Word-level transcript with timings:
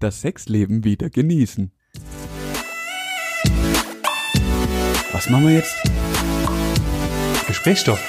das 0.00 0.20
Sexleben 0.22 0.82
wieder 0.84 1.10
genießen. 1.10 1.70
Was 5.12 5.28
machen 5.28 5.46
wir 5.46 5.54
jetzt? 5.54 5.74
Gesprächsstoff. 7.46 8.00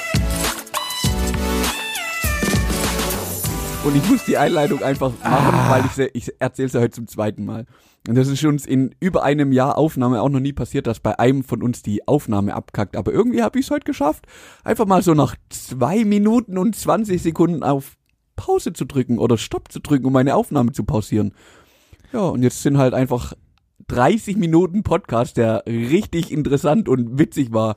Und 3.84 3.96
ich 3.96 4.08
muss 4.08 4.24
die 4.26 4.38
Einleitung 4.38 4.84
einfach 4.84 5.12
machen, 5.24 5.70
weil 5.70 5.86
ich, 5.86 5.92
sie- 5.94 6.10
ich 6.14 6.32
erzähle 6.40 6.70
sie 6.70 6.80
heute 6.80 6.92
zum 6.92 7.08
zweiten 7.08 7.44
Mal. 7.46 7.66
Und 8.08 8.16
das 8.16 8.28
ist 8.28 8.44
uns 8.46 8.66
in 8.68 8.94
über 9.00 9.24
einem 9.24 9.52
Jahr 9.52 9.78
Aufnahme 9.78 10.22
auch 10.22 10.30
noch 10.30 10.40
nie 10.40 10.54
passiert, 10.54 10.86
dass 10.88 11.00
bei 11.00 11.18
einem 11.20 11.44
von 11.44 11.64
uns 11.64 11.82
die 11.82 12.08
Aufnahme 12.08 12.54
abkackt. 12.54 12.96
Aber 12.96 13.12
irgendwie 13.12 13.42
habe 13.42 13.60
ich 13.60 13.66
es 13.66 13.72
heute 13.72 13.86
geschafft, 13.86 14.28
einfach 14.64 14.86
mal 14.86 15.02
so 15.02 15.14
nach 15.16 15.36
zwei 15.50 16.06
Minuten 16.06 16.58
und 16.60 16.76
20 16.76 17.22
Sekunden 17.22 17.64
auf 17.64 17.98
Pause 18.36 18.72
zu 18.74 18.86
drücken 18.86 19.18
oder 19.18 19.38
Stopp 19.38 19.72
zu 19.72 19.80
drücken, 19.80 20.06
um 20.06 20.14
meine 20.14 20.36
Aufnahme 20.36 20.72
zu 20.72 20.84
pausieren. 20.84 21.34
Ja, 22.14 22.20
und 22.22 22.44
jetzt 22.44 22.62
sind 22.62 22.78
halt 22.78 22.94
einfach 22.94 23.34
30 23.88 24.38
Minuten 24.38 24.84
Podcast, 24.84 25.38
der 25.38 25.64
richtig 25.66 26.32
interessant 26.32 26.88
und 26.90 27.18
witzig 27.20 27.54
war. 27.54 27.76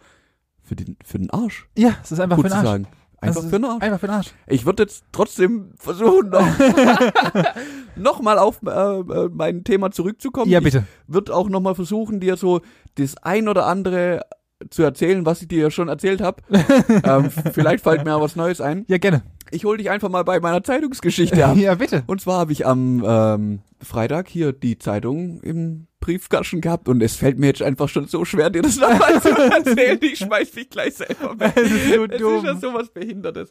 Für 0.63 0.77
den, 0.77 0.97
für 1.05 1.19
den 1.19 1.29
Arsch, 1.29 1.69
Ja, 1.77 1.97
es 2.03 2.11
ist 2.11 2.21
einfach 2.21 2.37
gut 2.37 2.47
für 2.47 2.49
den 2.51 2.57
Arsch. 2.57 2.67
sagen. 2.67 2.87
Einfach 3.21 3.43
für 3.43 3.51
den 3.51 3.65
Arsch. 3.67 3.83
Einfach 3.83 4.01
für 4.01 4.07
den 4.07 4.15
Arsch. 4.15 4.33
Ich 4.47 4.65
würde 4.65 4.83
jetzt 4.85 5.05
trotzdem 5.13 5.73
versuchen, 5.77 6.31
noch, 6.31 6.47
noch 7.97 8.23
mal 8.23 8.39
auf 8.39 8.61
äh, 8.67 8.71
äh, 8.71 9.29
mein 9.33 9.65
Thema 9.65 9.91
zurückzukommen. 9.91 10.51
Ja, 10.51 10.61
bitte. 10.61 10.85
Ich 11.07 11.15
würde 11.15 11.35
auch 11.35 11.49
noch 11.51 11.61
mal 11.61 11.75
versuchen, 11.75 12.19
dir 12.21 12.37
so 12.37 12.61
das 12.95 13.17
ein 13.19 13.49
oder 13.49 13.67
andere 13.67 14.23
zu 14.71 14.83
erzählen, 14.83 15.25
was 15.27 15.43
ich 15.43 15.49
dir 15.49 15.63
ja 15.63 15.71
schon 15.71 15.89
erzählt 15.89 16.21
habe. 16.21 16.43
ähm, 17.05 17.31
vielleicht 17.53 17.85
fällt 17.85 18.05
mir 18.05 18.15
auch 18.15 18.21
was 18.21 18.37
Neues 18.37 18.61
ein. 18.61 18.85
Ja, 18.89 18.99
gerne. 18.99 19.23
Ich 19.51 19.65
hol 19.65 19.77
dich 19.77 19.91
einfach 19.91 20.09
mal 20.09 20.25
bei 20.25 20.41
meiner 20.41 20.63
Zeitungsgeschichte 20.65 21.45
ab. 21.45 21.57
Ja, 21.59 21.75
bitte. 21.75 22.03
Und 22.07 22.21
zwar 22.21 22.39
habe 22.39 22.53
ich 22.53 22.67
am 22.67 23.05
ähm, 23.07 23.61
Freitag 23.81 24.29
hier 24.29 24.53
die 24.53 24.79
Zeitung 24.79 25.41
im 25.43 25.87
Briefkasten 26.01 26.61
gehabt 26.61 26.89
und 26.89 27.03
es 27.03 27.17
fällt 27.17 27.39
mir 27.39 27.47
jetzt 27.47 27.63
einfach 27.63 27.89
schon 27.89 28.07
so 28.07 28.25
schwer, 28.25 28.51
dir 28.51 28.63
das 28.63 28.77
nochmal 28.77 29.21
zu 29.23 29.29
erzählen. 29.31 29.99
Ich 30.03 30.19
schmeiß 30.19 30.51
dich 30.51 30.71
gleich 30.71 30.95
selber 30.95 31.39
weg. 31.39 31.53
Das 31.55 31.71
ist 31.71 31.95
so 31.95 32.05
Es 32.05 32.19
dumm. 32.19 32.37
ist 32.37 32.45
ja 32.45 32.57
sowas 32.57 32.91
Behindertes. 32.91 33.49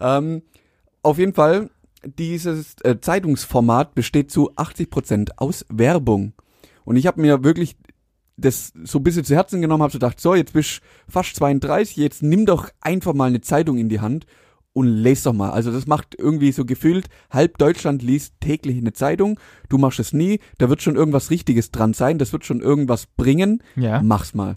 Ähm, 0.00 0.42
auf 1.02 1.18
jeden 1.18 1.34
Fall, 1.34 1.70
dieses 2.04 2.76
äh, 2.82 3.00
Zeitungsformat 3.00 3.94
besteht 3.94 4.30
zu 4.30 4.52
80% 4.54 5.30
aus 5.36 5.64
Werbung. 5.68 6.32
Und 6.84 6.96
ich 6.96 7.06
habe 7.06 7.20
mir 7.20 7.42
wirklich 7.42 7.76
das 8.36 8.72
so 8.84 8.98
ein 8.98 9.02
bisschen 9.04 9.24
zu 9.24 9.34
Herzen 9.34 9.60
genommen, 9.62 9.82
habe 9.82 9.92
so 9.92 9.98
gedacht, 9.98 10.20
so, 10.20 10.34
jetzt 10.34 10.52
bist 10.52 10.80
du 11.06 11.12
fast 11.12 11.36
32, 11.36 11.96
jetzt 11.96 12.22
nimm 12.22 12.44
doch 12.46 12.68
einfach 12.80 13.14
mal 13.14 13.26
eine 13.28 13.40
Zeitung 13.40 13.78
in 13.78 13.88
die 13.88 14.00
Hand 14.00 14.26
und 14.74 14.88
lese 14.88 15.24
doch 15.24 15.32
mal. 15.32 15.50
Also 15.50 15.72
das 15.72 15.86
macht 15.86 16.14
irgendwie 16.18 16.52
so 16.52 16.66
gefühlt, 16.66 17.06
halb 17.30 17.56
Deutschland 17.56 18.02
liest 18.02 18.34
täglich 18.40 18.76
eine 18.76 18.92
Zeitung, 18.92 19.40
du 19.70 19.78
machst 19.78 19.98
es 20.00 20.12
nie, 20.12 20.40
da 20.58 20.68
wird 20.68 20.82
schon 20.82 20.96
irgendwas 20.96 21.30
Richtiges 21.30 21.70
dran 21.70 21.94
sein, 21.94 22.18
das 22.18 22.32
wird 22.32 22.44
schon 22.44 22.60
irgendwas 22.60 23.06
bringen, 23.06 23.62
Ja. 23.74 24.02
mach's 24.02 24.34
mal. 24.34 24.56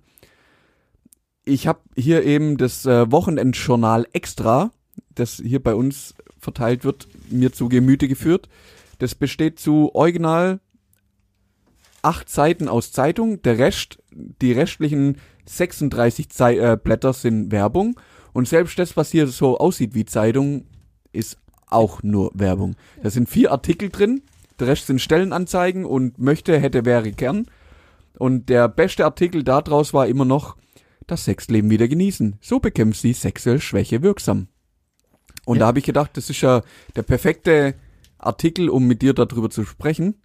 Ich 1.45 1.67
habe 1.67 1.79
hier 1.95 2.23
eben 2.25 2.57
das 2.57 2.85
äh, 2.85 3.09
Wochenendjournal 3.11 4.07
Extra, 4.13 4.71
das 5.15 5.41
hier 5.43 5.63
bei 5.63 5.73
uns 5.73 6.13
verteilt 6.37 6.83
wird, 6.83 7.07
mir 7.29 7.51
zu 7.53 7.69
Gemüte 7.69 8.07
geführt. 8.07 8.49
Das 8.99 9.15
besteht 9.15 9.59
zu 9.59 9.93
original 9.95 10.59
acht 12.01 12.29
Seiten 12.29 12.67
aus 12.67 12.91
Zeitung. 12.91 13.41
Der 13.41 13.57
Rest, 13.57 13.99
die 14.11 14.51
restlichen 14.51 15.17
36 15.45 16.29
Zei 16.29 16.57
äh, 16.57 16.77
Blätter 16.81 17.13
sind 17.13 17.51
Werbung. 17.51 17.99
Und 18.33 18.47
selbst 18.47 18.77
das, 18.79 18.95
was 18.97 19.11
hier 19.11 19.27
so 19.27 19.57
aussieht 19.57 19.95
wie 19.95 20.05
Zeitung, 20.05 20.65
ist 21.11 21.37
auch 21.67 22.03
nur 22.03 22.31
Werbung. 22.33 22.75
Da 23.01 23.09
sind 23.09 23.29
vier 23.29 23.51
Artikel 23.51 23.89
drin. 23.89 24.21
Der 24.59 24.67
Rest 24.67 24.87
sind 24.87 25.01
Stellenanzeigen 25.01 25.85
und 25.85 26.19
möchte, 26.19 26.59
hätte, 26.59 26.85
wäre, 26.85 27.11
gern. 27.11 27.45
Und 28.17 28.49
der 28.49 28.67
beste 28.67 29.05
Artikel 29.05 29.43
daraus 29.43 29.93
war 29.93 30.07
immer 30.07 30.25
noch, 30.25 30.57
das 31.07 31.25
Sexleben 31.25 31.69
wieder 31.71 31.87
genießen. 31.87 32.37
So 32.41 32.59
bekämpft 32.59 33.01
sie 33.01 33.13
sexuell 33.13 33.59
Schwäche 33.59 34.01
wirksam. 34.03 34.47
Und 35.45 35.55
Ja. 35.57 35.61
da 35.61 35.67
habe 35.67 35.79
ich 35.79 35.85
gedacht, 35.85 36.15
das 36.17 36.29
ist 36.29 36.41
ja 36.41 36.61
der 36.95 37.01
perfekte 37.03 37.73
Artikel, 38.19 38.69
um 38.69 38.85
mit 38.85 39.01
dir 39.01 39.13
darüber 39.13 39.49
zu 39.49 39.65
sprechen. 39.65 40.15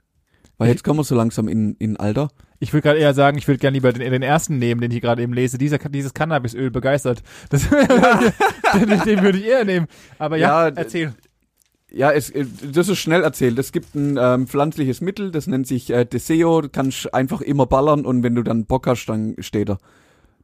Weil 0.58 0.68
jetzt 0.68 0.84
kommen 0.84 1.00
wir 1.00 1.04
so 1.04 1.14
langsam 1.14 1.48
in, 1.48 1.74
in 1.78 1.96
Alter. 1.96 2.28
Ich 2.60 2.72
würde 2.72 2.82
gerade 2.82 2.98
eher 2.98 3.12
sagen, 3.12 3.36
ich 3.38 3.48
würde 3.48 3.58
gerne 3.58 3.74
lieber 3.74 3.92
den, 3.92 4.10
den 4.10 4.22
ersten 4.22 4.58
nehmen, 4.58 4.80
den 4.80 4.90
ich 4.90 5.00
gerade 5.00 5.22
eben 5.22 5.32
lese. 5.32 5.58
Dieser, 5.58 5.78
dieses 5.78 6.14
Cannabisöl 6.14 6.70
begeistert. 6.70 7.22
Das, 7.50 7.68
den, 8.74 9.00
den 9.04 9.22
würde 9.22 9.38
ich 9.38 9.46
eher 9.46 9.64
nehmen. 9.64 9.86
Aber 10.18 10.36
ja, 10.36 10.68
Ja, 10.68 10.74
erzähl. 10.74 11.14
Ja, 11.90 12.10
es, 12.10 12.30
äh, 12.30 12.46
das 12.72 12.88
ist 12.88 12.98
schnell 12.98 13.22
erzählt. 13.22 13.58
Es 13.58 13.72
gibt 13.72 13.94
ein 13.94 14.16
ähm, 14.20 14.46
pflanzliches 14.46 15.00
Mittel, 15.00 15.30
das 15.30 15.46
nennt 15.46 15.66
sich 15.66 15.90
äh, 15.90 16.04
Deseo. 16.04 16.60
Du 16.60 16.68
kannst 16.68 17.12
einfach 17.14 17.40
immer 17.40 17.66
ballern 17.66 18.04
und 18.04 18.22
wenn 18.22 18.34
du 18.34 18.42
dann 18.42 18.66
Bock 18.66 18.86
hast, 18.86 19.06
dann 19.06 19.36
steht 19.38 19.70
er. 19.70 19.78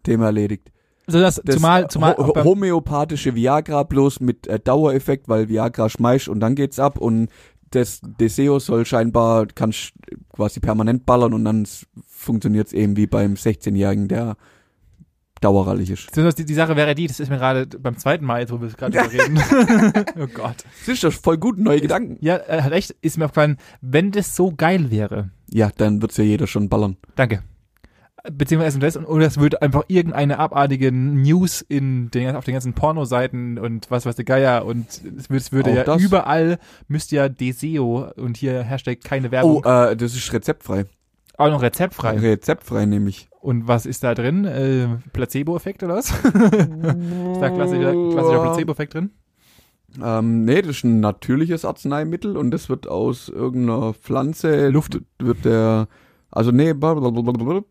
Thema 0.02 0.26
erledigt. 0.26 0.70
So 1.06 1.20
das, 1.20 1.40
Das 1.44 1.56
zumal, 1.56 1.88
zumal 1.88 2.16
ho 2.16 2.34
homöopathische 2.44 3.34
Viagra 3.34 3.82
bloß 3.82 4.20
mit 4.20 4.46
äh, 4.46 4.60
Dauereffekt, 4.60 5.28
weil 5.28 5.48
Viagra 5.48 5.88
schmeißt 5.88 6.28
und 6.28 6.40
dann 6.40 6.54
geht's 6.54 6.78
ab 6.78 6.98
und 6.98 7.28
das 7.70 8.00
Deseo 8.02 8.58
soll 8.58 8.84
scheinbar, 8.84 9.46
kannst 9.46 9.92
quasi 10.32 10.60
permanent 10.60 11.06
ballern 11.06 11.34
und 11.34 11.44
dann 11.44 11.66
funktioniert's 12.06 12.72
eben 12.72 12.96
wie 12.96 13.06
beim 13.06 13.34
16-Jährigen, 13.34 14.08
der 14.08 14.36
dauerrallig 15.40 15.90
ist. 15.90 16.16
die, 16.16 16.44
die 16.44 16.54
Sache 16.54 16.76
wäre 16.76 16.94
die, 16.94 17.06
das 17.06 17.18
ist 17.18 17.30
mir 17.30 17.38
gerade 17.38 17.66
beim 17.66 17.96
zweiten 17.96 18.24
Mal, 18.24 18.40
jetzt 18.40 18.52
wo 18.52 18.60
wir 18.60 18.68
gerade 18.68 18.98
drüber 18.98 19.12
reden. 19.12 19.38
oh 20.20 20.26
Gott. 20.26 20.64
Das 20.80 20.88
ist 20.88 21.04
doch 21.04 21.12
voll 21.12 21.38
gut, 21.38 21.58
neue 21.58 21.80
Gedanken. 21.80 22.18
Ja, 22.20 22.36
äh, 22.36 22.62
hat 22.62 22.72
echt, 22.72 22.90
ist 23.00 23.16
mir 23.16 23.24
aufgefallen, 23.24 23.56
wenn 23.80 24.10
das 24.10 24.36
so 24.36 24.52
geil 24.54 24.90
wäre. 24.90 25.30
Ja, 25.50 25.70
dann 25.74 26.02
wird's 26.02 26.16
ja 26.18 26.24
jeder 26.24 26.46
schon 26.46 26.68
ballern. 26.68 26.96
Danke. 27.16 27.42
Beziehungsweise 28.30 28.78
das, 28.78 28.96
und- 28.96 29.06
oder 29.06 29.26
es 29.26 29.38
würde 29.38 29.62
einfach 29.62 29.84
irgendeine 29.88 30.38
abartige 30.38 30.92
News 30.92 31.62
in 31.62 32.10
den, 32.10 32.36
auf 32.36 32.44
den 32.44 32.54
ganzen 32.54 32.74
Pornoseiten 32.74 33.58
und 33.58 33.90
was 33.90 34.04
weiß 34.04 34.16
der 34.16 34.24
Geier 34.24 34.64
und 34.66 34.86
es 34.88 35.30
würde, 35.30 35.36
es 35.36 35.52
würde 35.52 35.74
ja 35.74 35.84
das. 35.84 36.02
überall 36.02 36.58
müsste 36.88 37.16
ja 37.16 37.28
Deseo 37.28 38.10
und 38.16 38.36
hier 38.36 38.62
Hashtag 38.62 39.00
keine 39.02 39.28
Oh, 39.28 39.30
Werbung 39.30 39.64
äh, 39.64 39.96
das 39.96 40.14
ist 40.14 40.32
rezeptfrei. 40.32 40.84
auch 41.38 41.50
noch 41.50 41.62
rezeptfrei. 41.62 42.18
Rezeptfrei 42.18 42.84
nämlich. 42.86 43.28
Und 43.40 43.66
was 43.66 43.86
ist 43.86 44.04
da 44.04 44.14
drin? 44.14 44.44
Äh, 44.44 44.88
Placebo-Effekt 45.14 45.82
oder 45.82 45.94
was? 45.94 46.10
ist 46.24 47.40
da 47.40 47.48
klassischer, 47.48 47.92
klassischer 47.92 48.42
Placebo-Effekt 48.42 48.94
drin? 48.94 49.10
Ähm, 50.02 50.44
nee, 50.44 50.60
das 50.62 50.76
ist 50.76 50.84
ein 50.84 51.00
natürliches 51.00 51.64
Arzneimittel 51.64 52.36
und 52.36 52.50
das 52.52 52.68
wird 52.68 52.86
aus 52.86 53.28
irgendeiner 53.28 53.94
Pflanze, 53.94 54.68
Luft 54.68 55.00
wird 55.18 55.44
der, 55.44 55.88
also 56.30 56.52
nee, 56.52 56.74
blablabla, 56.74 57.62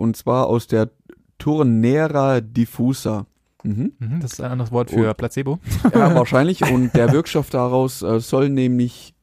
und 0.00 0.16
zwar 0.16 0.46
aus 0.46 0.66
der 0.66 0.90
Turnera 1.38 2.40
diffusa. 2.40 3.26
Mhm. 3.62 3.92
Mhm, 3.98 4.20
das 4.20 4.32
ist 4.32 4.40
ein 4.40 4.50
anderes 4.52 4.72
Wort 4.72 4.90
für 4.90 5.10
Oh. 5.10 5.14
Placebo. 5.14 5.58
Ja, 5.94 6.14
wahrscheinlich. 6.14 6.62
Und 6.72 6.94
der 6.94 7.12
Wirkstoff 7.12 7.50
daraus 7.50 8.00
äh, 8.02 8.18
soll 8.18 8.48
nämlich 8.48 9.14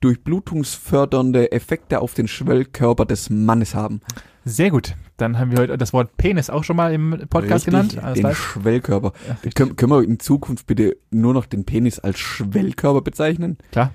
durchblutungsfördernde 0.00 1.52
Effekte 1.52 2.00
auf 2.00 2.14
den 2.14 2.26
Schwellkörper 2.28 3.04
des 3.06 3.30
Mannes 3.30 3.74
haben. 3.74 4.00
Sehr 4.44 4.70
gut. 4.70 4.96
Dann 5.16 5.38
haben 5.38 5.50
wir 5.52 5.58
heute 5.58 5.78
das 5.78 5.92
Wort 5.92 6.16
Penis 6.16 6.50
auch 6.50 6.64
schon 6.64 6.76
mal 6.76 6.92
im 6.92 7.10
Podcast 7.30 7.66
Richtig, 7.66 7.72
genannt. 7.72 7.98
Alles 8.02 8.14
Den 8.14 8.22
klar. 8.22 8.34
Schwellkörper. 8.34 9.12
Ja, 9.28 9.34
richtig. 9.44 9.76
Können, 9.76 9.90
wir 9.90 10.02
in 10.02 10.18
Zukunft 10.20 10.66
bitte 10.66 10.96
nur 11.10 11.32
noch 11.34 11.46
den 11.46 11.64
Penis 11.64 11.98
als 11.98 12.18
Schwellkörper 12.18 13.02
bezeichnen? 13.02 13.56
Klar. 13.72 13.92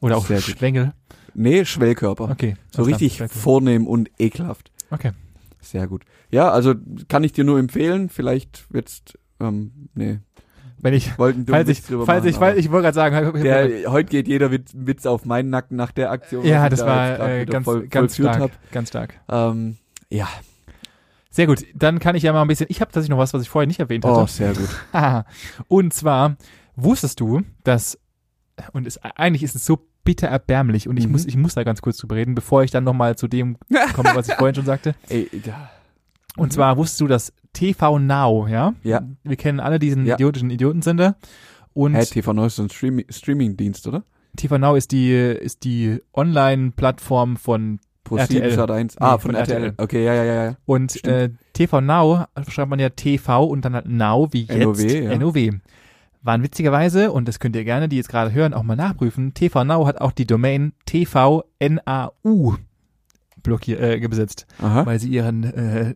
Oder 0.00 0.16
auch 0.16 0.26
Sehr 0.26 0.36
gut. 0.36 0.44
Schwengel. 0.58 0.92
Nee, 1.34 1.64
Schwellkörper. 1.64 2.30
Okay. 2.30 2.54
So 2.70 2.82
richtig 2.82 3.22
vornehm 3.28 3.86
und 3.86 4.10
ekelhaft. 4.18 4.70
Okay. 4.90 5.12
Sehr 5.60 5.86
gut. 5.86 6.04
Ja, 6.30 6.50
also 6.50 6.74
kann 7.08 7.24
ich 7.24 7.32
dir 7.32 7.44
nur 7.44 7.58
empfehlen. 7.58 8.08
Vielleicht 8.08 8.66
jetzt, 8.72 9.18
ähm, 9.40 9.88
nee, 9.94 10.20
Wenn 10.78 10.94
ich, 10.94 11.18
wollten 11.18 11.46
falls 11.46 11.68
ich, 11.68 11.82
falls 11.82 12.24
ich, 12.24 12.36
falls 12.36 12.58
ich 12.58 12.70
wollte 12.70 12.92
gerade 12.92 12.94
sagen, 12.94 13.42
der, 13.42 13.90
heute 13.90 14.08
geht 14.10 14.28
jeder 14.28 14.50
Witz, 14.50 14.72
Witz 14.74 15.06
auf 15.06 15.24
meinen 15.24 15.50
Nacken 15.50 15.76
nach 15.76 15.92
der 15.92 16.10
Aktion. 16.10 16.44
ja, 16.44 16.68
das 16.68 16.80
da 16.80 16.86
war 16.86 17.28
äh, 17.28 17.44
ganz, 17.44 17.64
voll, 17.64 17.86
ganz 17.88 18.14
stark. 18.14 18.40
hab. 18.40 18.72
Ganz 18.72 18.88
stark. 18.88 19.14
Ähm, 19.28 19.76
ja, 20.08 20.28
Sehr 21.30 21.46
gut. 21.46 21.64
Dann 21.74 22.00
kann 22.00 22.16
ich 22.16 22.24
ja 22.24 22.32
mal 22.32 22.42
ein 22.42 22.48
bisschen, 22.48 22.66
ich 22.68 22.80
habe 22.80 22.90
tatsächlich 22.90 23.10
noch 23.10 23.18
was, 23.18 23.32
was 23.32 23.42
ich 23.42 23.48
vorher 23.48 23.66
nicht 23.66 23.80
erwähnt 23.80 24.04
hatte. 24.04 24.20
oh, 24.20 24.26
sehr 24.26 24.52
gut. 24.54 24.68
Und 25.68 25.94
zwar 25.94 26.36
wusstest 26.74 27.20
du, 27.20 27.42
dass 27.62 27.98
und 28.72 28.86
es, 28.86 28.98
eigentlich 29.02 29.42
ist 29.42 29.54
es 29.54 29.64
so 29.64 29.86
bitter 30.04 30.28
erbärmlich 30.28 30.88
und 30.88 30.96
ich 30.96 31.06
Mhm. 31.06 31.12
muss 31.12 31.26
ich 31.26 31.36
muss 31.36 31.54
da 31.54 31.62
ganz 31.64 31.82
kurz 31.82 31.98
drüber 31.98 32.16
reden, 32.16 32.34
bevor 32.34 32.62
ich 32.64 32.70
dann 32.70 32.84
noch 32.84 32.94
mal 32.94 33.16
zu 33.16 33.28
dem 33.28 33.56
komme, 33.94 34.10
was 34.14 34.28
ich 34.28 34.34
vorhin 34.34 34.54
schon 34.54 34.64
sagte. 34.64 34.94
Ey, 35.08 35.28
da, 35.44 35.70
Und 36.36 36.52
zwar 36.52 36.76
wusstest 36.76 37.00
du, 37.00 37.06
dass 37.06 37.32
TV 37.52 37.98
Now, 37.98 38.46
ja? 38.48 38.74
Ja. 38.82 39.02
Wir 39.24 39.36
kennen 39.36 39.60
alle 39.60 39.78
diesen 39.78 40.06
Ja. 40.06 40.14
idiotischen 40.14 40.50
Idiotensender. 40.50 41.16
Und 41.74 41.94
Hä, 41.94 42.04
TV 42.04 42.32
Neu 42.32 42.46
ist 42.46 42.56
so 42.56 42.62
ein 42.62 42.70
Streaming, 42.70 43.04
Streaming-Dienst, 43.10 43.86
oder? 43.86 44.02
TV 44.36 44.58
Now 44.58 44.74
ist 44.76 44.92
die 44.92 45.12
ist 45.12 45.64
die 45.64 45.98
Online-Plattform 46.14 47.36
von 47.36 47.80
RTL. 48.10 48.26
7 48.42 48.50
Sat 48.56 48.70
1. 48.70 48.98
Ah, 48.98 49.12
Nee, 49.14 49.18
von, 49.20 49.20
von 49.20 49.34
RTL. 49.34 49.62
RTL. 49.64 49.84
Okay, 49.84 50.04
ja, 50.04 50.14
ja, 50.14 50.24
ja, 50.24 50.44
ja. 50.46 50.56
und 50.66 51.04
äh, 51.04 51.30
TV 51.52 51.80
Now 51.80 52.24
schreibt 52.48 52.70
man 52.70 52.78
ja 52.80 52.88
TV 52.88 53.44
und 53.44 53.64
dann 53.64 53.74
halt 53.74 53.86
Now 53.88 54.28
wie 54.32 54.42
jetzt 54.44 54.56
NOW, 54.58 54.80
ja. 54.80 55.16
NOW. 55.16 55.36
Waren 56.22 56.42
witzigerweise, 56.42 57.12
und 57.12 57.26
das 57.28 57.38
könnt 57.38 57.56
ihr 57.56 57.64
gerne, 57.64 57.88
die 57.88 57.96
jetzt 57.96 58.08
gerade 58.08 58.32
hören, 58.32 58.54
auch 58.54 58.62
mal 58.62 58.76
nachprüfen, 58.76 59.34
TV 59.34 59.64
Now 59.64 59.86
hat 59.86 60.00
auch 60.00 60.12
die 60.12 60.26
Domain 60.26 60.72
TVNAU 60.86 62.56
blockiert, 63.42 63.80
äh, 63.80 64.08
besetzt, 64.08 64.46
Aha. 64.60 64.84
weil 64.84 64.98
sie 64.98 65.08
ihren, 65.08 65.44
äh, 65.44 65.94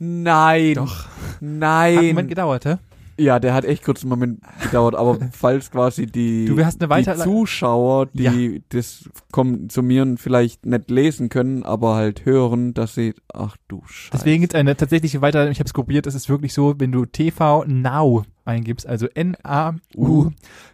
Nein. 0.00 0.74
Doch. 0.74 1.06
Nein. 1.40 1.94
hat 1.94 1.98
einen 1.98 2.08
Moment 2.08 2.28
gedauert, 2.28 2.64
hä? 2.64 2.76
Ja, 3.16 3.38
der 3.38 3.54
hat 3.54 3.64
echt 3.64 3.84
kurz 3.84 4.02
einen 4.02 4.10
Moment 4.10 4.40
gedauert, 4.60 4.96
aber 4.96 5.18
falls 5.32 5.70
quasi 5.70 6.06
die, 6.06 6.46
Du 6.46 6.62
hast 6.64 6.82
eine 6.82 7.02
die 7.02 7.14
Zuschauer, 7.14 8.06
die 8.06 8.64
das 8.70 9.08
konsumieren, 9.30 10.18
vielleicht 10.18 10.66
nicht 10.66 10.90
lesen 10.90 11.28
können, 11.28 11.62
aber 11.62 11.94
halt 11.94 12.24
hören, 12.24 12.74
dass 12.74 12.96
sie, 12.96 13.14
ach 13.32 13.56
du 13.68 13.82
Scheiße. 13.86 14.10
Deswegen 14.12 14.40
gibt 14.40 14.54
es 14.54 14.58
eine 14.58 14.76
tatsächliche 14.76 15.20
Weiterleitung. 15.20 15.52
Ich 15.52 15.60
habe 15.60 15.68
es 15.68 15.72
probiert. 15.72 16.08
Es 16.08 16.16
ist 16.16 16.28
wirklich 16.28 16.52
so, 16.52 16.74
wenn 16.78 16.90
du 16.90 17.06
TV 17.06 17.64
Now 17.66 18.24
eingibst, 18.44 18.86
also 18.86 19.06
N-A-U, 19.06 20.30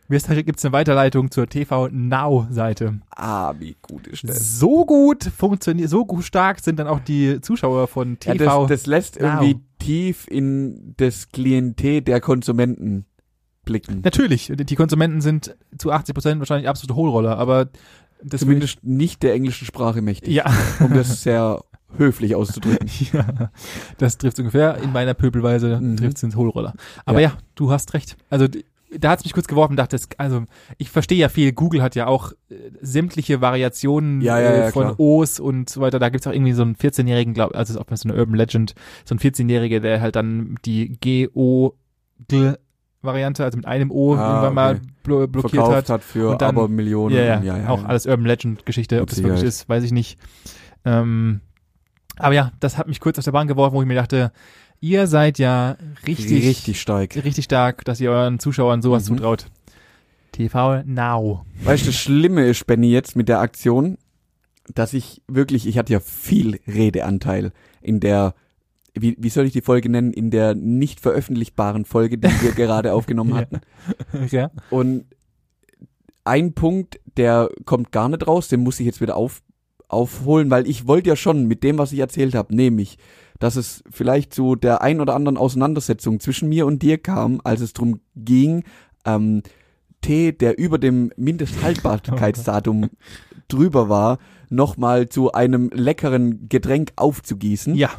gibt 0.08 0.56
es 0.58 0.64
eine 0.64 0.72
Weiterleitung 0.72 1.31
zur 1.31 1.46
TV 1.46 1.88
Now 1.93 2.46
Seite. 2.50 3.00
ah, 3.11 3.55
wie 3.58 3.76
gut 3.81 4.06
ist 4.06 4.28
das? 4.28 4.58
So 4.58 4.84
gut 4.84 5.25
funktioniert, 5.25 5.88
so 5.88 6.05
gut 6.05 6.25
stark 6.25 6.61
sind 6.61 6.78
dann 6.78 6.88
auch 6.88 7.00
die 7.00 7.40
Zuschauer 7.40 7.87
von 7.87 8.19
Ja, 8.25 8.32
TV. 8.34 8.67
das, 8.67 8.81
das 8.81 8.87
lässt 8.87 9.20
Now. 9.20 9.26
irgendwie 9.26 9.61
tief 9.78 10.26
in 10.28 10.94
das 10.96 11.28
Klientel 11.28 12.02
der 12.02 12.20
Konsumenten 12.20 13.06
blicken. 13.64 14.00
Natürlich, 14.02 14.52
die 14.55 14.75
Konsumenten 14.75 15.20
sind 15.20 15.56
zu 15.78 15.93
80 15.93 16.14
Prozent 16.14 16.38
wahrscheinlich 16.40 16.69
absolute 16.69 16.94
Hohlroller, 16.96 17.38
aber 17.38 17.69
das 18.22 18.40
Zumindest 18.40 18.82
nicht 18.84 19.22
der 19.22 19.34
englischen 19.34 19.67
Sprache 19.67 20.02
mächtig, 20.02 20.32
ja, 20.34 20.44
um 20.81 20.93
das 20.94 21.22
sehr 21.22 21.62
höflich 21.96 22.34
auszudrücken. 22.34 22.88
ja, 23.12 23.50
das 23.99 24.17
trifft 24.19 24.38
ungefähr 24.38 24.76
in 24.78 24.93
meiner 24.93 25.14
Pöbelweise 25.14 25.81
Mhm. 25.81 25.96
trifft 25.96 26.17
es 26.19 26.22
ins 26.22 26.37
Hohlroller. 26.37 26.75
Aber 27.05 27.20
ja. 27.20 27.32
du 27.56 27.70
hast 27.70 27.94
recht. 27.94 28.17
Also 28.31 28.46
da 28.96 29.11
hat's 29.11 29.22
mich 29.25 29.32
kurz 29.32 29.46
geworfen, 29.46 29.76
dachte, 29.76 29.96
es- 29.96 30.08
also 30.19 30.44
ich 30.78 30.90
verstehe 30.90 31.19
ja 31.19 31.28
viel. 31.28 31.52
Google 31.52 31.81
hat 31.82 31.94
ja 31.94 32.06
auch 32.06 32.32
äh, 32.49 32.55
sämtliche 32.81 33.40
Variationen 33.40 34.20
Ja, 34.20 34.40
ja, 34.40 34.50
äh, 34.50 34.58
ja, 34.67 34.70
von 34.72 34.82
klar. 34.84 35.00
O's 35.00 35.38
und 35.40 35.70
so 35.70 35.81
weiter. 35.81 35.99
Da 35.99 36.08
gibt's 36.08 36.26
auch 36.26 36.32
irgendwie 36.32 36.52
so 36.52 36.62
einen 36.62 36.75
14-jährigen, 36.76 37.32
glaub, 37.34 37.55
also 37.55 37.72
ist 37.75 37.78
auch 37.78 37.87
so 37.96 38.08
eine 38.08 38.19
Urban 38.19 38.34
Legend, 38.34 38.75
so 39.05 39.14
ein 39.14 39.19
14-jährige, 39.19 39.81
der 39.81 40.00
halt 40.00 40.17
dann 40.17 40.56
die 40.64 40.90
G-O 41.00 41.75
Variante, 43.02 43.44
also 43.44 43.56
mit 43.56 43.67
einem 43.67 43.91
O 43.91 44.14
Ah, 44.14 44.29
irgendwann 44.29 44.55
mal 44.55 44.75
okay. 44.76 44.82
blo 45.02 45.26
blockiert 45.26 45.52
Verkauft 45.64 45.76
hat. 45.76 45.88
hat, 45.88 46.05
für 46.05 46.31
Und 46.31 46.43
dann- 46.43 46.49
aber 46.50 46.69
Millionen. 46.69 47.14
Ja, 47.17 47.41
ja, 47.43 47.69
auch 47.69 47.85
alles 47.85 48.06
Urban 48.06 48.26
Legend 48.26 48.67
Geschichte, 48.67 49.00
ob 49.00 49.08
das 49.08 49.23
wirklich 49.23 49.43
ist, 49.43 49.69
weiß 49.69 49.85
ich 49.85 49.93
nicht. 49.93 50.19
Ähm, 50.85 51.41
aber 52.17 52.35
ja, 52.35 52.52
das 52.61 52.76
hat 52.79 52.88
mich 52.88 53.00
kurz 53.00 53.19
aus 53.19 53.25
der 53.25 53.32
Bahn 53.32 53.49
geworfen, 53.49 53.75
wo 53.75 53.81
ich 53.82 53.88
mir 53.88 53.94
dachte, 53.94 54.32
ihr 54.81 55.06
seid 55.06 55.38
ja 55.38 55.76
richtig, 56.06 56.44
richtig 56.47 56.81
stark. 56.81 57.17
richtig 57.17 57.44
stark, 57.47 57.85
dass 57.85 58.00
ihr 58.00 58.11
euren 58.11 58.38
Zuschauern 58.38 58.82
sowas 58.82 59.08
Mhm. 59.08 59.17
zutraut. 59.17 59.46
TV 60.32 60.82
Now. 60.85 61.44
Weißt 61.64 61.82
du, 61.82 61.87
das 61.87 61.96
Schlimme 61.96 62.46
ist, 62.46 62.67
Benny, 62.67 62.91
jetzt 62.91 63.17
mit 63.17 63.29
der 63.29 63.41
Aktion, 63.41 63.99
dass 64.73 64.93
ich 64.94 65.23
wirklich, 65.26 65.67
ich 65.67 65.76
hatte 65.79 65.93
ja 65.93 66.00
viel 66.00 66.61
Redeanteil 66.67 67.53
in 67.82 67.99
der, 68.00 68.35
wie, 68.95 69.17
wie 69.19 69.29
soll 69.29 69.47
ich 69.47 69.53
die 69.53 69.63
Folge 69.63 69.89
nennen, 69.89 70.13
in 70.13 70.31
der 70.31 70.55
nicht 70.55 71.01
veröffentlichbaren 71.01 71.85
Folge, 71.85 72.19
die 72.19 72.29
wir 72.43 72.53
gerade 72.57 72.93
aufgenommen 72.93 73.35
hatten. 73.35 73.61
ja. 74.31 74.51
Und 74.71 75.07
ein 76.25 76.53
Punkt, 76.55 77.01
der 77.17 77.51
kommt 77.65 77.93
gar 77.93 78.09
nicht 78.09 78.27
raus, 78.27 78.49
den 78.49 78.61
muss 78.61 78.81
ich 78.81 78.87
jetzt 78.87 79.01
wieder 79.01 79.17
auf, 79.17 79.43
aufholen, 79.89 80.51
weil 80.51 80.69
ich 80.69 80.87
wollte 80.87 81.09
ja 81.09 81.17
schon 81.17 81.47
mit 81.47 81.63
dem, 81.63 81.79
was 81.79 81.93
ich 81.93 81.99
erzählt 81.99 82.35
habe, 82.35 82.55
nämlich, 82.55 82.99
dass 83.39 83.57
es 83.57 83.83
vielleicht 83.91 84.35
zu 84.35 84.55
der 84.55 84.83
ein 84.83 85.01
oder 85.01 85.15
anderen 85.15 85.37
Auseinandersetzung 85.37 86.21
zwischen 86.21 86.49
mir 86.49 86.67
und 86.67 86.83
dir 86.83 86.99
kam, 86.99 87.41
als 87.43 87.61
es 87.61 87.73
darum 87.73 88.01
ging, 88.15 88.65
ähm, 89.05 89.43
Tee, 90.03 90.33
der 90.33 90.59
über 90.59 90.79
dem 90.79 91.13
Mindesthaltbarkeitsdatum 91.17 92.91
drüber 93.49 93.89
war, 93.89 94.19
nochmal 94.49 95.09
zu 95.09 95.33
einem 95.33 95.71
leckeren 95.73 96.49
Getränk 96.49 96.93
aufzugießen. 96.97 97.75
Ja. 97.75 97.91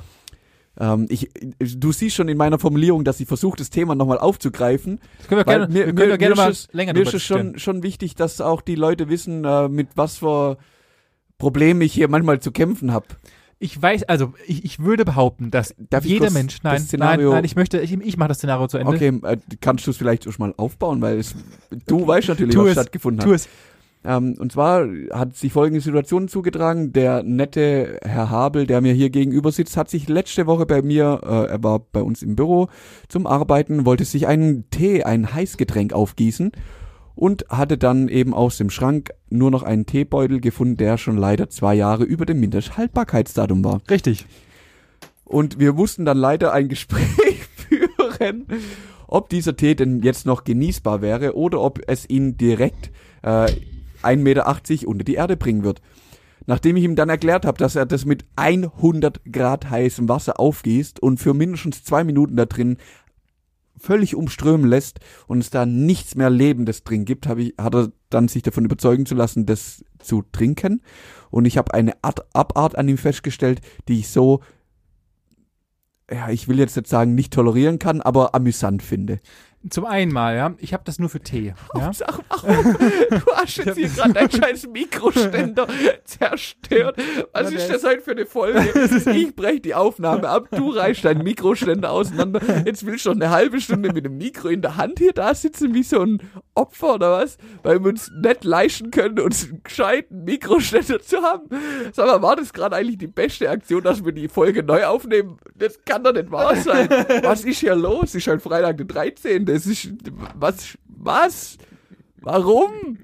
Ähm, 0.79 1.06
ich, 1.09 1.29
du 1.59 1.91
siehst 1.91 2.15
schon 2.15 2.29
in 2.29 2.38
meiner 2.38 2.57
Formulierung, 2.57 3.03
dass 3.03 3.19
ich 3.19 3.27
versuche, 3.27 3.57
das 3.57 3.69
Thema 3.69 3.94
nochmal 3.94 4.18
aufzugreifen. 4.19 5.00
Das 5.19 5.27
können 5.27 5.39
wir 5.39 5.45
gerne, 5.45 5.68
mir- 5.68 5.73
wir 5.73 5.85
mir- 5.88 5.94
können 5.94 6.09
ja 6.12 6.18
gerne 6.18 6.35
mir 6.35 6.41
mal 6.41 6.51
ist 6.51 6.73
länger 6.73 6.94
Mir 6.94 7.01
ist 7.01 7.13
es 7.13 7.23
schon, 7.23 7.59
schon 7.59 7.83
wichtig, 7.83 8.15
dass 8.15 8.39
auch 8.39 8.62
die 8.62 8.75
Leute 8.75 9.09
wissen, 9.09 9.44
äh, 9.44 9.68
mit 9.68 9.89
was 9.95 10.18
für 10.18 10.57
Problemen 11.38 11.81
ich 11.81 11.94
hier 11.94 12.07
manchmal 12.07 12.39
zu 12.39 12.51
kämpfen 12.51 12.91
habe. 12.94 13.07
Ich 13.59 13.79
weiß, 13.79 14.03
also 14.03 14.33
ich, 14.47 14.65
ich 14.65 14.79
würde 14.79 15.06
behaupten, 15.06 15.51
dass 15.51 15.75
Darf 15.77 16.03
jeder 16.03 16.31
Mensch, 16.31 16.57
nein, 16.63 16.83
nein, 16.97 17.19
nein, 17.23 17.44
ich 17.44 17.56
möchte, 17.56 17.79
ich, 17.79 17.91
ich 17.94 18.18
mache 18.18 18.29
das 18.29 18.38
Szenario 18.38 18.68
zu 18.68 18.77
Ende. 18.79 18.94
Okay, 18.95 19.19
äh, 19.23 19.38
kannst 19.59 19.85
du 19.85 19.91
es 19.91 19.97
vielleicht 19.97 20.23
schon 20.23 20.33
mal 20.39 20.53
aufbauen, 20.57 21.00
weil 21.01 21.19
es, 21.19 21.35
du 21.85 22.07
weißt 22.07 22.29
natürlich, 22.29 22.56
Tu 22.56 22.62
was 22.62 22.68
es, 22.69 22.73
stattgefunden 22.73 23.19
Tu 23.23 23.29
hat. 23.33 23.35
es. 23.41 23.50
Ähm, 24.03 24.36
und 24.39 24.51
zwar 24.51 24.88
hat 25.12 25.36
sich 25.36 25.53
folgende 25.53 25.81
Situation 25.81 26.27
zugetragen. 26.27 26.92
Der 26.94 27.24
nette 27.24 28.00
Herr 28.03 28.30
Habel, 28.30 28.65
der 28.65 28.81
mir 28.81 28.94
hier 28.94 29.09
gegenüber 29.09 29.51
sitzt, 29.51 29.77
hat 29.77 29.89
sich 29.89 30.09
letzte 30.09 30.48
Woche 30.48 30.65
bei 30.65 30.81
mir, 30.81 31.21
äh, 31.24 31.51
er 31.51 31.63
war 31.63 31.80
bei 31.80 32.01
uns 32.01 32.24
im 32.24 32.36
Büro 32.36 32.68
zum 33.07 33.27
Arbeiten, 33.27 33.86
wollte 33.86 34.06
sich 34.06 34.27
einen 34.27 34.69
Tee, 34.71 35.03
ein 35.03 35.33
Heißgetränk 35.33 35.94
aufgießen 35.94 36.51
und 37.15 37.45
hatte 37.50 37.77
dann 37.77 38.07
eben 38.07 38.33
aus 38.33 38.57
dem 38.57 38.69
Schrank 38.69 39.12
nur 39.30 39.51
noch 39.51 39.63
einen 39.63 39.86
Teebeutel 39.86 40.42
gefunden, 40.42 40.77
der 40.77 40.97
schon 40.97 41.18
leider 41.18 41.50
zwei 41.50 41.75
Jahre 41.75 42.04
über 42.04 42.25
dem 42.25 42.39
Mindesthaltbarkeitsdatum 42.39 43.63
war. 43.63 43.81
Richtig. 43.89 44.25
Und 45.24 45.59
wir 45.59 45.74
mussten 45.74 46.06
dann 46.06 46.18
leider 46.18 46.51
ein 46.51 46.68
Gespräch 46.68 47.06
führen, 47.69 48.47
ob 49.07 49.30
dieser 49.30 49.56
Tee 49.56 49.75
denn 49.75 50.01
jetzt 50.01 50.25
noch 50.25 50.44
genießbar 50.44 51.01
wäre 51.01 51.36
oder 51.36 51.62
ob 51.62 51.81
es 51.88 52.09
ihn 52.09 52.38
direkt 52.38 52.92
äh, 53.21 53.51
1,80 54.03 54.18
Meter 54.18 54.88
unter 54.88 55.03
die 55.03 55.15
Erde 55.15 55.38
bringen 55.38 55.63
wird. 55.63 55.81
Nachdem 56.48 56.75
ich 56.75 56.83
ihm 56.83 56.95
dann 56.95 57.09
erklärt 57.09 57.45
habe, 57.45 57.57
dass 57.57 57.75
er 57.75 57.86
das 57.86 58.06
mit 58.06 58.25
100 58.36 59.21
Grad 59.31 59.69
heißem 59.69 60.09
Wasser 60.09 60.39
aufgießt 60.39 61.00
und 61.00 61.18
für 61.19 61.33
mindestens 61.33 61.83
zwei 61.83 62.03
Minuten 62.03 62.36
da 62.36 62.45
drin 62.45 62.77
völlig 63.77 64.15
umströmen 64.15 64.68
lässt 64.68 65.00
und 65.27 65.39
es 65.39 65.50
da 65.50 65.65
nichts 65.65 66.15
mehr 66.15 66.30
Lebendes 66.30 66.83
drin 66.83 67.06
gibt, 67.06 67.27
habe 67.27 67.44
ich, 67.44 67.53
hat 67.59 67.75
er 67.75 67.92
dann 68.09 68.27
sich 68.27 68.44
davon 68.44 68.65
überzeugen 68.65 69.06
zu 69.06 69.15
lassen, 69.15 69.45
das 69.45 69.83
zu 70.00 70.24
trinken. 70.31 70.81
Und 71.30 71.45
ich 71.45 71.57
habe 71.57 71.74
eine 71.74 71.94
Art 72.04 72.25
Abart 72.36 72.77
an 72.77 72.88
ihm 72.88 72.97
festgestellt, 72.97 73.62
die 73.88 74.00
ich 74.00 74.09
so 74.09 74.42
ja, 76.12 76.30
ich 76.30 76.47
will 76.47 76.59
jetzt 76.59 76.75
nicht 76.75 76.88
sagen, 76.88 77.15
nicht 77.15 77.33
tolerieren 77.33 77.80
kann, 77.80 78.01
aber 78.01 78.36
amüsant 78.36 78.83
finde. 78.83 79.19
Zum 79.69 79.86
einen 79.86 80.12
mal, 80.12 80.36
ja, 80.36 80.56
ich 80.58 80.74
habe 80.74 80.84
das 80.86 80.98
nur 80.98 81.10
für 81.10 81.19
Tee. 81.19 81.54
Ja? 81.75 81.94
Sag, 81.94 82.19
warum? 82.30 82.75
Du 83.10 83.31
hast 83.36 83.58
jetzt 83.58 83.78
hier 83.78 83.90
gerade 83.90 84.13
deinen 84.13 84.31
scheiß 84.31 84.68
Mikroständer 84.68 85.68
zerstört. 86.04 86.98
Was 87.34 87.52
ist 87.52 87.69
das 87.69 87.84
heute 87.84 88.02
für 88.02 88.12
eine 88.12 88.25
Folge? 88.25 88.59
Ich 89.14 89.35
brech 89.35 89.62
die 89.62 89.76
Aufnahme 89.76 90.28
ab, 90.28 90.47
du 90.52 90.71
reißt 90.71 91.06
deinen 91.06 91.24
Mikroständer 91.24 91.92
auseinander. 91.92 92.42
Jetzt 92.66 92.85
willst 92.85 93.06
du 93.06 93.09
noch 93.09 93.16
eine 93.18 93.30
halbe 93.30 93.62
Stunde 93.62 93.94
mit 93.94 94.06
dem 94.06 94.18
Mikro 94.18 94.47
in 94.50 94.62
der 94.62 94.78
Hand 94.78 95.00
hier 95.00 95.14
da 95.14 95.33
sitzen 95.33 95.74
wie 95.74 95.83
so 95.83 96.02
ein 96.02 96.21
Opfer 96.56 96.95
oder 96.95 97.12
was? 97.12 97.38
Weil 97.64 97.80
wir 97.80 97.90
uns 97.90 98.12
nicht 98.12 98.44
leisten 98.44 98.92
können, 98.92 99.19
uns 99.19 99.45
einen 99.45 99.64
gescheiten 99.64 100.24
Mikroständer 100.24 101.02
zu 101.02 101.21
haben. 101.21 101.50
Sag 101.94 102.07
mal, 102.07 102.21
war 102.21 102.35
das 102.35 102.54
gerade 102.54 102.76
eigentlich 102.76 102.97
die 102.97 103.07
beste 103.07 103.50
Aktion, 103.50 103.83
dass 103.83 104.04
wir 104.04 104.12
die 104.12 104.28
Folge 104.28 104.64
neu 104.64 104.85
aufnehmen? 104.85 105.38
Das 105.56 105.80
kann 105.85 106.04
doch 106.04 106.14
nicht 106.14 106.31
wahr 106.31 106.56
sein. 106.56 106.90
Was 107.24 107.44
ist 107.45 107.59
hier 107.59 107.76
los? 107.76 108.16
Ist 108.16 108.28
halt 108.28 108.42
Freitag 108.42 108.78
der 108.78 108.85
13. 108.88 109.45
Das 109.54 109.66
ist, 109.66 109.92
was, 110.36 110.78
was? 110.88 111.58
Warum? 112.22 112.98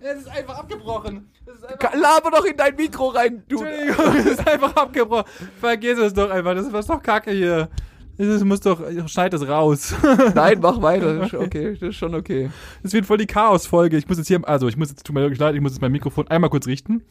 Es 0.00 0.20
ist 0.20 0.28
einfach 0.28 0.58
abgebrochen. 0.58 1.30
Es 1.46 1.54
ist 1.56 1.64
einfach, 1.64 1.78
Ka- 1.78 1.96
Laber 1.96 2.30
doch 2.30 2.44
in 2.44 2.56
dein 2.56 2.74
Mikro 2.76 3.08
rein, 3.08 3.42
du. 3.48 3.62
Entschuldigung, 3.62 4.16
es 4.18 4.26
ist 4.26 4.46
einfach 4.48 4.74
abgebrochen. 4.76 5.24
Vergiss 5.60 5.98
es 5.98 6.12
doch 6.14 6.30
einfach. 6.30 6.54
Das 6.54 6.66
ist 6.66 6.88
doch 6.88 7.02
Kacke 7.02 7.30
hier. 7.32 7.68
Das 8.18 8.44
muss 8.44 8.60
doch, 8.60 8.80
schneid 9.08 9.32
es 9.34 9.46
raus. 9.48 9.94
Nein, 10.34 10.58
mach 10.60 10.80
weiter. 10.82 11.24
Ist 11.24 11.34
okay, 11.34 11.72
das 11.72 11.90
ist 11.90 11.96
schon 11.96 12.14
okay. 12.14 12.50
Das 12.82 12.92
wird 12.92 13.06
voll 13.06 13.16
die 13.18 13.26
Chaos-Folge. 13.26 13.96
Ich 13.96 14.06
muss 14.06 14.18
jetzt 14.18 14.28
hier, 14.28 14.46
also 14.46 14.68
ich 14.68 14.76
muss 14.76 14.90
jetzt, 14.90 15.04
tut 15.04 15.14
mir 15.14 15.22
wirklich 15.22 15.40
leid, 15.40 15.54
ich 15.54 15.60
muss 15.60 15.72
jetzt 15.72 15.80
mein 15.80 15.92
Mikrofon 15.92 16.28
einmal 16.28 16.50
kurz 16.50 16.66
richten. 16.66 17.02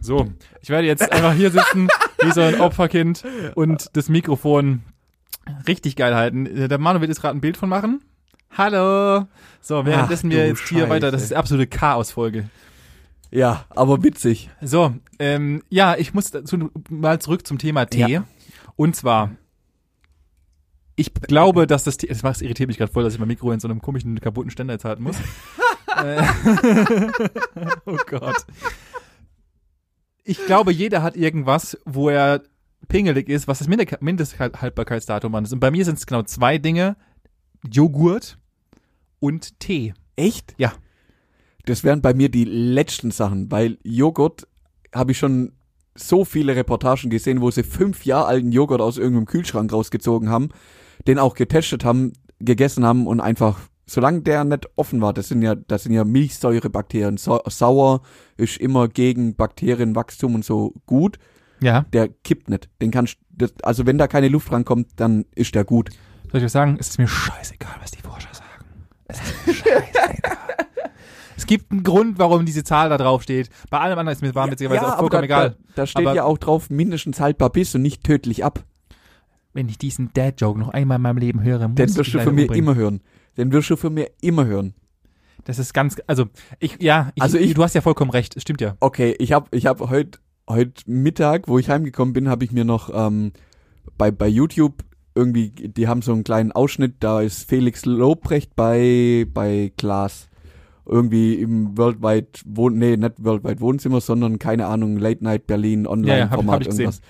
So, 0.00 0.28
ich 0.60 0.70
werde 0.70 0.86
jetzt 0.86 1.10
einfach 1.12 1.32
hier 1.34 1.50
sitzen, 1.50 1.88
wie 2.22 2.30
so 2.32 2.40
ein 2.40 2.60
Opferkind 2.60 3.24
und 3.54 3.96
das 3.96 4.08
Mikrofon 4.08 4.82
richtig 5.66 5.96
geil 5.96 6.14
halten. 6.14 6.68
Der 6.68 6.78
Manu 6.78 7.00
wird 7.00 7.08
jetzt 7.10 7.20
gerade 7.20 7.36
ein 7.36 7.40
Bild 7.40 7.56
von 7.56 7.68
machen. 7.68 8.02
Hallo. 8.56 9.26
So, 9.60 9.86
währenddessen 9.86 10.30
wir 10.30 10.46
jetzt 10.46 10.68
hier 10.68 10.88
weiter, 10.88 11.10
das 11.10 11.22
Scheiße. 11.22 11.34
ist 11.34 11.38
absolute 11.38 11.66
Chaos-Folge. 11.68 12.48
Ja, 13.30 13.64
aber 13.70 14.02
witzig. 14.02 14.50
So, 14.60 14.94
ähm, 15.18 15.62
ja, 15.70 15.96
ich 15.96 16.12
muss 16.12 16.30
dazu 16.30 16.70
mal 16.90 17.18
zurück 17.20 17.46
zum 17.46 17.58
Thema 17.58 17.86
Tee. 17.86 18.06
Ja. 18.06 18.24
Und 18.76 18.94
zwar, 18.94 19.30
ich 20.96 21.14
glaube, 21.14 21.66
dass 21.66 21.84
das 21.84 21.96
Tee, 21.96 22.08
das 22.08 22.22
macht- 22.22 22.42
irritiert 22.42 22.68
mich 22.68 22.76
gerade 22.76 22.92
voll, 22.92 23.04
dass 23.04 23.14
ich 23.14 23.18
mein 23.18 23.28
Mikro 23.28 23.50
in 23.52 23.60
so 23.60 23.68
einem 23.68 23.80
komischen, 23.80 24.20
kaputten 24.20 24.50
Ständer 24.50 24.74
jetzt 24.74 24.84
halten 24.84 25.02
muss. 25.02 25.16
Äh, 25.94 26.22
oh 27.84 27.98
Gott. 28.08 28.46
Ich 30.24 30.46
glaube, 30.46 30.72
jeder 30.72 31.02
hat 31.02 31.16
irgendwas, 31.16 31.76
wo 31.84 32.08
er 32.08 32.42
pingelig 32.88 33.28
ist, 33.28 33.48
was 33.48 33.58
das 33.58 33.68
Minde- 33.68 33.98
Mindesthaltbarkeitsdatum 34.00 35.34
an 35.34 35.44
ist. 35.44 35.52
Und 35.52 35.60
bei 35.60 35.70
mir 35.70 35.84
sind 35.84 35.98
es 35.98 36.06
genau 36.06 36.22
zwei 36.22 36.58
Dinge. 36.58 36.96
Joghurt 37.70 38.38
und 39.20 39.58
Tee. 39.60 39.94
Echt? 40.16 40.54
Ja. 40.58 40.72
Das 41.64 41.84
wären 41.84 42.02
bei 42.02 42.12
mir 42.12 42.28
die 42.28 42.44
letzten 42.44 43.12
Sachen, 43.12 43.50
weil 43.50 43.78
Joghurt 43.84 44.48
habe 44.92 45.12
ich 45.12 45.18
schon 45.18 45.52
so 45.94 46.24
viele 46.24 46.56
Reportagen 46.56 47.10
gesehen, 47.10 47.40
wo 47.40 47.50
sie 47.50 47.62
fünf 47.62 48.04
Jahre 48.04 48.26
alten 48.26 48.50
Joghurt 48.50 48.80
aus 48.80 48.98
irgendeinem 48.98 49.26
Kühlschrank 49.26 49.72
rausgezogen 49.72 50.28
haben, 50.28 50.48
den 51.06 51.18
auch 51.18 51.34
getestet 51.34 51.84
haben, 51.84 52.14
gegessen 52.40 52.84
haben 52.84 53.06
und 53.06 53.20
einfach, 53.20 53.60
solange 53.86 54.22
der 54.22 54.44
nicht 54.44 54.68
offen 54.76 55.00
war, 55.00 55.12
das 55.12 55.28
sind 55.28 55.42
ja, 55.42 55.54
das 55.54 55.84
sind 55.84 55.92
ja 55.92 56.04
Milchsäurebakterien. 56.04 57.16
Sau 57.16 57.40
sauer 57.46 58.02
ist 58.36 58.56
immer 58.56 58.88
gegen 58.88 59.36
Bakterienwachstum 59.36 60.34
und 60.34 60.44
so 60.44 60.74
gut. 60.86 61.18
Ja. 61.62 61.86
Der 61.92 62.08
kippt 62.08 62.50
nicht. 62.50 62.68
Den 62.80 62.90
kannst, 62.90 63.16
das, 63.30 63.52
also 63.62 63.86
wenn 63.86 63.98
da 63.98 64.06
keine 64.08 64.28
Luft 64.28 64.52
rankommt, 64.52 64.88
dann 64.96 65.24
ist 65.34 65.54
der 65.54 65.64
gut. 65.64 65.90
Soll 66.30 66.38
ich 66.40 66.44
was 66.44 66.52
sagen? 66.52 66.76
Es 66.78 66.88
ist 66.90 66.98
mir 66.98 67.08
scheißegal, 67.08 67.74
was 67.80 67.90
die 67.90 68.00
Forscher 68.02 68.32
sagen. 68.32 68.64
Es 69.06 69.20
ist 69.20 69.46
mir 69.46 69.54
scheißegal. 69.54 70.36
es 71.36 71.46
gibt 71.46 71.70
einen 71.72 71.82
Grund, 71.82 72.18
warum 72.18 72.44
diese 72.46 72.64
Zahl 72.64 72.88
da 72.88 72.98
drauf 72.98 73.22
steht. 73.22 73.48
Bei 73.70 73.80
allem 73.80 73.98
anderen 73.98 74.16
ist 74.16 74.22
mir 74.22 74.34
war 74.34 74.50
witzigerweise 74.50 74.82
auch 74.82 74.92
aber 74.92 74.98
vollkommen 74.98 75.22
da, 75.22 75.24
egal. 75.24 75.50
Da, 75.50 75.56
da 75.76 75.86
steht 75.86 76.06
Aber- 76.06 76.14
ja 76.16 76.24
auch 76.24 76.38
drauf, 76.38 76.70
mindestens 76.70 77.20
haltbar 77.20 77.50
bis 77.50 77.74
und 77.74 77.82
nicht 77.82 78.04
tödlich 78.04 78.44
ab. 78.44 78.64
Wenn 79.54 79.68
ich 79.68 79.76
diesen 79.76 80.10
Dad-Joke 80.14 80.58
noch 80.58 80.70
einmal 80.70 80.96
in 80.96 81.02
meinem 81.02 81.18
Leben 81.18 81.42
höre, 81.42 81.68
muss 81.68 81.76
Den 81.76 81.90
ich 81.90 81.96
wirst 81.96 82.14
du 82.14 82.20
von 82.20 82.34
mir 82.34 82.50
immer 82.54 82.74
hören. 82.74 83.02
Den 83.36 83.52
wirst 83.52 83.68
du 83.68 83.76
von 83.76 83.92
mir 83.92 84.10
immer 84.22 84.46
hören. 84.46 84.74
Das 85.44 85.58
ist 85.58 85.74
ganz, 85.74 85.96
also 86.06 86.26
ich, 86.58 86.80
ja, 86.80 87.10
ich, 87.14 87.22
Also 87.22 87.36
ich- 87.36 87.52
du 87.54 87.62
hast 87.62 87.74
ja 87.74 87.80
vollkommen 87.80 88.10
recht, 88.10 88.40
stimmt 88.40 88.60
ja. 88.60 88.76
Okay, 88.80 89.14
ich 89.18 89.32
habe 89.32 89.48
ich 89.50 89.66
hab 89.66 89.80
heute 89.80 90.18
heut 90.52 90.82
Mittag, 90.86 91.48
wo 91.48 91.58
ich 91.58 91.68
heimgekommen 91.68 92.12
bin, 92.14 92.28
habe 92.28 92.44
ich 92.44 92.52
mir 92.52 92.64
noch 92.64 92.90
ähm, 92.92 93.32
bei, 93.98 94.10
bei 94.10 94.28
YouTube 94.28 94.84
irgendwie, 95.14 95.50
die 95.50 95.88
haben 95.88 96.00
so 96.02 96.12
einen 96.12 96.24
kleinen 96.24 96.52
Ausschnitt, 96.52 96.94
da 97.00 97.20
ist 97.20 97.48
Felix 97.48 97.84
Lobrecht 97.84 98.56
bei, 98.56 99.26
bei 99.32 99.72
Klaas. 99.76 100.28
Irgendwie 100.86 101.34
im 101.34 101.76
Worldwide 101.78 102.26
Wohn, 102.46 102.76
nee, 102.76 102.96
nicht 102.96 103.22
Worldwide 103.22 103.60
Wohnzimmer, 103.60 104.00
sondern 104.00 104.38
keine 104.38 104.66
Ahnung, 104.66 104.96
Late 104.96 105.22
Night 105.22 105.46
Berlin, 105.46 105.84
Ja, 105.84 105.90
ja, 105.90 106.30
hab- 106.30 106.38
Online-Format, 106.38 106.54
hab 106.54 106.64
gesehen. 106.66 106.80
irgendwas. 106.80 107.00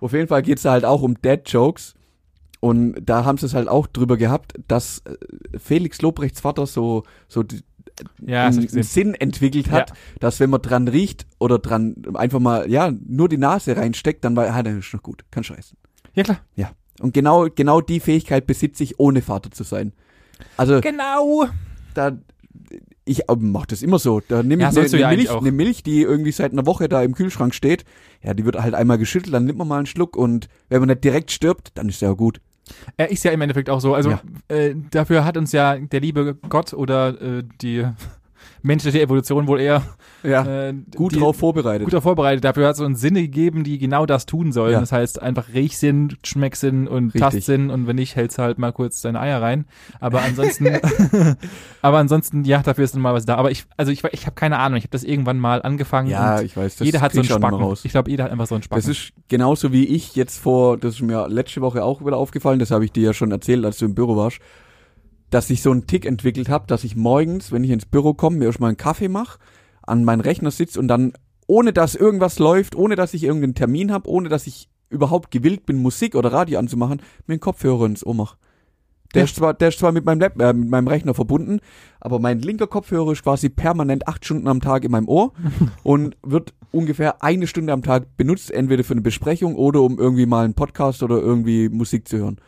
Auf 0.00 0.12
jeden 0.12 0.28
Fall 0.28 0.42
geht's 0.42 0.62
da 0.62 0.72
halt 0.72 0.84
auch 0.84 1.02
um 1.02 1.20
Dad-Jokes. 1.20 1.94
Und 2.60 2.94
da 3.04 3.24
haben 3.24 3.38
sie 3.38 3.46
es 3.46 3.54
halt 3.54 3.66
auch 3.66 3.88
drüber 3.88 4.16
gehabt, 4.16 4.54
dass 4.68 4.98
äh, 5.04 5.16
Felix 5.58 6.00
Lobrechts 6.00 6.40
Vater 6.40 6.66
so, 6.66 7.02
so 7.26 7.42
Ja, 8.24 8.46
einen, 8.46 8.66
Sinn 8.82 9.14
entwickelt 9.14 9.70
hat, 9.70 9.90
Ja. 9.90 9.96
dass 10.20 10.40
wenn 10.40 10.50
man 10.50 10.62
dran 10.62 10.88
riecht 10.88 11.26
oder 11.38 11.58
dran 11.58 11.94
einfach 12.14 12.40
mal, 12.40 12.70
ja, 12.70 12.92
nur 13.06 13.28
die 13.28 13.38
Nase 13.38 13.76
reinsteckt, 13.76 14.24
dann 14.24 14.34
war, 14.36 14.48
ah, 14.48 14.62
dann 14.62 14.78
ist 14.78 14.92
noch 14.94 15.02
gut, 15.02 15.24
kann 15.30 15.44
scheißen. 15.44 15.76
Ja 16.14 16.22
klar. 16.22 16.40
Und 17.00 17.14
genau, 17.14 17.48
genau 17.54 17.80
die 17.80 18.00
Fähigkeit 18.00 18.46
besitze 18.46 18.84
ich, 18.84 19.00
ohne 19.00 19.22
Vater 19.22 19.50
zu 19.50 19.64
sein. 19.64 19.92
Also, 20.56 20.80
Genau. 20.80 21.46
da, 21.94 22.18
ich 23.04 23.28
äh, 23.28 23.36
mach 23.38 23.66
das 23.66 23.82
immer 23.82 23.98
so. 23.98 24.20
Da 24.20 24.42
nehme 24.42 24.62
Ja, 24.62 24.70
ich 24.70 24.78
eine, 24.78 24.88
du 24.88 24.98
ja 24.98 25.08
Milch, 25.08 25.30
eine 25.30 25.52
Milch, 25.52 25.82
die 25.82 26.02
irgendwie 26.02 26.32
seit 26.32 26.52
einer 26.52 26.66
Woche 26.66 26.88
da 26.88 27.02
im 27.02 27.14
Kühlschrank 27.14 27.54
steht. 27.54 27.84
Ja, 28.22 28.34
die 28.34 28.44
wird 28.44 28.56
halt 28.56 28.74
einmal 28.74 28.98
geschüttelt, 28.98 29.34
dann 29.34 29.46
nimmt 29.46 29.58
man 29.58 29.66
mal 29.68 29.78
einen 29.78 29.86
Schluck 29.86 30.16
und 30.16 30.48
wenn 30.68 30.80
man 30.80 30.88
nicht 30.90 31.02
direkt 31.02 31.30
stirbt, 31.32 31.72
dann 31.74 31.88
ist 31.88 32.02
ja 32.02 32.12
gut. 32.12 32.40
Er 32.96 33.10
ist 33.10 33.24
ja 33.24 33.30
im 33.32 33.40
Endeffekt 33.40 33.70
auch 33.70 33.80
so. 33.80 33.94
Also 33.94 34.10
Ja. 34.10 34.20
äh, 34.48 34.74
dafür 34.90 35.24
hat 35.24 35.36
uns 35.36 35.52
ja 35.52 35.76
der 35.76 36.00
liebe 36.00 36.34
Gott 36.48 36.72
oder 36.74 37.20
äh, 37.20 37.42
die 37.60 37.86
menschliche 38.62 39.00
Evolution 39.00 39.46
wohl 39.46 39.60
eher 39.60 39.82
Ja, 40.22 40.68
äh, 40.68 40.74
gut 40.96 41.12
die, 41.14 41.18
drauf 41.18 41.36
vorbereitet. 41.36 41.84
gut 41.84 41.92
darauf 41.92 42.04
vorbereitet. 42.04 42.44
Dafür 42.44 42.68
hat 42.68 42.74
es 42.76 42.80
uns 42.80 43.00
Sinne 43.00 43.22
gegeben, 43.22 43.64
die 43.64 43.78
genau 43.78 44.06
das 44.06 44.26
tun 44.26 44.52
sollen. 44.52 44.72
Ja. 44.72 44.80
Das 44.80 44.92
heißt 44.92 45.20
einfach 45.20 45.52
Riechsinn, 45.52 46.16
Schmecksinn 46.24 46.86
und 46.88 47.06
Richtig. 47.06 47.20
Tastsinn 47.20 47.70
und 47.70 47.86
wenn 47.86 47.96
nicht, 47.96 48.16
hältst 48.16 48.38
halt 48.38 48.58
mal 48.58 48.72
kurz 48.72 49.00
deine 49.00 49.20
Eier 49.20 49.42
rein. 49.42 49.66
Aber 50.00 50.22
ansonsten, 50.22 50.66
aber 51.82 51.98
ansonsten, 51.98 52.44
ja, 52.44 52.62
dafür 52.62 52.84
ist 52.84 52.94
mal 52.96 53.14
was 53.14 53.26
da. 53.26 53.36
Aber 53.36 53.50
ich, 53.50 53.64
also 53.76 53.90
ich, 53.92 54.04
ich 54.12 54.26
habe 54.26 54.34
keine 54.34 54.58
Ahnung. 54.58 54.76
Ich 54.78 54.84
habe 54.84 54.92
das 54.92 55.04
irgendwann 55.04 55.38
mal 55.38 55.62
angefangen. 55.62 56.08
ja, 56.08 56.40
ich 56.40 56.56
weiß, 56.56 56.76
das 56.76 56.86
jeder 56.86 57.00
hat 57.00 57.12
so 57.12 57.20
einen 57.20 57.28
Spacken. 57.28 57.58
raus. 57.60 57.84
Ich 57.84 57.92
glaube, 57.92 58.10
jeder 58.10 58.24
hat 58.24 58.32
einfach 58.32 58.46
so 58.46 58.54
einen 58.54 58.62
Spacken. 58.62 58.80
Das 58.82 58.88
ist 58.88 59.12
genauso 59.28 59.72
wie 59.72 59.86
ich 59.86 60.14
jetzt 60.14 60.38
vor, 60.38 60.78
das 60.78 60.94
ist 60.94 61.02
mir 61.02 61.28
letzte 61.28 61.60
Woche 61.60 61.84
auch 61.84 62.04
wieder 62.04 62.16
aufgefallen, 62.16 62.58
das 62.58 62.70
habe 62.70 62.84
ich 62.84 62.92
dir 62.92 63.02
ja 63.02 63.12
schon 63.12 63.30
erzählt, 63.32 63.64
als 63.64 63.78
du 63.78 63.86
im 63.86 63.94
Büro 63.94 64.16
warst, 64.16 64.38
dass 65.32 65.50
ich 65.50 65.62
so 65.62 65.70
einen 65.70 65.86
Tick 65.86 66.04
entwickelt 66.06 66.48
habe, 66.48 66.66
dass 66.68 66.84
ich 66.84 66.94
morgens, 66.94 67.50
wenn 67.52 67.64
ich 67.64 67.70
ins 67.70 67.86
Büro 67.86 68.12
komme, 68.14 68.36
mir 68.36 68.44
erstmal 68.44 68.68
einen 68.68 68.76
Kaffee 68.76 69.08
mache, 69.08 69.38
an 69.82 70.04
meinen 70.04 70.20
Rechner 70.20 70.50
sitze 70.50 70.78
und 70.78 70.88
dann, 70.88 71.14
ohne 71.46 71.72
dass 71.72 71.94
irgendwas 71.94 72.38
läuft, 72.38 72.76
ohne 72.76 72.96
dass 72.96 73.14
ich 73.14 73.24
irgendeinen 73.24 73.54
Termin 73.54 73.90
habe, 73.92 74.08
ohne 74.08 74.28
dass 74.28 74.46
ich 74.46 74.68
überhaupt 74.90 75.30
gewillt 75.30 75.64
bin, 75.64 75.78
Musik 75.80 76.14
oder 76.14 76.32
Radio 76.32 76.58
anzumachen, 76.58 77.00
mir 77.26 77.32
einen 77.32 77.40
Kopfhörer 77.40 77.86
ins 77.86 78.04
Ohr 78.04 78.14
mache. 78.14 78.36
Der, 79.14 79.22
Ja. 79.22 79.24
ist 79.24 79.36
zwar, 79.36 79.54
der 79.54 79.68
ist 79.68 79.78
zwar 79.78 79.92
mit 79.92 80.04
meinem, 80.04 80.20
Lab, 80.20 80.38
äh, 80.40 80.52
mit 80.52 80.68
meinem 80.68 80.86
Rechner 80.88 81.14
verbunden, 81.14 81.60
aber 82.00 82.18
mein 82.18 82.40
linker 82.40 82.66
Kopfhörer 82.66 83.12
ist 83.12 83.22
quasi 83.22 83.48
permanent 83.48 84.06
acht 84.08 84.24
Stunden 84.24 84.48
am 84.48 84.60
Tag 84.60 84.84
in 84.84 84.90
meinem 84.90 85.08
Ohr 85.08 85.32
und 85.82 86.16
wird 86.22 86.52
ungefähr 86.72 87.22
eine 87.22 87.46
Stunde 87.46 87.72
am 87.72 87.82
Tag 87.82 88.16
benutzt, 88.18 88.50
entweder 88.50 88.84
für 88.84 88.92
eine 88.94 89.00
Besprechung 89.02 89.56
oder 89.56 89.80
um 89.80 89.98
irgendwie 89.98 90.26
mal 90.26 90.44
einen 90.44 90.54
Podcast 90.54 91.02
oder 91.02 91.18
irgendwie 91.18 91.70
Musik 91.70 92.06
zu 92.06 92.18
hören. 92.18 92.38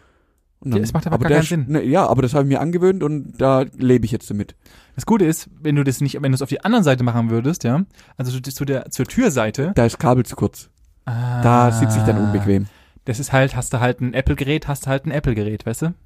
Und 0.60 0.74
Ja, 0.74 0.82
es 0.82 0.92
macht 0.94 1.06
aber 1.06 1.18
gar 1.18 1.28
keinen 1.30 1.40
ist- 1.42 1.48
Sinn. 1.50 1.66
Ne, 1.68 1.82
ja, 1.84 2.06
aber 2.06 2.22
das 2.22 2.32
habe 2.34 2.44
ich 2.44 2.48
mir 2.48 2.60
angewöhnt 2.60 3.02
und 3.02 3.32
da 3.40 3.64
lebe 3.76 4.06
ich 4.06 4.12
jetzt 4.12 4.30
damit. 4.30 4.54
Das 4.94 5.04
Gute 5.06 5.24
ist, 5.26 5.48
wenn 5.60 5.74
du 5.76 5.84
das 5.84 6.00
nicht, 6.00 6.14
wenn 6.22 6.32
du 6.32 6.36
es 6.36 6.42
auf 6.42 6.48
die 6.48 6.64
anderen 6.64 6.84
Seite 6.84 7.04
machen 7.04 7.28
würdest, 7.30 7.64
ja, 7.64 7.84
also 8.16 8.32
zu, 8.40 8.42
zu 8.50 8.64
der 8.64 8.90
zur 8.90 9.04
Türseite, 9.06 9.72
Da 9.74 9.84
ist 9.84 9.98
Kabel 9.98 10.24
zu 10.24 10.36
kurz. 10.36 10.70
ah, 11.04 11.42
Da 11.42 11.70
sitze 11.72 11.98
ich 11.98 12.04
dann 12.04 12.18
unbequem. 12.18 12.66
Das 13.04 13.18
ist 13.20 13.32
halt, 13.32 13.54
hast 13.56 13.74
du 13.74 13.80
halt 13.80 14.00
ein 14.00 14.14
Apple-Gerät, 14.14 14.66
hast 14.68 14.86
du 14.86 14.90
halt 14.90 15.04
ein 15.04 15.10
Apple-Gerät, 15.10 15.66
weißt 15.66 15.82
du? 15.82 15.86
Hättest 15.86 15.96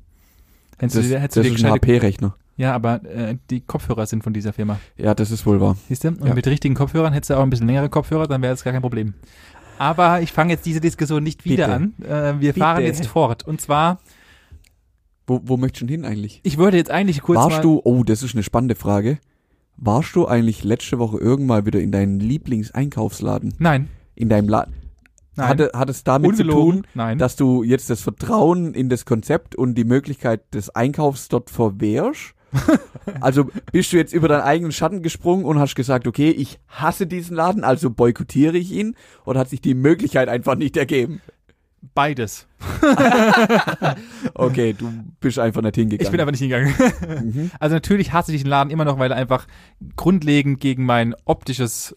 Das, 0.80 0.92
du, 0.94 1.00
dir- 1.02 1.14
das 1.14 1.22
hättest 1.22 1.36
du 1.36 1.54
ist 1.54 1.64
ein 1.64 1.70
HP-Rechner. 1.72 2.34
ja, 2.56 2.74
aber 2.74 3.04
äh, 3.04 3.36
die 3.50 3.60
Kopfhörer 3.60 4.06
sind 4.06 4.24
von 4.24 4.32
dieser 4.32 4.52
Firma, 4.52 4.80
Ja, 4.96 5.14
das 5.14 5.30
ist 5.30 5.46
wohl 5.46 5.60
wahr. 5.60 5.76
siehst 5.88 6.02
du? 6.04 6.08
Und 6.08 6.26
Ja. 6.26 6.34
mit 6.34 6.46
richtigen 6.48 6.74
Kopfhörern 6.74 7.12
hättest 7.12 7.30
du 7.30 7.34
auch 7.34 7.42
ein 7.42 7.50
bisschen 7.50 7.66
längere 7.68 7.88
Kopfhörer, 7.88 8.26
dann 8.26 8.42
wäre 8.42 8.52
das 8.52 8.64
gar 8.64 8.72
kein 8.72 8.82
Problem. 8.82 9.14
Aber 9.78 10.20
ich 10.22 10.32
fange 10.32 10.52
jetzt 10.54 10.66
diese 10.66 10.80
Diskussion 10.80 11.22
nicht 11.22 11.44
wieder 11.44 11.68
Bitte. 11.78 12.12
an. 12.16 12.36
Äh, 12.36 12.40
wir 12.40 12.54
fahren 12.54 12.78
Bitte. 12.78 12.88
jetzt 12.88 13.06
fort. 13.06 13.46
Und 13.46 13.60
zwar, 13.60 14.00
Wo, 15.28 15.40
wo 15.44 15.56
möchtest 15.58 15.82
du 15.82 15.86
denn 15.86 16.02
hin 16.02 16.10
eigentlich? 16.10 16.40
ich 16.42 16.58
würde 16.58 16.78
jetzt 16.78 16.90
eigentlich 16.90 17.20
kurz 17.22 17.36
Warst 17.36 17.58
mal, 17.58 17.62
du, 17.62 17.80
oh, 17.84 18.02
das 18.02 18.22
ist 18.22 18.34
eine 18.34 18.42
spannende 18.42 18.74
Frage. 18.74 19.18
Warst 19.76 20.16
du 20.16 20.26
eigentlich 20.26 20.64
letzte 20.64 20.98
Woche 20.98 21.18
irgendwann 21.18 21.66
wieder 21.66 21.80
in 21.80 21.92
deinen 21.92 22.18
Lieblingseinkaufsladen? 22.18 23.54
Nein, 23.58 23.88
In 24.16 24.28
deinem 24.28 24.48
Laden? 24.48 24.74
nein. 25.36 25.48
Hatte, 25.48 25.70
hat 25.74 25.88
es 25.88 26.02
damit 26.02 26.36
zu 26.36 26.42
Ungelogen, 26.42 26.82
tun, 26.82 26.86
nein. 26.94 27.18
dass 27.18 27.36
du 27.36 27.62
jetzt 27.62 27.90
das 27.90 28.00
Vertrauen 28.00 28.74
in 28.74 28.88
das 28.88 29.04
Konzept 29.04 29.54
und 29.54 29.74
die 29.76 29.84
Möglichkeit 29.84 30.52
des 30.52 30.70
Einkaufs 30.70 31.28
dort 31.28 31.50
verwehrst? 31.50 32.34
also 33.20 33.50
bist 33.72 33.92
du 33.92 33.98
jetzt 33.98 34.14
über 34.14 34.26
deinen 34.26 34.40
eigenen 34.42 34.72
Schatten 34.72 35.02
gesprungen 35.02 35.44
und 35.44 35.58
hast 35.58 35.74
gesagt, 35.74 36.06
okay, 36.06 36.30
ich 36.30 36.58
hasse 36.68 37.06
diesen 37.06 37.36
Laden, 37.36 37.62
also 37.62 37.90
boykottiere 37.90 38.56
ich 38.56 38.72
ihn? 38.72 38.96
Oder 39.26 39.40
hat 39.40 39.50
sich 39.50 39.60
die 39.60 39.74
Möglichkeit 39.74 40.28
einfach 40.28 40.56
nicht 40.56 40.76
ergeben? 40.76 41.20
Beides. 41.94 42.46
Okay, 44.34 44.72
du 44.72 44.90
bist 45.20 45.38
einfach 45.38 45.62
nicht 45.62 45.74
hingegangen. 45.74 46.04
Ich 46.04 46.10
bin 46.10 46.20
aber 46.20 46.30
nicht 46.30 46.40
hingegangen. 46.40 46.74
mhm. 47.24 47.50
Also 47.60 47.74
natürlich 47.74 48.12
hasse 48.12 48.30
ich 48.32 48.38
diesen 48.38 48.50
Laden 48.50 48.70
immer 48.70 48.84
noch, 48.84 48.98
weil 48.98 49.10
er 49.10 49.16
einfach 49.16 49.46
grundlegend 49.96 50.60
gegen 50.60 50.84
mein 50.84 51.14
optisches 51.24 51.94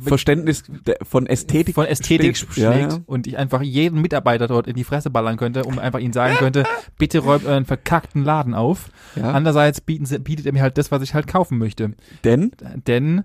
Verständnis 0.00 0.62
von 1.02 1.26
Ästhetik 1.26 1.74
von 1.74 1.86
Ästhetik 1.86 2.36
schlägt 2.36 2.56
Ja, 2.58 2.76
ja. 2.76 2.98
und 3.06 3.26
ich 3.26 3.38
einfach 3.38 3.62
jeden 3.62 4.00
Mitarbeiter 4.00 4.46
dort 4.46 4.66
in 4.68 4.76
die 4.76 4.84
Fresse 4.84 5.10
ballern 5.10 5.36
könnte, 5.36 5.64
um 5.64 5.78
einfach 5.78 5.98
ihnen 5.98 6.12
sagen 6.12 6.36
könnte, 6.36 6.64
bitte 6.96 7.20
räumt 7.20 7.44
euren 7.44 7.64
verkackten 7.64 8.24
Laden 8.24 8.54
auf. 8.54 8.90
Ja. 9.16 9.32
Andererseits 9.32 9.80
bieten 9.80 10.06
sie, 10.06 10.18
bietet 10.20 10.46
er 10.46 10.52
mir 10.52 10.62
halt 10.62 10.78
das, 10.78 10.92
was 10.92 11.02
ich 11.02 11.14
halt 11.14 11.26
kaufen 11.26 11.58
möchte. 11.58 11.92
Denn 12.24 12.52
Denn 12.86 13.24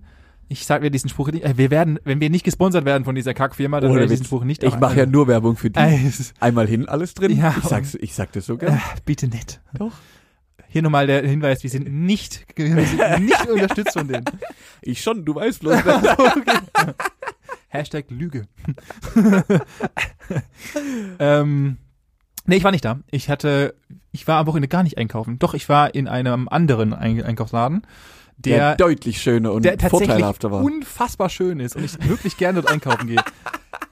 ich 0.53 0.67
sag 0.67 0.83
mir 0.83 0.91
diesen 0.91 1.09
Spruch 1.09 1.31
nicht, 1.31 1.43
äh, 1.43 1.57
wir 1.57 1.71
werden, 1.71 1.99
wenn 2.03 2.21
wir 2.21 2.29
nicht 2.29 2.45
gesponsert 2.45 2.85
werden 2.85 3.05
von 3.05 3.15
dieser 3.15 3.33
Kackfirma, 3.33 3.79
dann 3.79 3.91
werde 3.91 4.05
ich 4.05 4.11
diesen. 4.11 4.25
Spruch 4.25 4.43
nicht 4.43 4.63
ich 4.63 4.77
mache 4.77 4.99
ja 4.99 5.05
nur 5.07 5.27
Werbung 5.27 5.57
für 5.57 5.71
die. 5.71 5.79
Äh, 5.79 6.11
Einmal 6.39 6.67
hin, 6.67 6.87
alles 6.87 7.15
drin. 7.15 7.35
Ja, 7.35 7.55
ich 7.57 7.63
sag's, 7.67 7.95
ich 7.95 8.13
sag 8.13 8.31
das 8.33 8.45
so 8.45 8.57
äh, 8.59 8.77
bitte 9.03 9.27
nicht. 9.27 9.61
Doch. 9.73 9.91
Hier 10.67 10.83
nochmal 10.83 11.07
der 11.07 11.27
Hinweis, 11.27 11.63
wir 11.63 11.69
sind 11.69 11.91
nicht, 11.91 12.45
wir 12.55 12.85
sind 12.85 13.25
nicht 13.25 13.47
unterstützt 13.47 13.93
von 13.93 14.07
denen. 14.07 14.25
Ich 14.81 15.01
schon, 15.01 15.25
du 15.25 15.35
weißt 15.35 15.61
bloß. 15.61 15.75
Hashtag 17.69 18.05
Lüge. 18.09 18.47
ähm, 21.19 21.77
nee, 22.45 22.57
ich 22.57 22.63
war 22.63 22.71
nicht 22.71 22.85
da. 22.85 22.99
Ich 23.09 23.29
hatte, 23.29 23.73
ich 24.11 24.27
war 24.27 24.37
am 24.37 24.45
Wochenende 24.45 24.67
gar 24.67 24.83
nicht 24.83 24.99
einkaufen. 24.99 25.39
Doch, 25.39 25.55
ich 25.55 25.67
war 25.67 25.95
in 25.95 26.07
einem 26.07 26.47
anderen 26.47 26.93
Ein 26.93 27.23
Einkaufsladen, 27.23 27.87
der, 28.37 28.57
der, 28.57 28.75
deutlich 28.75 29.21
schöner 29.21 29.51
und 29.53 29.63
der 29.65 29.77
vorteilhafter 29.79 30.51
war. 30.51 30.61
unfassbar 30.63 31.29
schön 31.29 31.59
ist 31.59 31.75
und 31.75 31.83
ich 31.83 32.07
wirklich 32.09 32.37
gerne 32.37 32.61
dort 32.61 32.71
einkaufen 32.73 33.07
gehe. 33.07 33.19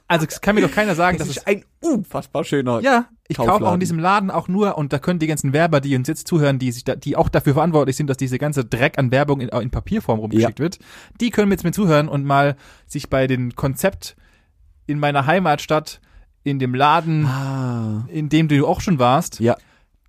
Also 0.08 0.26
kann 0.42 0.54
mir 0.54 0.60
doch 0.60 0.70
keiner 0.72 0.94
sagen, 0.94 1.16
Das 1.16 1.28
dass 1.28 1.36
ist 1.38 1.42
es 1.42 1.46
ein 1.46 1.64
unfassbar 1.80 2.44
schöner. 2.44 2.80
ja, 2.80 3.06
ich 3.28 3.38
kaufe 3.38 3.66
auch 3.66 3.72
in 3.74 3.80
diesem 3.80 3.98
Laden 3.98 4.30
auch 4.30 4.46
nur, 4.46 4.76
und 4.76 4.92
da 4.92 4.98
können 4.98 5.18
die 5.18 5.26
ganzen 5.26 5.54
Werber, 5.54 5.80
die 5.80 5.96
uns 5.96 6.06
jetzt 6.06 6.26
zuhören, 6.28 6.58
die 6.58 6.70
sich 6.70 6.84
da, 6.84 6.96
die 6.96 7.16
auch 7.16 7.30
dafür 7.30 7.54
verantwortlich 7.54 7.96
sind, 7.96 8.08
dass 8.10 8.18
diese 8.18 8.36
ganze 8.38 8.64
Dreck 8.66 8.98
an 8.98 9.10
Werbung 9.10 9.40
in, 9.40 9.48
in 9.48 9.70
Papierform 9.70 10.18
rumgeschickt 10.18 10.60
wird, 10.60 10.78
die 11.20 11.30
können 11.30 11.50
jetzt 11.50 11.64
mir 11.64 11.72
zuhören 11.72 12.08
und 12.08 12.24
mal 12.24 12.56
sich 12.86 13.08
bei 13.08 13.26
dem 13.26 13.54
Konzept 13.54 14.16
in 14.86 14.98
meiner 14.98 15.24
Heimatstadt, 15.26 16.00
in 16.44 16.58
dem 16.58 16.74
Laden, 16.74 17.24
Ah. 17.24 18.04
in 18.08 18.28
dem 18.28 18.48
du 18.48 18.66
auch 18.66 18.82
schon 18.82 18.98
warst, 18.98 19.40
Ja. 19.40 19.56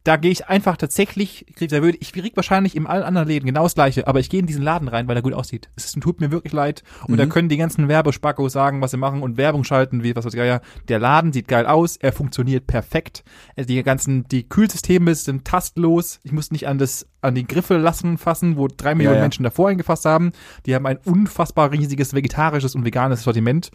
Da 0.05 0.17
gehe 0.17 0.31
ich 0.31 0.47
einfach 0.47 0.75
tatsächlich, 0.75 1.45
da 1.59 1.81
würde, 1.81 1.97
ich 2.01 2.11
krieg 2.11 2.35
wahrscheinlich 2.35 2.75
in 2.75 2.85
allen 2.87 3.03
anderen 3.03 3.27
Läden 3.27 3.45
genau 3.45 3.63
das 3.63 3.73
gleiche, 3.75 4.05
aber 4.05 4.19
ich 4.19 4.29
gehe 4.29 4.41
in 4.41 4.45
diesen 4.47 4.61
Laden 4.61 4.89
rein, 4.89 5.07
weil 5.07 5.15
er 5.15 5.21
gut 5.21 5.33
aussieht. 5.33 5.69
Es 5.77 5.93
tut 5.93 6.19
mir 6.19 6.29
wirklich 6.29 6.51
leid. 6.51 6.83
Und 7.07 7.17
da 7.17 7.25
Mhm. 7.25 7.29
können 7.29 7.47
die 7.49 7.55
ganzen 7.57 7.87
Werbespackos 7.87 8.51
sagen, 8.51 8.81
was 8.81 8.91
sie 8.91 8.97
machen 8.97 9.21
und 9.21 9.37
Werbung 9.37 9.63
schalten, 9.63 10.03
wie 10.03 10.13
was 10.15 10.25
weiß 10.25 10.33
ich, 10.33 10.39
ja. 10.39 10.59
Der 10.89 10.99
Laden 10.99 11.31
sieht 11.31 11.47
geil 11.47 11.65
aus, 11.65 11.95
er 11.95 12.11
funktioniert 12.11 12.67
perfekt. 12.67 13.23
Also 13.55 13.67
die 13.67 13.81
ganzen, 13.81 14.27
die 14.27 14.47
Kühlsysteme 14.49 15.15
sind 15.15 15.45
tastlos. 15.45 16.19
Ich 16.23 16.33
muss 16.33 16.51
nicht 16.51 16.67
an 16.67 16.77
das, 16.79 17.07
an 17.21 17.35
die 17.35 17.47
Griffe 17.47 17.77
lassen 17.77 18.17
fassen, 18.17 18.57
wo 18.57 18.67
drei 18.67 18.95
Millionen 18.95 19.15
ja. 19.17 19.21
Menschen 19.21 19.43
davor 19.43 19.69
eingefasst 19.69 20.03
haben. 20.03 20.33
Die 20.65 20.75
haben 20.75 20.85
ein 20.85 20.97
unfassbar 21.05 21.71
riesiges 21.71 22.13
vegetarisches 22.13 22.75
und 22.75 22.83
veganes 22.83 23.23
Sortiment. 23.23 23.71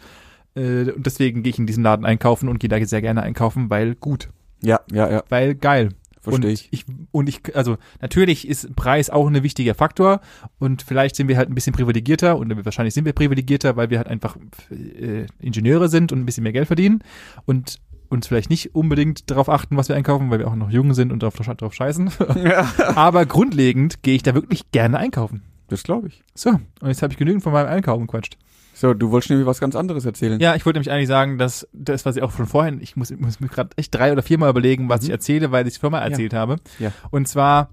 Äh, 0.54 0.90
Und 0.90 1.06
deswegen 1.06 1.42
gehe 1.42 1.50
ich 1.52 1.58
in 1.58 1.66
diesen 1.66 1.82
Laden 1.84 2.04
einkaufen 2.04 2.48
und 2.50 2.58
gehe 2.60 2.68
da 2.68 2.84
sehr 2.84 3.00
gerne 3.02 3.22
einkaufen, 3.22 3.70
weil 3.70 3.94
gut, 3.94 4.28
Ja, 4.62 4.80
ja, 4.92 5.08
ja, 5.10 5.22
weil 5.30 5.54
geil. 5.54 5.90
Verstehe 6.20 6.50
ich. 6.50 6.68
ich. 6.70 6.84
Und 7.10 7.28
ich, 7.28 7.56
also 7.56 7.76
natürlich 8.00 8.48
ist 8.48 8.74
Preis 8.76 9.10
auch 9.10 9.26
ein 9.26 9.42
wichtiger 9.42 9.74
Faktor 9.74 10.20
und 10.58 10.82
vielleicht 10.82 11.16
sind 11.16 11.28
wir 11.28 11.36
halt 11.36 11.48
ein 11.48 11.54
bisschen 11.54 11.72
privilegierter 11.72 12.36
und 12.36 12.64
wahrscheinlich 12.64 12.94
sind 12.94 13.04
wir 13.04 13.12
privilegierter, 13.12 13.76
weil 13.76 13.90
wir 13.90 13.98
halt 13.98 14.08
einfach 14.08 14.36
äh, 14.70 15.26
Ingenieure 15.40 15.88
sind 15.88 16.12
und 16.12 16.20
ein 16.20 16.26
bisschen 16.26 16.42
mehr 16.42 16.52
Geld 16.52 16.66
verdienen 16.66 17.02
und 17.46 17.78
uns 18.08 18.26
vielleicht 18.26 18.50
nicht 18.50 18.74
unbedingt 18.74 19.30
darauf 19.30 19.48
achten, 19.48 19.76
was 19.76 19.88
wir 19.88 19.96
einkaufen, 19.96 20.30
weil 20.30 20.38
wir 20.38 20.48
auch 20.48 20.54
noch 20.54 20.70
jung 20.70 20.94
sind 20.94 21.12
und 21.12 21.22
darauf, 21.22 21.34
drauf 21.34 21.74
scheißen. 21.74 22.10
Aber 22.94 23.26
grundlegend 23.26 24.02
gehe 24.02 24.14
ich 24.14 24.22
da 24.22 24.34
wirklich 24.34 24.70
gerne 24.72 24.98
einkaufen. 24.98 25.42
Das 25.68 25.82
glaube 25.82 26.08
ich. 26.08 26.22
So, 26.34 26.50
und 26.50 26.88
jetzt 26.88 27.02
habe 27.02 27.12
ich 27.12 27.18
genügend 27.18 27.42
von 27.42 27.52
meinem 27.52 27.68
Einkaufen 27.68 28.06
gequatscht. 28.06 28.38
So, 28.80 28.94
du 28.94 29.10
wolltest 29.10 29.30
nämlich 29.30 29.46
was 29.46 29.58
ganz 29.58 29.74
anderes 29.74 30.04
erzählen. 30.04 30.38
Ja, 30.40 30.54
ich 30.54 30.64
wollte 30.64 30.78
nämlich 30.78 30.92
eigentlich 30.92 31.08
sagen, 31.08 31.36
dass 31.36 31.66
das, 31.72 32.06
was 32.06 32.14
ich 32.16 32.22
auch 32.22 32.30
von 32.30 32.46
vorhin, 32.46 32.80
ich 32.80 32.94
muss, 32.96 33.10
ich 33.10 33.18
muss 33.18 33.40
mir 33.40 33.48
gerade 33.48 33.70
echt 33.76 33.92
drei 33.94 34.12
oder 34.12 34.22
viermal 34.22 34.50
überlegen, 34.50 34.88
was 34.88 35.00
Mhm. 35.00 35.06
ich 35.06 35.10
erzähle, 35.10 35.50
weil 35.50 35.66
ich 35.66 35.74
es 35.74 35.78
vorher 35.78 35.98
mal 36.00 36.06
erzählt 36.06 36.32
habe. 36.32 36.56
Ja. 36.78 36.92
Und 37.10 37.26
zwar 37.26 37.70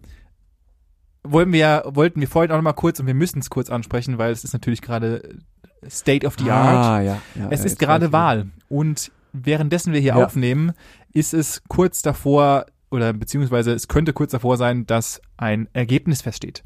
wollen 1.23 1.51
wir, 1.53 1.83
wollten 1.87 2.21
wir 2.21 2.27
vorhin 2.27 2.51
auch 2.51 2.55
noch 2.55 2.63
mal 2.63 2.73
kurz, 2.73 2.99
und 2.99 3.07
wir 3.07 3.13
müssen 3.13 3.39
es 3.39 3.49
kurz 3.49 3.69
ansprechen, 3.69 4.17
weil 4.17 4.31
es 4.31 4.43
ist 4.43 4.53
natürlich 4.53 4.81
gerade 4.81 5.37
State 5.87 6.25
of 6.25 6.35
the 6.39 6.49
Art. 6.49 6.85
Ah, 6.85 7.01
ja. 7.01 7.21
ja 7.35 7.47
Es 7.51 7.59
ja, 7.61 7.65
ist 7.67 7.79
gerade. 7.79 8.11
Wahl. 8.11 8.47
Und 8.69 9.11
währenddessen 9.33 9.93
wir 9.93 9.99
hier 9.99 10.15
Ja. 10.17 10.25
aufnehmen, 10.25 10.71
ist 11.13 11.33
es 11.33 11.61
kurz 11.67 12.01
davor, 12.01 12.65
oder 12.91 13.13
beziehungsweise 13.13 13.73
es 13.73 13.87
könnte 13.87 14.13
kurz 14.13 14.31
davor 14.31 14.57
sein, 14.57 14.85
dass 14.85 15.21
ein 15.37 15.67
Ergebnis 15.73 16.21
feststeht. 16.21 16.63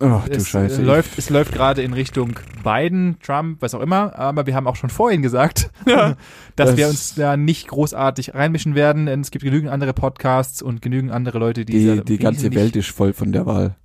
Ach 0.00 0.28
du 0.28 0.34
es, 0.34 0.48
Scheiße. 0.48 0.82
Äh, 0.82 0.84
läuft, 0.84 1.18
es 1.18 1.30
läuft 1.30 1.52
gerade 1.52 1.82
in 1.82 1.92
Richtung 1.92 2.38
Biden, 2.64 3.16
Trump, 3.22 3.62
was 3.62 3.74
auch 3.74 3.80
immer, 3.80 4.18
aber 4.18 4.46
wir 4.46 4.54
haben 4.54 4.66
auch 4.66 4.76
schon 4.76 4.90
vorhin 4.90 5.22
gesagt, 5.22 5.70
dass 5.86 6.16
Das- 6.56 6.76
wir 6.76 6.88
uns 6.88 7.14
da 7.14 7.36
nicht 7.36 7.68
großartig 7.68 8.34
reinmischen 8.34 8.74
werden, 8.74 9.06
denn 9.06 9.20
es 9.20 9.30
gibt 9.30 9.44
genügend 9.44 9.70
andere 9.70 9.92
Podcasts 9.92 10.62
und 10.62 10.82
genügend 10.82 11.12
andere 11.12 11.38
Leute, 11.38 11.64
die 11.64 11.72
die, 11.96 12.04
die 12.04 12.18
ganze 12.18 12.52
Welt 12.54 12.76
ist 12.76 12.90
voll 12.90 13.12
von 13.12 13.32
der 13.32 13.46
Wahl. 13.46 13.76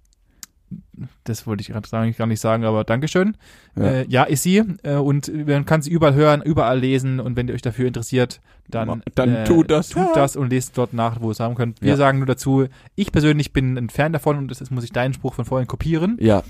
Das 1.24 1.46
wollte 1.48 1.62
ich 1.62 1.68
gerade 1.70 1.90
gar 1.90 2.26
nicht 2.28 2.40
sagen, 2.42 2.64
aber 2.66 2.84
Dankeschön. 2.84 3.36
Ja. 3.78 3.84
Äh, 3.84 4.06
ja, 4.08 4.24
ist 4.24 4.44
sie 4.44 4.64
äh, 4.84 4.96
und 4.96 5.32
man 5.48 5.66
kann 5.66 5.82
sie 5.82 5.90
überall 5.92 6.14
hören, 6.14 6.42
überall 6.42 6.80
lesen 6.80 7.20
und 7.20 7.36
wenn 7.36 7.48
ihr 7.48 7.54
euch 7.54 7.62
dafür 7.62 7.88
interessiert, 7.88 8.42
dann, 8.70 9.02
Dann 9.16 9.36
äh, 9.36 9.44
tut 9.44 9.70
das. 9.72 9.90
tut 9.90 10.16
das 10.16 10.36
und 10.36 10.50
lest 10.50 10.78
dort 10.78 10.94
nach, 10.94 11.20
wo 11.22 11.28
ihr 11.30 11.32
es 11.32 11.40
haben 11.40 11.56
könnt. 11.56 11.82
Wir 11.82 11.90
Ja. 11.92 11.98
sagen 11.98 12.20
nur 12.20 12.28
dazu, 12.28 12.68
ich 12.96 13.12
persönlich 13.12 13.52
bin 13.54 13.78
ein 13.78 13.90
Fan 13.90 14.14
davon 14.14 14.38
und 14.38 14.50
das 14.50 14.70
muss 14.72 14.84
ich 14.84 14.92
deinen 14.92 15.14
Spruch 15.14 15.34
von 15.34 15.46
vorhin 15.46 15.68
kopieren. 15.68 16.18
Ja, 16.20 16.44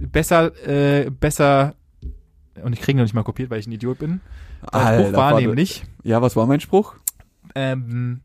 Besser, 0.00 0.52
äh, 0.66 1.10
besser 1.10 1.74
und 2.62 2.72
ich 2.72 2.80
kriege 2.80 2.96
noch 2.98 3.04
nicht 3.04 3.14
mal 3.14 3.24
kopiert, 3.24 3.50
weil 3.50 3.58
ich 3.60 3.66
ein 3.66 3.72
Idiot 3.72 3.98
bin. 3.98 4.20
Mein 4.72 4.82
Alter, 4.86 5.04
Spruch 5.04 5.16
war 5.16 5.40
nämlich, 5.40 5.84
Ja, 6.04 6.22
was 6.22 6.36
war 6.36 6.46
mein 6.46 6.60
Spruch? 6.60 6.94
ähm, 7.54 8.20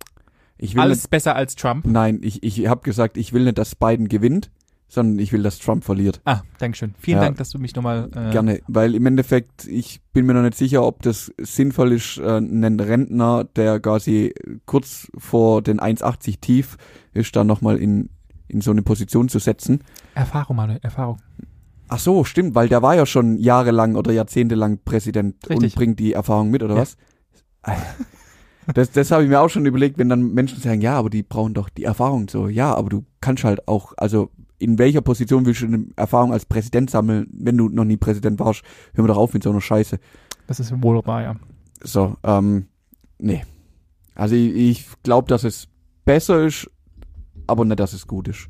Ich 0.57 0.75
will 0.75 0.81
alles 0.81 1.07
besser 1.07 1.35
als 1.35 1.55
Trump. 1.55 1.85
nicht, 1.85 1.93
nein, 1.93 2.19
ich, 2.21 2.43
ich 2.43 2.67
habe 2.67 2.81
gesagt, 2.83 3.17
ich 3.17 3.33
will 3.33 3.43
nicht, 3.43 3.57
dass 3.57 3.75
Biden 3.75 4.07
gewinnt, 4.07 4.49
sondern 4.87 5.17
ich 5.19 5.31
will, 5.33 5.41
dass 5.43 5.57
Trump 5.59 5.83
verliert. 5.83 6.21
Ah, 6.25 6.41
Dankeschön. 6.59 6.93
Vielen 6.99 7.17
Ja. 7.17 7.23
Dank, 7.25 7.37
dass 7.37 7.49
du 7.49 7.57
mich 7.59 7.75
nochmal 7.75 8.09
äh, 8.15 8.31
Gerne, 8.31 8.59
weil 8.67 8.93
im 8.95 9.05
Endeffekt, 9.05 9.65
ich 9.65 10.01
bin 10.13 10.25
mir 10.25 10.33
noch 10.35 10.43
nicht 10.43 10.55
sicher, 10.57 10.83
ob 10.85 11.01
das 11.01 11.31
sinnvoll 11.39 11.93
ist, 11.93 12.17
äh, 12.19 12.23
einen 12.37 12.79
Rentner, 12.79 13.43
der 13.55 13.79
quasi 13.79 14.33
kurz 14.65 15.07
vor 15.17 15.61
den 15.61 15.79
1,80 15.79 16.39
tief 16.41 16.77
ist, 17.13 17.35
dann 17.35 17.47
nochmal 17.47 17.77
in, 17.77 18.09
in 18.47 18.61
so 18.61 18.71
eine 18.71 18.83
Position 18.83 19.29
zu 19.29 19.39
setzen. 19.39 19.79
Erfahrung, 20.13 20.57
Manuel, 20.57 20.79
Erfahrung. 20.83 21.17
Ach 21.89 21.99
so, 21.99 22.23
stimmt, 22.23 22.55
weil 22.55 22.69
der 22.69 22.81
war 22.81 22.95
ja 22.95 23.05
schon 23.05 23.37
jahrelang 23.37 23.95
oder 23.95 24.11
jahrzehntelang 24.11 24.79
Präsident 24.85 25.35
Richtig. 25.49 25.73
und 25.73 25.75
bringt 25.75 25.99
die 25.99 26.13
Erfahrung 26.13 26.49
mit, 26.51 26.61
oder 26.63 26.75
Ja. 26.75 26.81
was? 26.81 26.97
Das, 28.73 28.91
das 28.91 29.11
habe 29.11 29.23
ich 29.23 29.29
mir 29.29 29.41
auch 29.41 29.49
schon 29.49 29.65
überlegt, 29.65 29.97
wenn 29.97 30.07
dann 30.07 30.33
Menschen 30.33 30.59
sagen, 30.61 30.79
ja, 30.79 30.95
aber 30.97 31.09
die 31.09 31.21
brauchen 31.21 31.53
doch 31.53 31.67
die 31.67 31.83
Erfahrung 31.83 32.29
so. 32.29 32.47
Ja, 32.47 32.73
aber 32.73 32.87
du 32.89 33.03
kannst 33.19 33.43
halt 33.43 33.67
auch, 33.67 33.91
also 33.97 34.29
in 34.59 34.77
welcher 34.77 35.01
Position 35.01 35.45
willst 35.45 35.61
du 35.61 35.65
eine 35.65 35.85
Erfahrung 35.95 36.31
als 36.31 36.45
Präsident 36.45 36.89
sammeln, 36.89 37.27
wenn 37.31 37.57
du 37.57 37.69
noch 37.69 37.85
nie 37.85 37.97
Präsident 37.97 38.39
warst? 38.39 38.63
Hör 38.93 39.03
mir 39.03 39.09
doch 39.09 39.17
auf 39.17 39.33
mit 39.33 39.43
so 39.43 39.49
einer 39.49 39.61
Scheiße. 39.61 39.99
Das 40.47 40.59
ist 40.59 40.81
wohl 40.81 41.05
wahr, 41.05 41.21
ja. 41.21 41.35
So, 41.81 42.15
ähm, 42.23 42.67
nee. 43.19 43.43
Also 44.15 44.35
ich, 44.35 44.55
ich 44.55 44.85
glaube, 45.03 45.27
dass 45.27 45.43
es 45.43 45.67
besser 46.05 46.45
ist, 46.45 46.69
aber 47.47 47.65
nicht, 47.65 47.79
dass 47.79 47.93
es 47.93 48.07
gut 48.07 48.27
ist. 48.27 48.47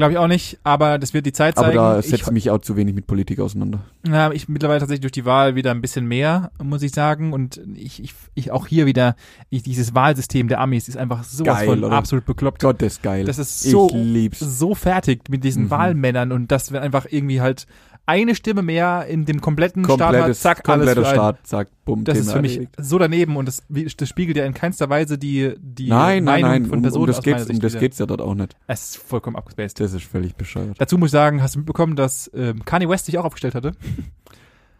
Glaube 0.00 0.12
ich 0.14 0.18
auch 0.18 0.28
nicht, 0.28 0.58
aber 0.64 0.98
das 0.98 1.12
wird 1.12 1.26
die 1.26 1.32
Zeit 1.34 1.58
Aber 1.58 1.66
zeigen. 1.66 1.76
da 1.76 1.98
ich, 1.98 2.06
setze 2.06 2.22
ich 2.24 2.30
mich 2.30 2.50
auch 2.50 2.58
zu 2.60 2.74
wenig 2.74 2.94
mit 2.94 3.06
Politik 3.06 3.38
auseinander. 3.38 3.80
Ja, 4.06 4.32
ich 4.32 4.48
mittlerweile 4.48 4.80
tatsächlich 4.80 5.02
durch 5.02 5.12
die 5.12 5.26
Wahl 5.26 5.56
wieder 5.56 5.70
ein 5.72 5.82
bisschen 5.82 6.06
mehr, 6.06 6.50
muss 6.62 6.80
ich 6.82 6.92
sagen. 6.92 7.34
Und 7.34 7.60
ich, 7.74 8.02
ich, 8.02 8.14
ich 8.34 8.50
auch 8.50 8.66
hier 8.66 8.86
wieder, 8.86 9.14
ich, 9.50 9.62
dieses 9.62 9.94
Wahlsystem 9.94 10.48
der 10.48 10.60
Amis 10.60 10.88
ist 10.88 10.96
einfach 10.96 11.22
sowas 11.22 11.58
Geil, 11.58 11.66
von 11.66 11.84
oder? 11.84 11.94
absolut 11.96 12.24
bekloppt. 12.24 12.62
Gott, 12.62 12.80
das 12.80 12.94
ist 12.94 13.02
geil. 13.02 13.26
Das 13.26 13.38
ist 13.38 13.62
so, 13.62 13.90
so 14.32 14.74
fertig 14.74 15.28
mit 15.28 15.44
diesen 15.44 15.64
Mhm. 15.64 15.70
Wahlmännern 15.70 16.32
und 16.32 16.50
dass 16.50 16.72
wir 16.72 16.80
einfach 16.80 17.06
irgendwie 17.10 17.42
halt 17.42 17.66
eine 18.10 18.34
Stimme 18.34 18.62
mehr 18.62 19.06
in 19.08 19.24
dem 19.24 19.40
kompletten 19.40 19.82
hat, 19.82 19.88
komplettes, 19.98 20.40
zack, 20.40 20.68
alles 20.68 20.86
kompletter 20.86 21.08
einen. 21.08 21.16
Staat, 21.16 21.46
zack, 21.46 21.68
bumm, 21.84 22.04
Das 22.04 22.14
Thema 22.18 22.26
ist 22.26 22.32
für 22.32 22.42
mich 22.42 22.52
erledigt. 22.54 22.76
so 22.80 22.98
daneben 22.98 23.36
und 23.36 23.46
das, 23.46 23.62
das 23.68 24.08
spiegelt 24.08 24.36
ja 24.36 24.44
in 24.44 24.52
keinster 24.54 24.90
Weise 24.90 25.16
die, 25.16 25.54
die 25.58 25.88
Nein, 25.88 26.24
nein, 26.24 26.42
Meinung 26.42 26.50
nein, 26.50 26.66
von 26.66 26.78
um, 26.78 26.82
Personen 26.82 27.02
um 27.02 27.06
das 27.06 27.18
aus 27.18 27.24
geht's, 27.24 27.42
um 27.42 27.46
Sicht 27.48 27.62
das 27.62 27.72
wieder. 27.72 27.80
geht's 27.80 27.98
ja 27.98 28.06
dort 28.06 28.20
auch 28.20 28.34
nicht. 28.34 28.56
Es 28.66 28.90
ist 28.90 28.96
vollkommen 28.96 29.36
abgespaced. 29.36 29.78
Das 29.80 29.92
ist 29.92 30.04
völlig 30.04 30.34
bescheuert. 30.34 30.74
Dazu 30.78 30.98
muss 30.98 31.08
ich 31.08 31.12
sagen, 31.12 31.42
hast 31.42 31.54
du 31.54 31.60
mitbekommen, 31.60 31.94
dass 31.96 32.30
ähm, 32.34 32.64
Kanye 32.64 32.88
West 32.88 33.06
sich 33.06 33.16
auch 33.18 33.24
aufgestellt 33.24 33.54
hatte? 33.54 33.72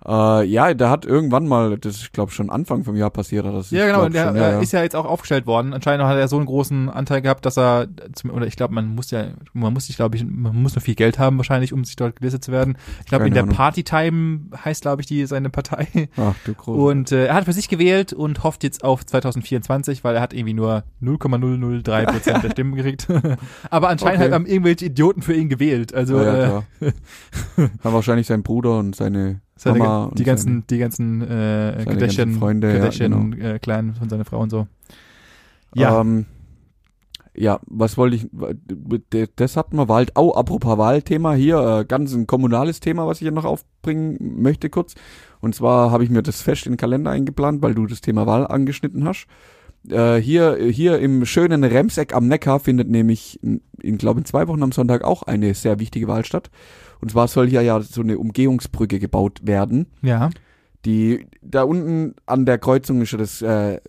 Äh, 0.06 0.44
ja, 0.44 0.72
der 0.72 0.88
hat 0.90 1.04
irgendwann 1.04 1.46
mal, 1.46 1.76
das 1.78 1.96
ist 1.96 2.12
glaube 2.12 2.32
schon 2.32 2.48
Anfang 2.50 2.84
vom 2.84 2.96
Jahr 2.96 3.10
passiert, 3.10 3.44
das 3.44 3.70
Ja, 3.70 3.86
ich 3.86 3.92
genau, 3.92 4.08
der 4.08 4.26
schon, 4.26 4.36
äh, 4.36 4.62
ist 4.62 4.72
ja 4.72 4.82
jetzt 4.82 4.96
auch 4.96 5.04
aufgestellt 5.04 5.46
worden. 5.46 5.74
Anscheinend 5.74 6.06
hat 6.06 6.16
er 6.16 6.28
so 6.28 6.36
einen 6.36 6.46
großen 6.46 6.88
Anteil 6.88 7.20
gehabt, 7.22 7.44
dass 7.44 7.58
er, 7.58 7.86
zum, 8.14 8.30
oder 8.30 8.46
ich 8.46 8.56
glaube, 8.56 8.74
man 8.74 8.94
muss 8.94 9.10
ja, 9.10 9.26
man 9.52 9.72
muss 9.72 9.86
sich, 9.86 9.96
glaube 9.96 10.16
ich, 10.16 10.24
man 10.24 10.62
muss 10.62 10.74
nur 10.74 10.82
viel 10.82 10.94
Geld 10.94 11.18
haben 11.18 11.36
wahrscheinlich, 11.36 11.72
um 11.72 11.84
sich 11.84 11.96
dort 11.96 12.16
gelistet 12.16 12.44
zu 12.44 12.52
werden. 12.52 12.78
Ich 13.00 13.06
glaube, 13.06 13.26
in 13.26 13.34
der 13.34 13.42
Ahnung. 13.42 13.54
Party 13.54 13.82
Time 13.84 14.40
heißt, 14.64 14.82
glaube 14.82 15.02
ich, 15.02 15.06
die 15.06 15.26
seine 15.26 15.50
Partei. 15.50 16.08
Ach 16.16 16.34
du 16.44 16.54
groß. 16.54 16.78
Und 16.78 17.12
äh, 17.12 17.26
er 17.26 17.34
hat 17.34 17.44
für 17.44 17.52
sich 17.52 17.68
gewählt 17.68 18.12
und 18.12 18.42
hofft 18.44 18.64
jetzt 18.64 18.84
auf 18.84 19.04
2024, 19.04 20.04
weil 20.04 20.16
er 20.16 20.22
hat 20.22 20.32
irgendwie 20.32 20.54
nur 20.54 20.84
0,003 21.00 22.06
Prozent 22.06 22.42
der 22.42 22.50
Stimmen 22.50 22.74
gekriegt. 22.74 23.06
Aber 23.70 23.88
anscheinend 23.88 24.20
Okay. 24.20 24.32
haben 24.32 24.46
irgendwelche 24.46 24.86
Idioten 24.86 25.22
für 25.22 25.34
ihn 25.34 25.48
gewählt. 25.48 25.94
Also 25.94 26.20
ja, 26.20 26.34
äh, 26.34 26.46
klar. 26.46 26.64
Haben 27.84 27.94
wahrscheinlich 27.94 28.26
sein 28.26 28.42
Bruder 28.42 28.78
und 28.78 28.94
seine, 28.94 29.40
seine, 29.61 29.79
Mama 29.79 30.11
die 30.14 30.25
ganzen, 30.25 30.66
die 30.68 30.79
ganzen 30.79 31.20
äh, 31.20 31.85
Kardashian, 31.85 32.33
Freunde, 32.33 32.68
ja, 32.68 32.75
Kardashian 32.79 33.40
äh, 33.40 33.59
Clan 33.59 33.94
von 33.94 34.09
seiner 34.09 34.25
Frau 34.25 34.40
und 34.40 34.51
so. 34.51 34.66
Ja, 35.75 36.01
Ähm, 36.01 36.27
ja, 37.35 37.61
was 37.66 37.96
wollte 37.96 38.16
ich, 38.16 38.27
das 39.37 39.57
hatten 39.57 39.77
wir, 39.77 39.88
Wald, 39.88 40.12
oh, 40.16 40.33
apropos 40.33 40.79
Wahlthema, 40.79 41.35
hier, 41.35 41.59
äh, 41.81 41.85
ganz 41.85 42.12
ein 42.12 42.27
kommunales 42.27 42.81
Thema, 42.81 43.07
was 43.07 43.18
ich 43.18 43.23
hier 43.23 43.33
noch 43.33 43.44
aufbringen 43.44 44.40
möchte 44.42 44.68
kurz. 44.68 44.94
Und 45.40 45.55
zwar 45.55 45.90
habe 45.90 46.05
ich 46.05 46.11
mir 46.11 46.23
das 46.23 46.40
fest 46.40 46.66
in 46.66 46.73
den 46.73 46.79
Kalender 46.79 47.11
eingeplant, 47.11 47.62
weil 47.62 47.75
du 47.75 47.87
das 47.87 48.01
Thema 48.01 48.27
Wahl 48.27 48.46
angeschnitten 48.46 49.05
hast. 49.05 49.27
Äh, 49.88 50.16
hier, 50.16 50.57
hier 50.57 50.99
im 50.99 51.25
schönen 51.25 51.64
Remseck 51.64 52.14
am 52.14 52.29
Neckar 52.29 52.61
findet 52.61 52.90
nämlich 52.90 53.42
in, 53.42 53.62
in 53.81 53.96
glaube 53.96 54.20
in 54.20 54.27
zwei 54.27 54.49
Wochen 54.49 54.62
am 54.62 54.73
Sonntag 54.73 55.05
auch 55.05 55.23
eine 55.23 55.55
sehr 55.55 55.79
wichtige 55.79 56.09
Wahl 56.09 56.25
statt. 56.25 56.51
Und 57.00 57.10
zwar 57.10 57.28
soll 57.28 57.48
hier 57.48 57.62
ja 57.62 57.80
so 57.80 58.00
eine 58.02 58.18
Umgehungsbrücke 58.18 58.98
gebaut 58.98 59.40
werden. 59.44 59.86
ja. 60.02 60.30
Die 60.86 61.26
da 61.42 61.64
unten 61.64 62.14
an 62.24 62.46
der 62.46 62.56
Kreuzung 62.56 63.02
ist 63.02 63.12
ja 63.12 63.18
das 63.18 63.42
äh, 63.42 63.80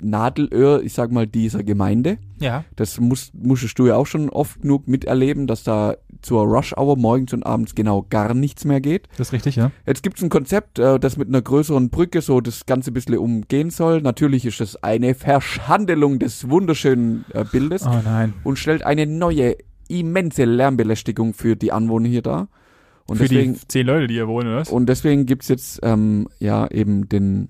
Nadelöhr, 0.00 0.82
ich 0.82 0.92
sag 0.92 1.10
mal, 1.10 1.26
dieser 1.26 1.62
Gemeinde. 1.62 2.18
Ja. 2.38 2.64
Das 2.76 3.00
musst, 3.00 3.34
musstest 3.34 3.78
du 3.78 3.86
ja 3.86 3.96
auch 3.96 4.06
schon 4.06 4.28
oft 4.28 4.60
genug 4.60 4.86
miterleben, 4.86 5.46
dass 5.46 5.62
da 5.64 5.94
zur 6.20 6.44
Rush 6.44 6.74
Hour 6.76 6.98
morgens 6.98 7.32
und 7.32 7.44
abends 7.44 7.74
genau 7.74 8.04
gar 8.10 8.34
nichts 8.34 8.64
mehr 8.66 8.80
geht. 8.82 9.08
Das 9.16 9.28
ist 9.28 9.32
richtig, 9.32 9.56
ja. 9.56 9.70
Jetzt 9.86 10.02
gibt's 10.02 10.22
ein 10.22 10.28
Konzept, 10.28 10.78
äh, 10.78 10.98
das 11.00 11.16
mit 11.16 11.28
einer 11.28 11.40
größeren 11.40 11.88
Brücke 11.90 12.20
so 12.20 12.42
das 12.42 12.66
Ganze 12.66 12.90
ein 12.90 12.94
bisschen 12.94 13.16
umgehen 13.16 13.70
soll. 13.70 14.02
Natürlich 14.02 14.44
ist 14.44 14.60
das 14.60 14.82
eine 14.82 15.14
Verschandelung 15.14 16.18
des 16.18 16.50
wunderschönen 16.50 17.24
äh, 17.32 17.44
Bildes 17.50 17.86
Oh 17.86 18.00
nein. 18.04 18.34
und 18.44 18.58
stellt 18.58 18.84
eine 18.84 19.06
neue, 19.06 19.56
immense 19.88 20.44
Lärmbelästigung 20.44 21.34
für 21.34 21.56
die 21.56 21.72
Anwohner 21.72 22.08
hier 22.08 22.22
dar. 22.22 22.48
Und 23.06 23.18
Für 23.18 23.24
deswegen, 23.24 23.54
die 23.54 23.68
zehn 23.68 23.86
Leute, 23.86 24.06
die 24.06 24.14
hier 24.14 24.28
wohnen, 24.28 24.48
oder 24.48 24.72
und 24.72 24.86
deswegen 24.88 25.26
gibt's 25.26 25.48
jetzt 25.48 25.80
ähm, 25.82 26.28
ja 26.38 26.66
eben 26.70 27.08
den 27.08 27.48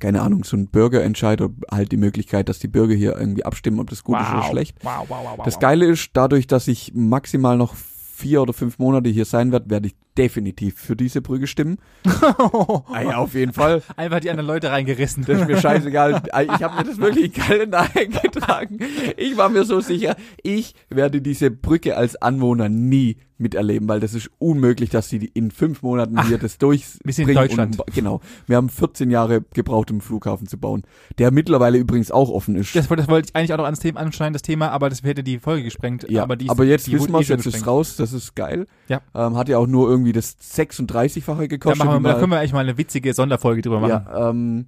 keine 0.00 0.20
Ahnung, 0.22 0.44
so 0.44 0.56
ein 0.56 0.68
Bürgerentscheid 0.68 1.40
oder 1.40 1.54
halt 1.70 1.92
die 1.92 1.96
Möglichkeit, 1.96 2.48
dass 2.48 2.58
die 2.58 2.68
Bürger 2.68 2.94
hier 2.94 3.16
irgendwie 3.18 3.44
abstimmen, 3.44 3.80
ob 3.80 3.88
das 3.88 4.04
gut 4.04 4.20
ist 4.20 4.28
oder 4.28 4.40
Wow. 4.40 4.50
schlecht. 4.50 4.76
Wow, 4.82 5.06
wow, 5.08 5.18
wow, 5.24 5.38
wow. 5.38 5.44
Das 5.44 5.58
Geile 5.58 5.86
ist, 5.86 6.10
dadurch, 6.12 6.46
dass 6.46 6.68
ich 6.68 6.92
maximal 6.94 7.56
noch 7.56 7.74
vier 8.18 8.42
oder 8.42 8.52
fünf 8.52 8.78
Monate 8.78 9.08
hier 9.08 9.24
sein 9.24 9.52
werde, 9.52 9.70
werde 9.70 9.86
ich 9.88 9.94
definitiv 10.16 10.78
für 10.78 10.96
diese 10.96 11.22
Brücke 11.22 11.46
stimmen. 11.46 11.78
ah 12.04 13.00
ja, 13.00 13.16
auf 13.18 13.34
jeden 13.34 13.52
Fall. 13.52 13.82
Einfach 13.96 14.18
die 14.18 14.30
anderen 14.30 14.48
Leute 14.48 14.70
reingerissen. 14.70 15.24
Das 15.24 15.40
ist 15.40 15.46
mir 15.46 15.60
scheißegal. 15.60 16.22
Ich 16.38 16.62
habe 16.62 16.76
mir 16.76 16.84
das 16.84 16.98
wirklich 16.98 17.26
in 17.26 17.32
den 17.32 17.42
Kalender 17.42 17.86
eingetragen. 17.94 18.78
Ich 19.16 19.36
war 19.36 19.48
mir 19.48 19.64
so 19.64 19.80
sicher, 19.80 20.16
ich 20.42 20.74
werde 20.88 21.20
diese 21.20 21.50
Brücke 21.50 21.96
als 21.96 22.16
Anwohner 22.20 22.68
nie 22.68 23.16
miterleben, 23.40 23.88
weil 23.88 24.00
das 24.00 24.14
ist 24.14 24.30
unmöglich, 24.38 24.90
dass 24.90 25.08
sie 25.08 25.30
in 25.34 25.50
fünf 25.50 25.82
Monaten 25.82 26.22
hier 26.26 26.38
das 26.38 26.58
durchbringen. 26.58 27.00
wir 27.04 27.12
sind 27.12 27.28
in 27.28 27.34
Deutschland. 27.34 27.78
Und, 27.80 27.94
genau. 27.94 28.20
Wir 28.46 28.56
haben 28.56 28.68
14 28.68 29.10
Jahre 29.10 29.42
gebraucht, 29.54 29.90
um 29.90 29.96
einen 29.96 30.00
Flughafen 30.00 30.46
zu 30.46 30.58
bauen, 30.58 30.82
der 31.18 31.30
mittlerweile 31.30 31.78
übrigens 31.78 32.10
auch 32.10 32.30
offen 32.30 32.56
ist. 32.56 32.74
Das, 32.74 32.88
das 32.88 33.08
wollte 33.08 33.28
ich 33.30 33.36
eigentlich 33.36 33.52
auch 33.52 33.58
noch 33.58 33.64
ans 33.64 33.80
Thema 33.80 34.00
anschneiden, 34.00 34.32
das 34.32 34.42
Thema, 34.42 34.70
aber 34.70 34.88
das 34.90 35.02
hätte 35.02 35.22
die 35.22 35.38
Folge 35.38 35.62
gesprengt. 35.64 36.06
ja, 36.08 36.22
aber, 36.22 36.36
die 36.36 36.48
aber 36.50 36.64
ist- 36.64 36.70
jetzt 36.70 36.86
die 36.88 36.92
wissen 36.92 37.02
wurde 37.02 37.12
wir 37.12 37.18
eh 37.18 37.22
es, 37.22 37.28
jetzt 37.28 37.38
ist 37.40 37.44
gesprengt. 37.52 37.66
raus, 37.66 37.96
das 37.96 38.12
ist 38.12 38.34
geil. 38.34 38.66
Ja. 38.88 39.00
Ähm, 39.14 39.36
hat 39.36 39.48
ja 39.48 39.58
auch 39.58 39.66
nur 39.66 39.88
irgendwie 39.88 40.12
das 40.12 40.36
36-fache 40.38 41.38
Da, 41.42 41.46
gekostet. 41.46 41.84
machen 41.84 42.02
wir, 42.02 42.12
da 42.12 42.18
können 42.18 42.32
wir 42.32 42.38
eigentlich 42.38 42.52
mal 42.52 42.60
eine 42.60 42.76
witzige 42.78 43.14
Sonderfolge 43.14 43.62
drüber 43.62 43.80
machen. 43.80 43.90
Ja, 43.90 44.30
ähm, 44.30 44.66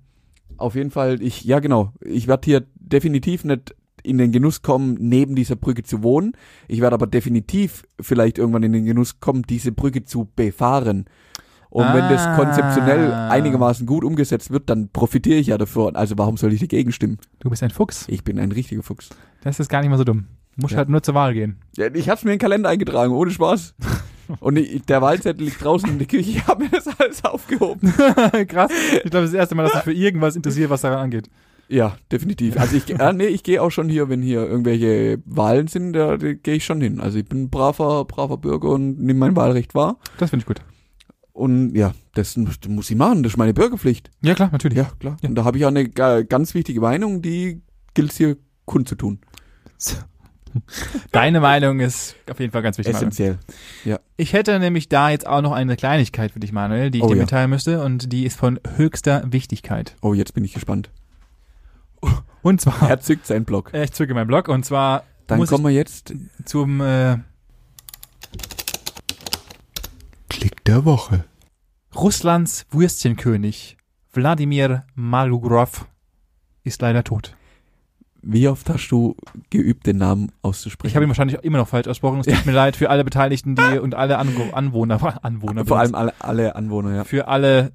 auf 0.56 0.74
jeden 0.74 0.90
Fall, 0.90 1.22
ich, 1.22 1.44
ja 1.44 1.59
genau, 1.61 1.92
ich 2.00 2.26
werde 2.28 2.44
hier 2.44 2.64
definitiv 2.74 3.44
nicht 3.44 3.74
in 4.02 4.18
den 4.18 4.32
Genuss 4.32 4.62
kommen, 4.62 4.96
neben 4.98 5.34
dieser 5.34 5.56
Brücke 5.56 5.82
zu 5.82 6.02
wohnen. 6.02 6.32
Ich 6.68 6.80
werde 6.80 6.94
aber 6.94 7.06
definitiv 7.06 7.84
vielleicht 8.00 8.38
irgendwann 8.38 8.62
in 8.62 8.72
den 8.72 8.84
Genuss 8.84 9.20
kommen, 9.20 9.42
diese 9.42 9.72
Brücke 9.72 10.04
zu 10.04 10.28
befahren. 10.36 11.06
Und 11.68 11.84
wenn 11.94 12.08
das 12.08 12.22
Ah. 12.26 12.36
konzeptionell 12.36 13.12
einigermaßen 13.12 13.86
gut 13.86 14.02
umgesetzt 14.02 14.50
wird, 14.50 14.68
dann 14.68 14.88
profitiere 14.88 15.38
ich 15.38 15.46
ja 15.48 15.58
davon. 15.58 15.94
Also 15.94 16.18
warum 16.18 16.36
soll 16.36 16.52
ich 16.52 16.60
dagegen 16.60 16.90
stimmen? 16.90 17.18
Du 17.38 17.48
bist 17.48 17.62
ein 17.62 17.70
Fuchs. 17.70 18.06
Ich 18.08 18.24
bin 18.24 18.40
ein 18.40 18.50
richtiger 18.50 18.82
Fuchs. 18.82 19.10
Das 19.44 19.60
ist 19.60 19.68
gar 19.68 19.80
nicht 19.80 19.90
mal 19.90 19.96
so 19.98 20.02
dumm. 20.04 20.26
Du 20.56 20.62
musst 20.62 20.72
Ja. 20.72 20.78
halt 20.78 20.88
nur 20.88 21.00
zur 21.02 21.14
Wahl 21.14 21.32
gehen. 21.32 21.58
Ja, 21.76 21.86
ich 21.94 22.08
hab's 22.08 22.24
mir 22.24 22.32
in 22.32 22.38
den 22.38 22.40
Kalender 22.42 22.68
eingetragen, 22.70 23.12
ohne 23.12 23.30
Spaß. 23.30 23.74
Und 24.40 24.56
ich, 24.58 24.82
der 24.82 25.00
Wahlzettel 25.00 25.44
liegt 25.44 25.62
draußen 25.64 25.88
in 25.88 25.98
der 25.98 26.06
Küche. 26.08 26.30
Ich 26.30 26.46
habe 26.46 26.64
mir 26.64 26.70
das 26.70 26.86
alles 26.98 27.24
aufgehoben. 27.24 27.92
Krass. 28.48 28.70
Ich 29.04 29.10
glaube, 29.10 29.10
das 29.10 29.24
ist 29.26 29.32
das 29.32 29.34
erste 29.34 29.54
Mal, 29.54 29.62
dass 29.64 29.72
dich 29.72 29.82
für 29.82 29.92
irgendwas 29.92 30.34
interessiert, 30.36 30.70
was 30.70 30.80
daran 30.82 30.98
angeht. 30.98 31.28
Ja, 31.72 31.96
definitiv. 32.11 32.59
Also 32.59 32.76
ich, 32.76 32.90
äh, 32.90 33.12
nee, 33.12 33.26
ich 33.26 33.44
gehe 33.44 33.62
auch 33.62 33.70
schon 33.70 33.88
hier, 33.88 34.09
wenn 34.09 34.22
hier 34.22 34.44
irgendwelche 34.44 35.22
Wahlen 35.24 35.68
sind, 35.68 35.92
da, 35.92 36.16
da 36.16 36.33
gehe 36.33 36.54
ich 36.56 36.64
schon 36.64 36.80
hin. 36.80 37.00
Also 37.00 37.18
ich 37.18 37.24
bin 37.26 37.44
ein 37.44 37.50
braver, 37.50 38.04
braver 38.06 38.38
Bürger 38.38 38.70
und 38.70 38.98
nehme 38.98 39.20
mein 39.20 39.37
Wahlrecht 39.37 39.74
wahr. 39.74 39.98
Das 40.18 40.30
finde 40.30 40.42
ich 40.42 40.46
gut. 40.46 40.61
Und 41.33 41.74
ja, 41.76 41.92
das, 42.14 42.37
muss 42.37 42.90
ich 42.90 42.96
machen. 42.96 43.22
Das 43.22 43.35
ist 43.35 43.37
meine 43.37 43.54
Bürgerpflicht. 43.54 44.11
Ja, 44.20 44.35
klar, 44.35 44.48
natürlich. 44.50 44.76
Ja, 44.78 44.90
klar. 44.98 45.16
Ja. 45.22 45.28
Und 45.28 45.37
da 45.37 45.44
habe 45.44 45.59
ich 45.59 45.64
auch 45.64 45.68
eine 45.68 45.88
ga- 45.88 46.22
ganz 46.22 46.54
wichtige 46.54 46.80
Meinung, 46.80 47.22
die 47.22 47.62
gilt 47.94 48.12
hier 48.14 48.37
kundzutun. 48.64 49.20
Deine 51.12 51.40
Meinung 51.40 51.78
ist 51.78 52.16
auf 52.28 52.40
jeden 52.40 52.50
Fall 52.52 52.62
ganz 52.62 52.76
wichtig. 52.78 52.94
Essentiell. 52.96 53.38
Ich 54.16 54.33
hätte 54.33 54.59
nämlich 54.59 54.88
da 54.88 55.11
jetzt 55.11 55.26
auch 55.26 55.42
noch 55.42 55.52
eine 55.52 55.76
Kleinigkeit 55.76 56.33
für 56.33 56.40
dich, 56.40 56.50
Manuel, 56.50 56.90
die 56.90 56.98
ich 56.98 57.04
Oh 57.04 57.09
dir 57.09 57.14
ja. 57.16 57.22
mitteilen 57.22 57.50
müsste 57.50 57.83
und 57.85 58.12
die 58.12 58.26
ist 58.26 58.37
von 58.37 58.59
höchster 58.76 59.22
Wichtigkeit. 59.30 59.94
Oh, 60.02 60.12
jetzt 60.14 60.35
bin 60.35 60.44
ich 60.44 60.52
gespannt. 60.52 60.90
Und 62.42 62.60
zwar, 62.60 62.88
Er 62.88 63.00
zückt 63.00 63.26
seinen 63.26 63.44
Block. 63.44 63.72
ich 63.74 63.92
zücke 63.92 64.14
meinen 64.14 64.26
Blog 64.26 64.48
und 64.48 64.64
zwar 64.64 65.04
Dann 65.26 65.38
muss 65.38 65.50
kommen 65.50 65.64
wir 65.64 65.70
jetzt. 65.72 66.14
zum 66.44 66.80
äh, 66.80 67.18
Klick 70.28 70.64
der 70.64 70.84
Woche. 70.84 71.24
Russlands 71.94 72.66
Würstchenkönig 72.70 73.76
Wladimir 74.12 74.84
Malugorov 74.94 75.86
ist 76.64 76.80
leider 76.82 77.04
tot. 77.04 77.36
Wie 78.22 78.48
oft 78.48 78.68
hast 78.68 78.88
du 78.90 79.16
geübt, 79.48 79.86
den 79.86 79.96
Namen 79.96 80.30
auszusprechen? 80.42 80.88
Ich 80.90 80.94
habe 80.96 81.04
ihn 81.06 81.08
wahrscheinlich 81.08 81.38
immer 81.42 81.58
noch 81.58 81.68
falsch 81.68 81.86
ausgesprochen. 81.88 82.20
Es 82.20 82.26
tut 82.26 82.46
mir 82.46 82.52
leid 82.52 82.76
für 82.76 82.90
alle 82.90 83.02
Beteiligten, 83.02 83.54
die 83.56 83.78
und 83.82 83.94
alle 83.94 84.18
Anwo 84.18 84.50
Anwohner, 84.52 85.24
Anwohner, 85.24 85.64
Vor 85.64 85.78
allem 85.78 85.94
alle, 85.94 86.12
alle 86.18 86.54
Anwohner, 86.54 86.94
ja. 86.96 87.04
für 87.04 87.28
alle 87.28 87.72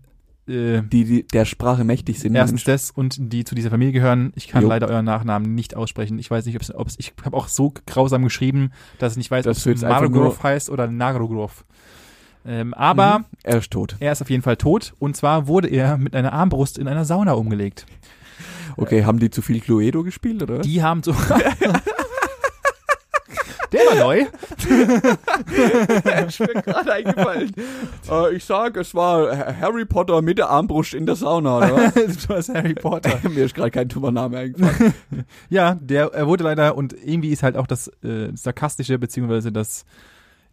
äh, 0.47 0.81
Die, 0.83 1.03
die 1.05 1.27
der 1.27 1.45
Sprache 1.45 1.83
mächtig 1.83 2.19
sind. 2.19 2.35
Erstens 2.35 2.63
das 2.63 2.91
und 2.91 3.17
die 3.19 3.43
zu 3.45 3.55
dieser 3.55 3.69
Familie 3.69 3.93
gehören. 3.93 4.31
Ich 4.35 4.47
kann 4.47 4.61
Jo. 4.63 4.69
leider 4.69 4.87
euren 4.87 5.05
Nachnamen 5.05 5.55
nicht 5.55 5.75
aussprechen. 5.75 6.19
Ich 6.19 6.29
weiß 6.29 6.45
nicht, 6.45 6.55
ob's, 6.55 6.71
ob's 6.73 6.95
ich 6.99 7.13
habe 7.23 7.35
auch 7.35 7.47
so 7.47 7.73
grausam 7.87 8.23
geschrieben, 8.23 8.71
dass 8.99 9.13
ich 9.13 9.17
nicht 9.17 9.31
weiß, 9.31 9.47
ob 9.47 9.53
es 9.55 9.81
Marogrov 9.81 10.41
heißt 10.43 10.69
oder 10.69 10.87
Nagrogrov. 10.87 11.65
Ähm, 12.47 12.73
aber 12.75 13.19
Mhm. 13.19 13.25
Er 13.43 13.57
ist 13.57 13.71
tot. 13.71 13.95
er 13.99 14.11
ist 14.11 14.21
auf 14.21 14.29
jeden 14.29 14.43
Fall 14.43 14.55
tot 14.57 14.93
und 14.99 15.17
zwar 15.17 15.47
wurde 15.47 15.67
er 15.67 15.97
mit 15.97 16.15
einer 16.15 16.31
Armbrust 16.31 16.77
in 16.77 16.87
einer 16.87 17.03
Sauna 17.05 17.31
umgelegt. 17.33 17.85
Okay, 18.77 19.03
haben 19.05 19.19
die 19.19 19.29
zu 19.31 19.41
viel 19.41 19.61
Cluedo 19.61 20.03
gespielt, 20.03 20.43
oder? 20.43 20.59
Die 20.59 20.83
haben 20.83 21.01
so 21.01 21.15
Der 23.71 23.81
war 23.81 23.95
neu. 23.95 24.25
ist 26.27 26.39
mir 26.39 26.47
gerade 26.47 26.93
eingefallen. 26.93 27.53
äh, 28.09 28.35
ich 28.35 28.43
sag, 28.45 28.77
es 28.77 28.93
war 28.93 29.35
Harry 29.59 29.85
Potter 29.85 30.21
mit 30.21 30.37
der 30.37 30.49
Armbrust 30.49 30.93
in 30.93 31.05
der 31.05 31.15
Sauna, 31.15 31.57
oder? 31.57 31.91
das 32.27 32.29
war 32.29 32.55
Harry 32.55 32.73
Potter. 32.73 33.19
Mir 33.29 33.45
ist 33.45 33.55
gerade 33.55 33.71
kein 33.71 33.87
dummer 33.87 34.11
Name 34.11 34.37
eingefallen. 34.37 34.93
Ja, 35.49 35.75
der 35.75 36.13
er 36.13 36.27
wurde 36.27 36.43
leider 36.43 36.75
und 36.75 36.93
irgendwie 36.93 37.29
ist 37.29 37.43
halt 37.43 37.55
auch 37.57 37.67
das 37.67 37.87
äh, 38.03 38.29
sarkastische 38.33 38.97
beziehungsweise 38.97 39.51
das 39.51 39.85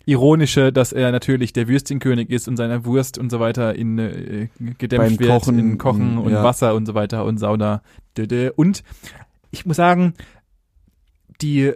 ironische, 0.04 0.72
dass 0.72 0.92
er 0.92 1.12
natürlich 1.12 1.52
der 1.52 1.68
Würstchenkönig 1.68 2.30
ist 2.30 2.48
und 2.48 2.56
seiner 2.56 2.84
Wurst 2.84 3.18
und 3.18 3.30
so 3.30 3.40
weiter 3.40 3.74
in 3.74 3.98
äh, 3.98 4.48
gedämpft 4.78 5.18
Beim 5.18 5.20
wird 5.20 5.30
Kochen, 5.30 5.58
in 5.58 5.78
Kochen 5.78 6.14
mm, 6.16 6.18
und 6.18 6.32
ja. 6.32 6.42
Wasser 6.42 6.74
und 6.74 6.86
so 6.86 6.94
weiter 6.94 7.24
und 7.24 7.38
Sauna. 7.38 7.82
Und 8.56 8.82
ich 9.50 9.64
muss 9.64 9.76
sagen, 9.76 10.14
die 11.40 11.72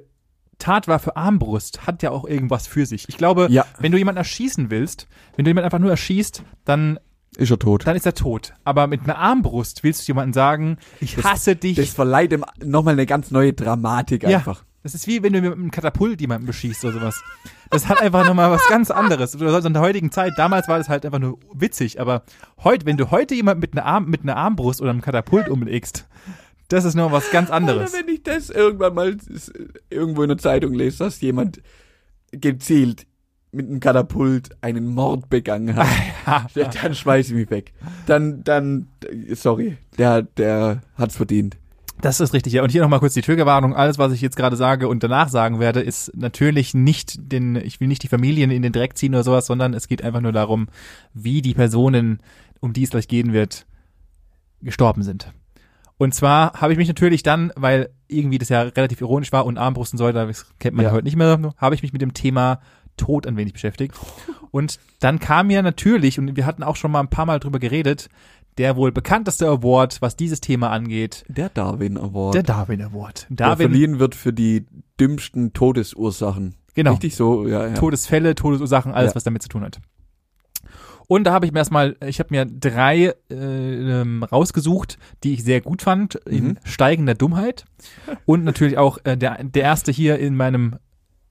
Tatwaffe 0.58 1.16
Armbrust 1.16 1.86
hat 1.86 2.02
ja 2.02 2.10
auch 2.10 2.24
irgendwas 2.24 2.66
für 2.66 2.86
sich. 2.86 3.08
Ich 3.08 3.16
glaube, 3.18 3.48
Ja, 3.50 3.64
wenn 3.78 3.92
du 3.92 3.98
jemanden 3.98 4.18
erschießen 4.18 4.70
willst, 4.70 5.06
wenn 5.36 5.44
du 5.44 5.50
jemanden 5.50 5.66
einfach 5.66 5.78
nur 5.78 5.90
erschießt, 5.90 6.42
dann 6.64 6.98
ist 7.36 7.50
er 7.50 7.58
tot. 7.58 7.86
dann 7.86 7.96
ist 7.96 8.06
er 8.06 8.14
tot. 8.14 8.54
Aber 8.64 8.86
mit 8.86 9.02
einer 9.04 9.18
Armbrust 9.18 9.82
willst 9.84 10.02
du 10.02 10.12
jemandem 10.12 10.32
sagen, 10.32 10.78
ich 11.00 11.16
Das- 11.16 11.24
hasse 11.24 11.56
dich. 11.56 11.76
Das 11.76 11.90
verleiht 11.90 12.32
ihm 12.32 12.44
nochmal 12.64 12.94
eine 12.94 13.04
ganz 13.06 13.30
neue 13.30 13.52
Dramatik 13.52 14.22
Ja. 14.22 14.38
einfach. 14.38 14.64
Das 14.82 14.94
ist 14.94 15.06
wie 15.08 15.22
wenn 15.22 15.32
du 15.32 15.40
mit 15.42 15.52
einem 15.52 15.70
Katapult 15.72 16.20
jemanden 16.20 16.46
beschießt 16.46 16.84
oder 16.84 16.94
sowas. 16.94 17.20
Das 17.70 17.88
hat 17.88 18.00
einfach 18.00 18.24
nochmal 18.24 18.52
was 18.52 18.66
ganz 18.68 18.92
anderes. 18.92 19.34
In 19.34 19.72
der 19.72 19.82
heutigen 19.82 20.12
Zeit, 20.12 20.34
damals 20.36 20.68
war 20.68 20.78
das 20.78 20.88
halt 20.88 21.04
einfach 21.04 21.18
nur 21.18 21.38
witzig, 21.52 22.00
aber 22.00 22.22
heute, 22.62 22.86
wenn 22.86 22.96
du 22.96 23.10
heute 23.10 23.34
jemanden 23.34 23.60
mit 23.60 23.72
einer, 23.72 23.84
Arm, 23.84 24.06
mit 24.06 24.22
einer 24.22 24.36
Armbrust 24.36 24.80
oder 24.80 24.90
einem 24.90 25.00
Katapult 25.00 25.48
umlegst, 25.48 26.06
das 26.68 26.84
ist 26.84 26.94
noch 26.94 27.12
was 27.12 27.30
ganz 27.30 27.50
anderes. 27.50 27.92
Oder 27.92 28.00
wenn 28.00 28.14
ich 28.14 28.22
das 28.22 28.50
irgendwann 28.50 28.94
mal 28.94 29.16
irgendwo 29.90 30.22
in 30.22 30.28
der 30.28 30.38
Zeitung 30.38 30.74
lese, 30.74 30.98
dass 31.04 31.20
jemand 31.20 31.62
gezielt 32.32 33.06
mit 33.52 33.68
einem 33.68 33.80
Katapult 33.80 34.50
einen 34.60 34.88
Mord 34.88 35.30
begangen 35.30 35.76
hat, 35.76 36.50
dann 36.82 36.94
schmeiß 36.94 37.28
ich 37.28 37.34
mich 37.34 37.50
weg. 37.50 37.72
Dann, 38.06 38.44
dann, 38.44 38.88
sorry, 39.34 39.78
der, 39.98 40.22
der 40.22 40.82
hat's 40.96 41.16
verdient. 41.16 41.56
Das 42.02 42.20
ist 42.20 42.34
richtig, 42.34 42.52
ja. 42.52 42.62
Und 42.62 42.70
hier 42.70 42.82
nochmal 42.82 43.00
kurz 43.00 43.14
die 43.14 43.22
Triggerwarnung. 43.22 43.74
Alles, 43.74 43.96
was 43.98 44.12
ich 44.12 44.20
jetzt 44.20 44.36
gerade 44.36 44.56
sage 44.56 44.86
und 44.88 45.02
danach 45.02 45.30
sagen 45.30 45.60
werde, 45.60 45.80
ist 45.80 46.14
natürlich 46.14 46.74
nicht 46.74 47.32
den, 47.32 47.56
ich 47.56 47.80
will 47.80 47.88
nicht 47.88 48.02
die 48.02 48.08
Familien 48.08 48.50
in 48.50 48.60
den 48.60 48.72
Dreck 48.72 48.98
ziehen 48.98 49.14
oder 49.14 49.24
sowas, 49.24 49.46
sondern 49.46 49.72
es 49.72 49.88
geht 49.88 50.04
einfach 50.04 50.20
nur 50.20 50.32
darum, 50.32 50.68
wie 51.14 51.40
die 51.40 51.54
Personen, 51.54 52.20
um 52.60 52.74
die 52.74 52.82
es 52.82 52.90
gleich 52.90 53.08
gehen 53.08 53.32
wird, 53.32 53.66
gestorben 54.60 55.02
sind. 55.02 55.32
Und 55.98 56.14
zwar 56.14 56.52
habe 56.60 56.72
ich 56.72 56.78
mich 56.78 56.88
natürlich 56.88 57.22
dann, 57.22 57.52
weil 57.56 57.88
irgendwie 58.08 58.38
das 58.38 58.48
ja 58.50 58.62
relativ 58.62 59.00
ironisch 59.00 59.32
war 59.32 59.46
und 59.46 59.56
Armbrust 59.58 59.94
und 59.94 59.98
so 59.98 60.04
weiter, 60.04 60.26
das 60.26 60.46
kennt 60.58 60.76
man 60.76 60.84
ja. 60.84 60.92
Heute 60.92 61.04
nicht 61.04 61.16
mehr, 61.16 61.54
habe 61.56 61.74
ich 61.74 61.82
mich 61.82 61.92
mit 61.92 62.02
dem 62.02 62.12
Thema 62.14 62.60
Tod 62.96 63.26
ein 63.26 63.36
wenig 63.36 63.52
beschäftigt. 63.54 63.94
Und 64.50 64.78
dann 65.00 65.18
kam 65.18 65.50
ja 65.50 65.62
natürlich, 65.62 66.18
und 66.18 66.36
wir 66.36 66.46
hatten 66.46 66.62
auch 66.62 66.76
schon 66.76 66.90
mal 66.90 67.00
ein 67.00 67.08
paar 67.10 67.26
Mal 67.26 67.40
drüber 67.40 67.58
geredet, 67.58 68.08
der 68.58 68.76
wohl 68.76 68.90
bekannteste 68.92 69.46
Award, 69.48 70.00
was 70.00 70.16
dieses 70.16 70.40
Thema 70.40 70.70
angeht, 70.70 71.24
Der 71.28 71.50
Darwin 71.50 71.98
Award. 71.98 72.34
der 72.34 72.42
Darwin 72.42 72.80
Award. 72.82 73.26
der 73.28 73.48
Darwin, 73.48 73.68
verliehen 73.70 73.98
wird 73.98 74.14
für 74.14 74.32
die 74.32 74.66
dümmsten 74.98 75.52
Todesursachen. 75.52 76.54
genau. 76.74 76.92
Richtig 76.92 77.16
so, 77.16 77.46
ja, 77.46 77.66
ja. 77.66 77.74
Todesfälle, 77.74 78.34
Todesursachen, 78.34 78.92
alles, 78.92 79.12
Ja. 79.12 79.16
was 79.16 79.24
damit 79.24 79.42
zu 79.42 79.48
tun 79.50 79.62
hat. 79.62 79.78
Und 81.08 81.24
da 81.24 81.32
habe 81.32 81.46
ich 81.46 81.52
mir 81.52 81.58
erstmal, 81.60 81.96
ich 82.04 82.18
habe 82.18 82.28
mir 82.34 82.46
drei 82.46 83.14
äh, 83.30 83.34
ähm, 83.34 84.22
rausgesucht, 84.24 84.98
die 85.22 85.34
ich 85.34 85.44
sehr 85.44 85.60
gut 85.60 85.82
fand, 85.82 86.16
in 86.26 86.44
Mhm. 86.48 86.58
steigender 86.64 87.14
Dummheit. 87.14 87.64
Und 88.24 88.44
natürlich 88.44 88.76
auch 88.78 88.98
äh, 89.04 89.16
der, 89.16 89.42
der 89.44 89.62
erste 89.62 89.92
hier 89.92 90.18
in 90.18 90.34
meinem 90.36 90.76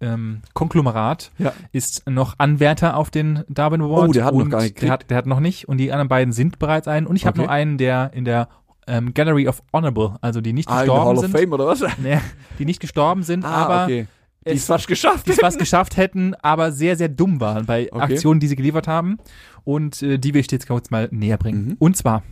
ähm, 0.02 0.42
Konglomerat 0.54 1.32
Ja. 1.38 1.54
ist 1.72 2.08
noch 2.10 2.36
Anwärter 2.38 2.98
auf 2.98 3.10
den 3.12 3.44
Darwin 3.48 3.82
Award. 3.82 4.10
Oh, 4.10 4.12
der 4.12 4.26
hat 4.26 4.34
noch 4.36 4.50
gar 4.50 4.62
nicht 4.62 4.82
der 4.82 4.92
hat, 4.92 5.10
der 5.10 5.18
hat 5.18 5.26
noch 5.26 5.40
nicht. 5.40 5.68
Und 5.68 5.78
die 5.78 5.92
anderen 5.92 6.10
beiden 6.10 6.34
sind 6.34 6.60
bereits 6.60 6.88
ein. 6.88 7.08
Und 7.08 7.16
ich 7.16 7.26
habe 7.26 7.40
Okay. 7.40 7.48
nur 7.48 7.52
einen, 7.52 7.78
der 7.78 8.12
in 8.14 8.26
der 8.26 8.50
ähm, 8.88 9.14
Gallery 9.14 9.48
of 9.48 9.64
Honorable, 9.74 10.16
also 10.22 10.42
die 10.42 10.54
nicht 10.54 10.70
Ah, 10.70 10.82
in 10.82 10.86
der 10.88 10.94
Hall 10.96 11.16
gestorben 11.16 11.18
of 11.18 11.22
sind. 11.24 11.38
Fame 11.40 11.54
oder 11.54 11.66
was? 11.68 11.82
Nee, 12.04 12.20
die 12.60 12.66
nicht 12.66 12.80
gestorben 12.80 13.24
sind, 13.24 13.44
aber 13.46 13.74
Ah, 13.74 13.84
okay. 13.86 14.08
Die 14.46 14.52
es- 14.52 14.58
ist 14.58 14.68
fast 14.68 14.88
geschafft. 14.88 15.28
die 15.28 15.32
es 15.32 15.40
fast 15.40 15.58
geschafft 15.60 15.98
hätten, 15.98 16.36
aber 16.36 16.72
sehr, 16.72 16.96
sehr 16.96 17.10
dumm 17.10 17.40
waren 17.40 17.66
bei 17.66 17.92
Okay. 17.92 18.02
Aktionen, 18.14 18.40
die 18.40 18.48
sie 18.48 18.56
geliefert 18.56 18.88
haben. 18.88 19.18
Und 19.64 20.02
äh, 20.04 20.18
die 20.20 20.34
will 20.34 20.42
ich 20.42 20.52
jetzt 20.52 20.68
kurz 20.68 20.90
mal 20.92 21.08
näher 21.12 21.38
bringen. 21.38 21.66
Mhm. 21.70 21.76
Und 21.80 21.98
zwar 21.98 22.24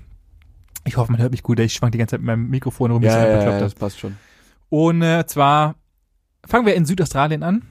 Ich 0.86 0.97
hoffe, 0.97 1.12
man 1.12 1.21
hört 1.21 1.32
mich 1.32 1.43
gut, 1.43 1.60
ich 1.60 1.73
schwank 1.73 1.91
die 1.93 1.97
ganze 1.97 2.12
Zeit 2.12 2.19
mit 2.21 2.28
meinem 2.28 2.49
Mikrofon 2.49 2.91
rum, 2.91 3.02
Ja, 3.04 3.17
ja, 3.28 3.43
ja, 3.52 3.60
das 3.60 3.73
passt 3.73 3.99
schon. 3.99 4.17
Und 4.69 5.02
äh, 5.02 5.26
zwar 5.26 5.76
fangen 6.45 6.65
wir 6.65 6.76
in 6.76 6.86
Südaustralien 6.86 7.41
an. 7.43 7.62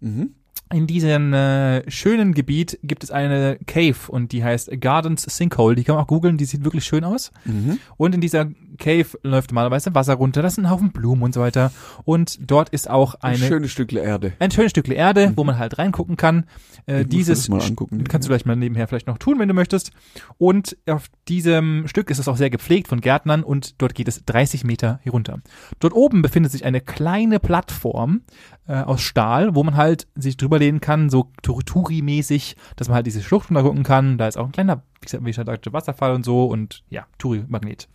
Mhm. 0.00 0.34
In 0.72 0.86
diesem 0.86 1.32
äh, 1.34 1.88
schönen 1.90 2.34
Gebiet 2.34 2.78
gibt 2.82 3.04
es 3.04 3.10
eine 3.10 3.58
Cave 3.66 3.96
und 4.08 4.32
die 4.32 4.42
heißt 4.42 4.70
Gardens 4.80 5.22
Sinkhole. 5.22 5.76
Die 5.76 5.84
kann 5.84 5.94
man 5.96 6.04
auch 6.04 6.08
googeln, 6.08 6.36
die 6.38 6.44
sieht 6.44 6.64
wirklich 6.64 6.84
schön 6.84 7.04
aus. 7.04 7.30
Mhm. 7.44 7.78
Und 7.96 8.14
in 8.14 8.20
dieser 8.20 8.46
Cave 8.78 9.06
läuft 9.22 9.50
normalerweise 9.50 9.94
Wasser 9.94 10.14
runter, 10.14 10.40
das 10.42 10.54
sind 10.54 10.64
ein 10.64 10.70
Haufen 10.70 10.92
Blumen 10.92 11.22
und 11.22 11.34
so 11.34 11.40
weiter. 11.40 11.70
Und 12.04 12.38
dort 12.50 12.70
ist 12.70 12.88
auch 12.88 13.14
Ein 13.16 13.34
eine, 13.36 13.46
schönes 13.46 13.70
Stück 13.70 13.92
Erde. 13.92 14.32
ein 14.38 14.50
schönes 14.50 14.70
Stück 14.70 14.88
Erde, 14.88 15.32
wo 15.36 15.44
man 15.44 15.58
halt 15.58 15.78
reingucken 15.78 16.16
kann. 16.16 16.44
Äh, 16.86 17.02
Ich 17.02 17.08
dieses 17.08 17.48
mal 17.48 17.60
angucken. 17.62 18.02
kannst 18.04 18.26
du 18.26 18.30
vielleicht 18.30 18.46
mal 18.46 18.56
nebenher 18.56 18.88
vielleicht 18.88 19.06
noch 19.06 19.18
tun, 19.18 19.38
wenn 19.38 19.48
du 19.48 19.54
möchtest. 19.54 19.90
Und 20.38 20.76
auf 20.86 21.04
diesem 21.28 21.86
Stück 21.86 22.10
ist 22.10 22.18
es 22.18 22.28
auch 22.28 22.36
sehr 22.36 22.50
gepflegt 22.50 22.88
von 22.88 23.00
Gärtnern 23.00 23.42
und 23.42 23.80
dort 23.80 23.94
geht 23.94 24.08
es 24.08 24.24
30 24.24 24.64
Meter 24.64 25.00
herunter. 25.02 25.40
Dort 25.78 25.92
oben 25.92 26.22
befindet 26.22 26.50
sich 26.52 26.64
eine 26.64 26.80
kleine 26.80 27.38
Plattform 27.40 28.22
äh, 28.66 28.74
aus 28.74 29.00
Stahl, 29.02 29.54
wo 29.54 29.62
man 29.64 29.76
halt 29.76 30.06
sich 30.14 30.36
drüber 30.36 30.58
lehnen 30.58 30.80
kann, 30.80 31.10
so 31.10 31.30
Touri-mäßig, 31.42 32.56
dass 32.76 32.88
man 32.88 32.96
halt 32.96 33.06
diese 33.06 33.22
Schlucht 33.22 33.48
runtergucken 33.50 33.82
kann. 33.82 34.18
Da 34.18 34.28
ist 34.28 34.36
auch 34.36 34.46
ein 34.46 34.52
kleiner, 34.52 34.82
wie 35.00 35.04
gesagt, 35.06 35.24
wie 35.24 35.32
schon 35.32 35.46
sagte, 35.46 35.72
Wasserfall 35.72 36.14
und 36.14 36.24
so 36.24 36.46
und 36.46 36.84
ja, 36.88 37.06
Touri-Magnet. 37.18 37.88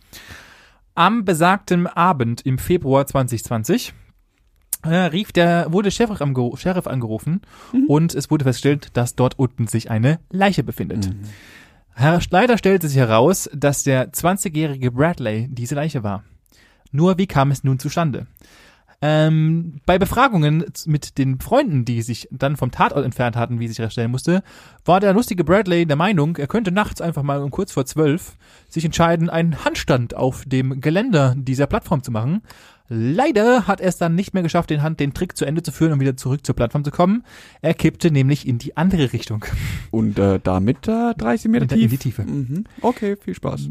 Am 0.94 1.24
besagten 1.24 1.86
Abend 1.86 2.40
im 2.44 2.58
Februar 2.58 3.06
2020 3.06 3.94
äh, 4.84 4.88
rief 4.94 5.32
der, 5.32 5.72
wurde 5.72 5.90
Sheriff, 5.90 6.20
angeru 6.20 6.56
Sheriff 6.56 6.86
angerufen 6.86 7.40
und 7.88 8.14
es 8.14 8.30
wurde 8.30 8.44
festgestellt, 8.44 8.88
dass 8.96 9.14
dort 9.14 9.38
unten 9.38 9.66
sich 9.68 9.90
eine 9.90 10.20
Leiche 10.30 10.62
befindet. 10.64 11.08
Mhm. 11.08 11.20
Herr- 11.94 12.20
Leider 12.30 12.58
stellte 12.58 12.88
sich 12.88 12.96
heraus, 12.98 13.48
dass 13.54 13.82
der 13.84 14.12
20-jährige 14.12 14.92
Bradley 14.92 15.48
diese 15.50 15.74
Leiche 15.74 16.02
war. 16.04 16.24
Nur 16.92 17.18
wie 17.18 17.26
kam 17.26 17.50
es 17.50 17.64
nun 17.64 17.78
zustande? 17.78 18.26
Ähm, 19.00 19.80
bei 19.86 19.96
Befragungen 19.96 20.64
mit 20.86 21.18
den 21.18 21.38
Freunden, 21.38 21.84
die 21.84 22.02
sich 22.02 22.28
dann 22.32 22.56
vom 22.56 22.72
Tatort 22.72 23.04
entfernt 23.04 23.36
hatten, 23.36 23.60
wie 23.60 23.68
sich 23.68 23.78
herausstellen 23.78 24.10
musste, 24.10 24.42
war 24.84 24.98
der 24.98 25.12
lustige 25.12 25.44
Bradley 25.44 25.86
der 25.86 25.96
Meinung, 25.96 26.36
er 26.36 26.48
könnte 26.48 26.72
nachts 26.72 27.00
einfach 27.00 27.22
mal 27.22 27.40
um 27.40 27.50
kurz 27.52 27.70
vor 27.70 27.86
zwölf 27.86 28.36
sich 28.68 28.84
entscheiden, 28.84 29.30
einen 29.30 29.64
Handstand 29.64 30.16
auf 30.16 30.44
dem 30.46 30.80
Geländer 30.80 31.34
dieser 31.36 31.68
Plattform 31.68 32.02
zu 32.02 32.10
machen. 32.10 32.42
Leider 32.88 33.66
hat 33.66 33.80
er 33.80 33.88
es 33.88 33.98
dann 33.98 34.14
nicht 34.14 34.32
mehr 34.34 34.42
geschafft, 34.42 34.70
den, 34.70 34.82
Hand, 34.82 34.98
den 34.98 35.12
Trick 35.12 35.36
zu 35.36 35.44
Ende 35.44 35.62
zu 35.62 35.70
führen 35.72 35.92
und 35.92 36.00
wieder 36.00 36.16
zurück 36.16 36.44
zur 36.44 36.56
Plattform 36.56 36.84
zu 36.84 36.90
kommen. 36.90 37.22
Er 37.60 37.74
kippte 37.74 38.10
nämlich 38.10 38.48
in 38.48 38.58
die 38.58 38.76
andere 38.78 39.12
Richtung. 39.12 39.44
Und 39.90 40.18
äh, 40.18 40.40
damit 40.42 40.88
äh, 40.88 41.14
30 41.14 41.50
Meter 41.50 41.64
In 41.64 41.68
tief. 41.68 41.90
die 41.90 41.98
Tiefe. 41.98 42.22
Mhm. 42.22 42.64
Okay, 42.80 43.16
viel 43.16 43.34
Spaß. 43.34 43.68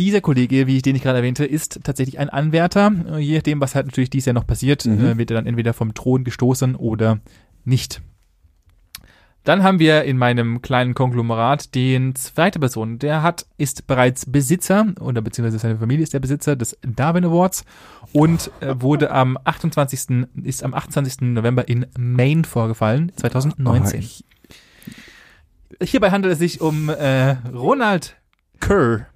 Dieser 0.00 0.22
Kollege, 0.22 0.66
wie 0.66 0.76
ich 0.76 0.82
den 0.82 0.96
ich 0.96 1.02
gerade 1.02 1.18
erwähnte, 1.18 1.44
ist 1.44 1.80
tatsächlich 1.84 2.18
ein 2.18 2.30
Anwärter. 2.30 2.90
Äh, 3.12 3.18
Je 3.18 3.36
nachdem, 3.36 3.60
was 3.60 3.74
halt 3.74 3.84
natürlich 3.86 4.08
dies 4.08 4.24
Jahr 4.24 4.32
noch 4.32 4.46
passiert, 4.46 4.86
Mhm. 4.86 5.04
äh, 5.04 5.18
wird 5.18 5.30
er 5.30 5.34
dann 5.34 5.46
entweder 5.46 5.74
vom 5.74 5.92
Thron 5.92 6.24
gestoßen 6.24 6.74
oder 6.74 7.18
nicht. 7.66 8.00
Dann 9.44 9.62
haben 9.62 9.78
wir 9.78 10.04
in 10.04 10.16
meinem 10.16 10.62
kleinen 10.62 10.94
Konglomerat 10.94 11.74
den 11.74 12.14
zweite 12.14 12.58
Person. 12.58 12.98
Der 12.98 13.22
hat, 13.22 13.44
ist 13.58 13.86
bereits 13.86 14.24
Besitzer 14.24 14.86
oder 15.00 15.20
beziehungsweise 15.20 15.58
seine 15.58 15.76
Familie 15.76 16.02
ist 16.02 16.14
der 16.14 16.20
Besitzer 16.20 16.56
des 16.56 16.78
Darwin 16.82 17.26
Awards 17.26 17.64
und 18.14 18.50
äh, 18.60 18.74
wurde 18.80 19.10
am 19.10 19.36
28. 19.44 20.26
ist 20.44 20.62
am 20.64 20.72
28. 20.72 21.20
November 21.22 21.68
in 21.68 21.84
Maine 21.98 22.44
vorgefallen, 22.44 23.12
2019. 23.16 24.00
Oh, 24.00 24.02
ich, 24.02 24.24
Hierbei 25.90 26.10
handelt 26.10 26.32
es 26.32 26.38
sich 26.38 26.60
um 26.62 26.88
äh, 26.88 27.32
Ronald 27.54 28.16
Kerr. 28.60 29.06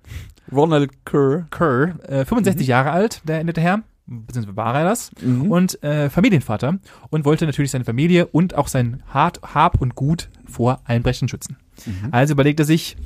Ronald 0.52 1.04
Kerr. 1.06 1.46
Kerr, 1.50 1.94
äh, 2.08 2.24
65 2.24 2.66
Jahre 2.66 2.90
alt, 2.90 3.22
der 3.24 3.42
nette 3.44 3.60
Herr, 3.60 3.82
beziehungsweise 4.06 4.56
war 4.56 4.74
er 4.78 4.84
das, 4.84 5.10
Mhm. 5.20 5.50
und 5.50 5.82
äh, 5.82 6.10
Familienvater 6.10 6.78
und 7.10 7.24
wollte 7.24 7.46
natürlich 7.46 7.70
seine 7.70 7.84
Familie 7.84 8.26
und 8.26 8.54
auch 8.54 8.68
sein 8.68 9.02
Hart, 9.08 9.40
Hab 9.54 9.80
und 9.80 9.94
Gut 9.94 10.28
vor 10.46 10.80
Einbrechen 10.84 11.28
schützen. 11.28 11.56
Mhm. 11.86 12.08
Also 12.12 12.32
überlegt 12.34 12.60
er 12.60 12.66
sich, 12.66 12.96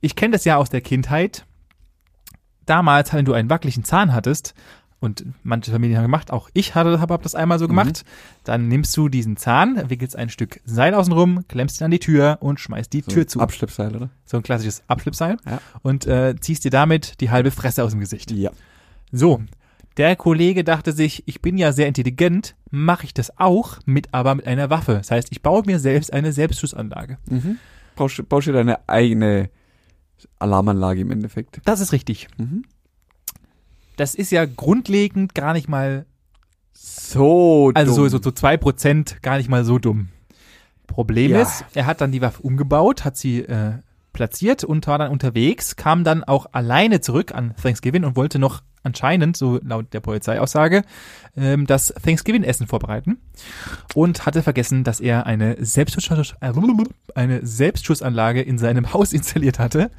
ich 0.00 0.16
kenne 0.16 0.32
das 0.32 0.44
ja 0.44 0.56
aus 0.56 0.68
der 0.70 0.80
Kindheit. 0.80 1.46
Damals, 2.66 3.12
wenn 3.12 3.24
du 3.24 3.32
einen 3.32 3.48
wackeligen 3.48 3.84
Zahn 3.84 4.12
hattest, 4.12 4.54
und 5.06 5.24
manche 5.42 5.70
Familien 5.70 5.96
haben 5.96 6.04
gemacht, 6.04 6.30
auch 6.30 6.50
ich 6.52 6.74
habe 6.74 7.00
hab 7.00 7.22
das 7.22 7.34
einmal 7.34 7.58
so 7.58 7.66
gemacht, 7.68 8.04
dann 8.44 8.68
nimmst 8.68 8.94
du 8.96 9.08
diesen 9.08 9.38
Zahn, 9.38 9.88
wickelst 9.88 10.14
ein 10.16 10.28
Stück 10.28 10.60
Seil 10.66 10.92
außen 10.92 11.12
rum, 11.14 11.44
klemmst 11.48 11.80
ihn 11.80 11.84
an 11.84 11.90
die 11.90 11.98
Tür 11.98 12.36
und 12.40 12.60
schmeißt 12.60 12.92
die 12.92 13.00
So 13.00 13.10
Tür 13.12 13.26
zu. 13.26 13.40
Abschleppseil, 13.40 13.96
oder? 13.96 14.10
so 14.26 14.36
ein 14.36 14.42
klassisches 14.42 14.82
Abschleppseil. 14.88 15.38
Ja. 15.46 15.60
Und 15.82 16.06
äh, 16.06 16.34
ziehst 16.38 16.64
dir 16.64 16.70
damit 16.70 17.20
die 17.22 17.30
halbe 17.30 17.50
Fresse 17.50 17.82
aus 17.82 17.92
dem 17.92 18.00
Gesicht. 18.00 18.30
Ja. 18.32 18.50
So, 19.12 19.40
der 19.96 20.14
Kollege 20.16 20.62
dachte 20.64 20.92
sich, 20.92 21.22
ich 21.26 21.40
bin 21.40 21.56
ja 21.56 21.72
sehr 21.72 21.86
intelligent, 21.86 22.54
mache 22.70 23.06
ich 23.06 23.14
das 23.14 23.38
auch, 23.38 23.78
mit 23.86 24.12
aber 24.12 24.34
mit 24.34 24.46
einer 24.46 24.68
Waffe. 24.68 24.92
Das 24.94 25.10
heißt, 25.10 25.28
ich 25.30 25.40
baue 25.40 25.62
mir 25.64 25.78
selbst 25.78 26.12
eine 26.12 26.32
Selbstschussanlage. 26.34 27.16
Mhm. 27.30 27.56
Brauchst, 27.94 28.18
du- 28.18 28.22
baust 28.24 28.46
du 28.48 28.52
deine 28.52 28.86
eigene 28.88 29.48
Alarmanlage 30.38 31.00
im 31.00 31.10
Endeffekt. 31.10 31.60
Das 31.64 31.80
ist 31.80 31.92
richtig. 31.92 32.28
Mhm. 32.36 32.64
Das 33.96 34.14
ist 34.14 34.30
ja 34.30 34.44
grundlegend 34.44 35.34
gar 35.34 35.52
nicht 35.52 35.68
mal, 35.68 36.06
So 36.72 37.72
also 37.74 37.94
dumm. 37.94 38.04
so, 38.04 38.08
so, 38.18 38.22
so 38.22 38.30
zwei 38.30 38.56
Prozent 38.56 39.22
gar 39.22 39.38
nicht 39.38 39.48
mal 39.48 39.64
so 39.64 39.78
dumm. 39.78 40.08
Problem 40.86 41.32
Ja. 41.32 41.42
ist, 41.42 41.64
er 41.74 41.86
hat 41.86 42.00
dann 42.00 42.12
die 42.12 42.20
Waffe 42.20 42.42
umgebaut, 42.42 43.04
hat 43.04 43.16
sie 43.16 43.40
äh, 43.40 43.72
platziert 44.12 44.64
und 44.64 44.86
war 44.86 44.98
dann 44.98 45.10
unterwegs, 45.10 45.76
kam 45.76 46.04
dann 46.04 46.24
auch 46.24 46.46
alleine 46.52 47.00
zurück 47.00 47.34
an 47.34 47.54
Thanksgiving 47.60 48.04
und 48.04 48.16
wollte 48.16 48.38
noch 48.38 48.62
anscheinend, 48.82 49.36
so 49.36 49.58
laut 49.64 49.92
der 49.92 50.00
Polizeiaussage, 50.00 50.82
ähm, 51.36 51.66
das 51.66 51.88
Thanksgiving-Essen 51.88 52.66
vorbereiten 52.68 53.18
und 53.94 54.24
hatte 54.26 54.42
vergessen, 54.42 54.84
dass 54.84 55.00
er 55.00 55.26
eine, 55.26 55.56
Selbstschuss, 55.58 56.34
eine 56.40 57.44
Selbstschussanlage 57.44 58.42
in 58.42 58.58
seinem 58.58 58.92
Haus 58.94 59.12
installiert 59.12 59.58
hatte 59.58 59.90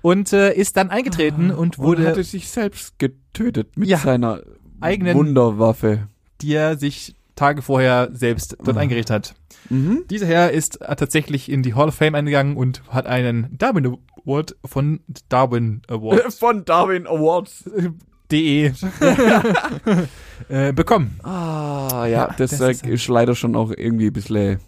und 0.00 0.32
äh, 0.32 0.54
ist 0.54 0.76
dann 0.76 0.90
eingetreten 0.90 1.50
und 1.50 1.78
wurde, 1.78 2.02
Und 2.02 2.08
hatte 2.08 2.24
sich 2.24 2.48
selbst 2.48 2.98
getötet 3.32 3.76
mit 3.76 3.88
Ja. 3.88 3.98
seiner 3.98 4.40
Eigenen- 4.80 5.16
Wunderwaffe. 5.16 6.08
die 6.40 6.54
er 6.54 6.76
sich 6.78 7.14
Tage 7.36 7.60
vorher 7.62 8.08
selbst 8.12 8.56
dort 8.64 8.76
Ah. 8.76 8.80
eingerichtet 8.80 9.14
hat. 9.14 9.34
Mhm. 9.68 10.04
Dieser 10.10 10.26
Herr 10.26 10.50
ist 10.52 10.78
tatsächlich 10.80 11.50
in 11.50 11.62
die 11.62 11.74
Hall 11.74 11.88
of 11.88 11.94
Fame 11.94 12.14
eingegangen 12.14 12.56
und 12.56 12.82
hat 12.88 13.06
einen 13.06 13.56
Darwin 13.58 13.96
Award 14.24 14.56
von 14.64 15.00
Darwin 15.28 15.82
Awards 15.88 16.38
Von 16.38 16.64
Darwin 16.64 17.06
Awards. 17.06 17.64
de 18.30 18.72
äh, 20.48 20.72
bekommen. 20.72 21.18
Ah, 21.22 22.04
ja, 22.06 22.06
Ja, 22.06 22.34
das, 22.36 22.50
das 22.52 22.60
äh, 22.60 22.70
ist- 22.70 22.86
ist 22.86 23.08
leider 23.08 23.34
schon 23.34 23.56
auch 23.56 23.70
irgendwie 23.76 24.06
ein 24.06 24.12
bisschen 24.12 24.58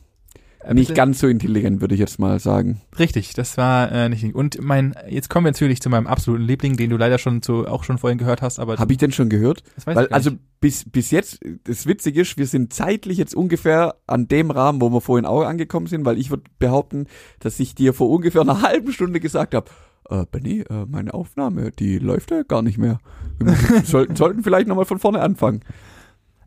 nicht 0.72 0.88
bitte? 0.88 0.94
ganz 0.94 1.18
so 1.18 1.26
intelligent, 1.26 1.80
würde 1.80 1.94
ich 1.94 2.00
jetzt 2.00 2.18
mal 2.18 2.38
sagen. 2.38 2.80
Richtig, 2.98 3.34
das 3.34 3.56
war 3.56 3.90
äh, 3.90 4.08
nicht. 4.08 4.34
Und 4.34 4.60
mein, 4.62 4.94
jetzt 5.08 5.28
kommen 5.30 5.46
wir 5.46 5.52
natürlich 5.52 5.80
zu 5.80 5.90
meinem 5.90 6.06
absoluten 6.06 6.44
Liebling, 6.44 6.76
den 6.76 6.90
du 6.90 6.96
leider 6.96 7.18
schon 7.18 7.42
zu, 7.42 7.66
auch 7.66 7.84
schon 7.84 7.98
vorhin 7.98 8.18
gehört 8.18 8.42
hast, 8.42 8.58
aber 8.58 8.76
Habe 8.76 8.92
ich 8.92 8.98
denn 8.98 9.12
schon 9.12 9.28
gehört? 9.28 9.62
das 9.74 9.86
weiß 9.86 9.96
Weil, 9.96 10.04
ich 10.04 10.10
gar 10.10 10.16
also 10.16 10.30
nicht. 10.30 10.42
bis, 10.60 10.84
bis 10.90 11.10
jetzt, 11.10 11.40
das 11.64 11.86
Witzige 11.86 12.20
ist, 12.20 12.38
wir 12.38 12.46
sind 12.46 12.72
zeitlich 12.72 13.18
jetzt 13.18 13.34
ungefähr 13.34 13.96
an 14.06 14.28
dem 14.28 14.50
Rahmen, 14.50 14.80
wo 14.80 14.90
wir 14.90 15.00
vorhin 15.00 15.26
auch 15.26 15.42
angekommen 15.42 15.86
sind, 15.86 16.04
weil 16.04 16.18
ich 16.18 16.30
würde 16.30 16.44
behaupten, 16.58 17.06
dass 17.40 17.58
ich 17.60 17.74
dir 17.74 17.94
vor 17.94 18.08
ungefähr 18.10 18.42
einer 18.42 18.62
halben 18.62 18.92
Stunde 18.92 19.20
gesagt 19.20 19.54
habe, 19.54 19.70
äh, 20.10 20.24
Benny, 20.30 20.60
äh, 20.60 20.86
meine 20.86 21.14
Aufnahme, 21.14 21.70
die 21.70 21.98
läuft 21.98 22.30
ja 22.30 22.42
gar 22.42 22.62
nicht 22.62 22.78
mehr. 22.78 22.98
Wir 23.38 23.46
müssen, 23.50 23.84
sollten, 23.84 24.16
sollten 24.16 24.42
vielleicht 24.42 24.68
nochmal 24.68 24.84
von 24.84 24.98
vorne 24.98 25.20
anfangen. 25.20 25.60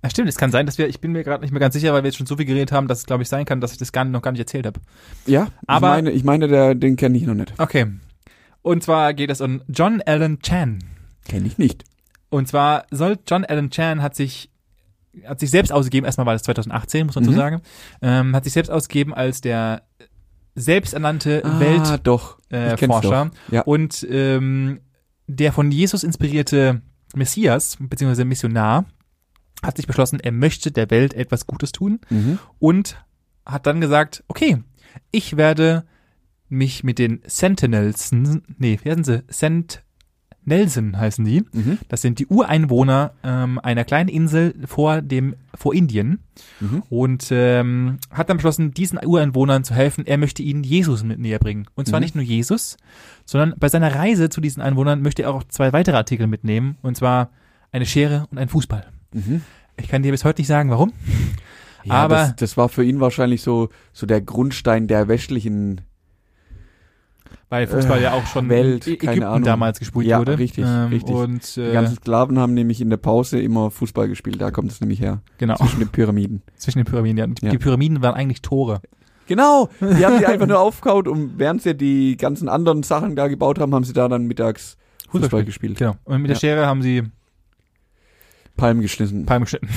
Ja, 0.06 0.10
stimmt, 0.12 0.30
es 0.30 0.38
kann 0.38 0.52
sein, 0.52 0.68
dass 0.68 0.78
wir, 0.78 0.88
ich 0.88 1.02
bin 1.02 1.14
mir 1.14 1.24
gerade 1.24 1.42
nicht 1.42 1.50
mehr 1.50 1.60
ganz 1.60 1.74
sicher, 1.74 1.92
weil 1.92 2.04
wir 2.04 2.10
jetzt 2.10 2.18
schon 2.18 2.28
so 2.28 2.38
viel 2.38 2.46
geredet 2.46 2.72
haben, 2.72 2.88
dass 2.88 3.00
es 3.00 3.06
glaube 3.08 3.24
ich 3.24 3.30
sein 3.30 3.44
kann, 3.44 3.60
dass 3.60 3.72
ich 3.72 3.80
das 3.80 3.92
gar, 3.92 4.06
noch 4.06 4.22
gar 4.22 4.30
nicht 4.32 4.40
erzählt 4.40 4.68
habe. 4.68 4.80
Ja, 5.26 5.48
Aber- 5.66 5.88
ich 5.98 6.04
meine, 6.04 6.12
ich 6.12 6.24
meine 6.24 6.48
der, 6.48 6.76
den 6.76 6.96
kenne 6.96 7.18
ich 7.18 7.26
noch 7.26 7.34
nicht. 7.34 7.54
Okay. 7.58 7.88
Und 8.62 8.84
zwar 8.84 9.16
geht 9.16 9.32
es 9.32 9.42
um 9.42 9.64
John 9.68 10.04
Allen 10.06 10.42
Chan. 10.42 10.78
Kenne 11.28 11.48
ich 11.48 11.58
nicht. 11.58 11.86
Und 12.30 12.48
zwar 12.48 12.86
soll 12.92 13.18
John 13.28 13.46
Allen 13.46 13.72
Chan 13.72 14.04
hat 14.04 14.16
sich 14.16 14.52
hat 15.26 15.40
sich 15.40 15.50
selbst 15.50 15.72
ausgegeben, 15.72 16.06
erstmal 16.06 16.28
war 16.28 16.34
das 16.34 16.44
2018, 16.44 17.08
muss 17.08 17.16
man 17.16 17.24
so 17.24 17.32
Mhm. 17.32 17.36
sagen, 17.36 17.62
ähm, 18.04 18.36
hat 18.36 18.44
sich 18.44 18.54
selbst 18.54 18.70
ausgegeben 18.70 19.12
als 19.12 19.42
der 19.42 19.82
selbsternannte 20.54 21.42
ah, 21.44 21.60
Weltforscher 21.60 23.32
äh. 23.52 23.56
Ja. 23.56 23.62
und 23.64 24.06
ähm, 24.08 24.82
der 25.26 25.52
von 25.52 25.72
Jesus 25.72 26.04
inspirierte 26.04 26.82
Messias 27.16 27.78
beziehungsweise 27.80 28.24
Missionar 28.26 28.86
hat 29.64 29.78
sich 29.78 29.88
beschlossen, 29.88 30.20
er 30.20 30.32
möchte 30.32 30.72
der 30.72 30.90
Welt 30.90 31.14
etwas 31.14 31.48
Gutes 31.48 31.72
tun 31.72 32.00
Mhm. 32.10 32.40
und 32.60 33.04
hat 33.46 33.66
dann 33.66 33.82
gesagt, 33.82 34.24
okay, 34.28 34.58
ich 35.12 35.38
werde 35.38 35.86
mich 36.50 36.84
mit 36.84 37.00
den 37.00 37.22
Sentinels, 37.26 38.12
nee, 38.12 38.80
wie 38.84 38.90
heißen 38.90 39.04
sie? 39.04 39.24
Sent, 39.28 39.84
Nelson 40.48 40.96
heißen 40.98 41.26
die. 41.26 41.44
Mhm. 41.54 41.80
Das 41.88 42.04
sind 42.04 42.20
die 42.20 42.28
Ureinwohner 42.28 43.14
ähm, 43.24 43.58
einer 43.60 43.84
kleinen 43.84 44.10
Insel 44.10 44.54
vor 44.68 45.02
dem 45.02 45.36
vor 45.56 45.74
Indien 45.74 46.20
Mhm. 46.60 46.84
und 46.90 47.28
ähm, 47.32 47.98
hat 48.12 48.30
dann 48.30 48.38
beschlossen, 48.38 48.72
diesen 48.72 49.00
Ureinwohnern 49.04 49.64
zu 49.64 49.74
helfen. 49.74 50.06
Er 50.06 50.20
möchte 50.20 50.44
ihnen 50.44 50.64
Jesus 50.64 51.04
mit 51.04 51.18
näher 51.18 51.40
bringen. 51.40 51.66
Und 51.74 51.88
zwar 51.88 52.00
Mhm. 52.00 52.04
nicht 52.04 52.16
nur 52.16 52.24
Jesus, 52.24 52.78
sondern 53.26 53.56
bei 53.58 53.70
seiner 53.70 53.96
Reise 53.96 54.30
zu 54.30 54.40
diesen 54.40 54.62
Einwohnern 54.62 55.02
möchte 55.02 55.24
er 55.24 55.34
auch 55.34 55.44
zwei 55.46 55.74
weitere 55.74 55.98
Artikel 55.98 56.28
mitnehmen. 56.28 56.78
Und 56.84 56.96
zwar 56.96 57.32
eine 57.72 57.88
Schere 57.88 58.28
und 58.30 58.38
einen 58.38 58.50
Fußball. 58.50 58.86
Mhm. 59.16 59.42
Ich 59.78 59.88
kann 59.90 60.04
dir 60.04 60.12
bis 60.12 60.24
heute 60.26 60.42
nicht 60.42 60.48
sagen, 60.48 60.70
warum. 60.70 60.94
Ja, 61.84 61.94
Aber- 61.96 62.16
das, 62.16 62.36
das 62.38 62.58
war 62.58 62.70
für 62.70 62.84
ihn 62.84 63.00
wahrscheinlich 63.00 63.42
so, 63.42 63.70
so 63.94 64.06
der 64.06 64.22
Grundstein 64.22 64.88
der 64.88 65.08
westlichen 65.08 65.82
Weil 67.50 67.68
Fußball 67.68 68.00
Äh, 68.00 68.04
ja 68.04 68.14
auch 68.14 68.26
schon 68.26 68.50
Welt, 68.50 68.88
in 68.88 68.98
keine 68.98 69.12
Ägypten 69.12 69.28
Ahnung. 69.28 69.44
damals 69.44 69.80
gespielt 69.80 70.08
Ja, 70.08 70.20
wurde. 70.20 70.38
richtig, 70.40 70.66
ähm, 70.66 70.88
richtig. 70.90 71.14
Und 71.16 71.56
Die 71.56 71.62
äh, 71.62 71.74
ganzen 71.74 71.96
Sklaven 71.98 72.40
haben 72.40 72.54
nämlich 72.56 72.82
in 72.82 72.90
der 72.90 72.98
Pause 72.98 73.40
immer 73.40 73.70
Fußball 73.70 74.08
gespielt. 74.08 74.42
Da 74.42 74.50
kommt 74.52 74.72
es 74.72 74.82
nämlich 74.82 75.00
her. 75.00 75.22
genau, 75.38 75.56
Zwischen 75.56 75.80
den 75.80 75.90
Pyramiden. 75.90 76.42
zwischen 76.58 76.80
den 76.80 76.86
Pyramiden. 76.86 77.18
Ja. 77.18 77.28
Die, 77.28 77.46
Ja. 77.46 77.52
die 77.52 77.58
Pyramiden 77.60 78.02
waren 78.02 78.16
eigentlich 78.16 78.42
Tore. 78.42 78.82
Genau, 79.28 79.70
die 79.80 80.06
haben 80.06 80.18
sie 80.20 80.26
einfach 80.26 80.48
nur 80.48 80.60
aufgehaut 80.60 81.08
und 81.08 81.38
während 81.38 81.62
sie 81.62 81.76
die 81.76 82.16
ganzen 82.18 82.48
anderen 82.50 82.84
Sachen 82.84 83.16
da 83.16 83.28
gebaut 83.28 83.60
haben, 83.60 83.74
haben 83.76 83.84
sie 83.84 83.94
da 83.94 84.08
dann 84.08 84.26
mittags 84.26 84.78
Fußball, 85.10 85.46
gespielt. 85.46 85.78
Genau. 85.78 85.96
Und 86.04 86.22
mit 86.22 86.30
der 86.30 86.36
Ja. 86.36 86.40
Schere 86.40 86.66
haben 86.68 86.82
sie 86.82 87.04
Palmen 88.58 88.82
geschnitten. 88.82 89.26
Palmen 89.26 89.44
geschnitten. 89.46 89.70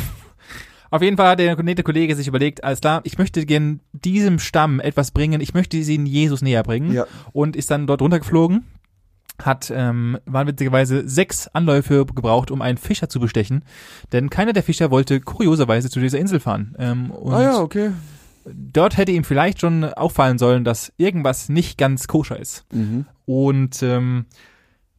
Auf 0.90 1.02
jeden 1.02 1.16
Fall 1.18 1.28
hat 1.28 1.38
der 1.38 1.62
nette 1.62 1.82
Kollege 1.82 2.16
sich 2.16 2.28
überlegt, 2.28 2.64
alles 2.64 2.80
klar, 2.80 3.02
ich 3.04 3.18
möchte 3.18 3.44
gern 3.44 3.80
diesem 3.92 4.38
Stamm 4.38 4.80
etwas 4.80 5.10
bringen, 5.10 5.40
ich 5.42 5.52
möchte 5.52 5.82
sie 5.82 5.96
in 5.96 6.06
Jesus 6.06 6.40
näher 6.40 6.62
bringen 6.62 6.92
Ja. 6.92 7.04
und 7.32 7.56
ist 7.56 7.70
dann 7.70 7.86
dort 7.86 8.00
runtergeflogen, 8.00 8.64
hat 9.42 9.70
ähm, 9.74 10.16
wahnwitzigerweise 10.24 11.06
sechs 11.06 11.46
Anläufe 11.48 12.06
gebraucht, 12.06 12.50
um 12.50 12.62
einen 12.62 12.78
Fischer 12.78 13.10
zu 13.10 13.20
bestechen, 13.20 13.64
denn 14.12 14.30
keiner 14.30 14.54
der 14.54 14.62
Fischer 14.62 14.90
wollte 14.90 15.20
kurioserweise 15.20 15.90
zu 15.90 16.00
dieser 16.00 16.18
Insel 16.18 16.40
fahren. 16.40 16.74
Ähm, 16.78 17.10
und 17.10 17.34
Ah 17.34 17.42
ja, 17.42 17.58
okay. 17.60 17.90
dort 18.46 18.96
hätte 18.96 19.12
ihm 19.12 19.24
vielleicht 19.24 19.60
schon 19.60 19.84
auffallen 19.84 20.38
sollen, 20.38 20.64
dass 20.64 20.90
irgendwas 20.96 21.50
nicht 21.50 21.76
ganz 21.76 22.08
koscher 22.08 22.38
ist. 22.40 22.64
Mhm. 22.72 23.04
Und 23.26 23.82
ähm, 23.82 24.24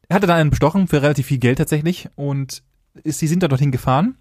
er 0.07 0.17
hatte 0.17 0.27
dann 0.27 0.37
einen 0.37 0.49
bestochen 0.51 0.87
für 0.87 1.01
relativ 1.01 1.25
viel 1.25 1.39
Geld 1.39 1.57
tatsächlich 1.57 2.09
und 2.15 2.61
ist, 3.04 3.19
sie 3.19 3.28
sind 3.28 3.43
dann 3.43 3.49
dorthin 3.49 3.71
gefahren. 3.71 4.15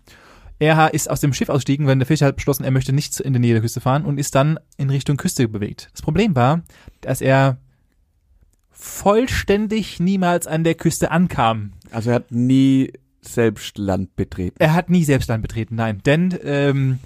Er 0.58 0.92
ist 0.92 1.08
aus 1.08 1.20
dem 1.20 1.32
Schiff 1.32 1.48
ausgestiegen, 1.48 1.86
wenn 1.86 2.00
der 2.00 2.06
Fischer 2.06 2.26
hat 2.26 2.36
beschlossen, 2.36 2.64
er 2.64 2.72
möchte 2.72 2.92
nicht 2.92 3.20
in 3.20 3.32
der 3.32 3.40
Nähe 3.40 3.52
der 3.52 3.62
Küste 3.62 3.80
fahren 3.80 4.04
und 4.04 4.18
ist 4.18 4.34
dann 4.34 4.58
in 4.76 4.90
Richtung 4.90 5.16
Küste 5.16 5.46
bewegt. 5.46 5.88
Das 5.92 6.02
Problem 6.02 6.34
war, 6.34 6.62
dass 7.00 7.20
er 7.20 7.58
vollständig 8.70 10.00
niemals 10.00 10.46
an 10.46 10.64
der 10.64 10.74
Küste 10.74 11.10
ankam. 11.10 11.72
Also 11.90 12.10
er 12.10 12.16
hat 12.16 12.32
nie 12.32 12.92
selbst 13.20 13.78
Land 13.78 14.16
betreten. 14.16 14.56
Er 14.58 14.74
hat 14.74 14.90
nie 14.90 15.04
selbst 15.04 15.28
Land 15.28 15.42
betreten, 15.42 15.76
nein. 15.76 16.00
Denn 16.04 16.36
ähm, 16.42 16.98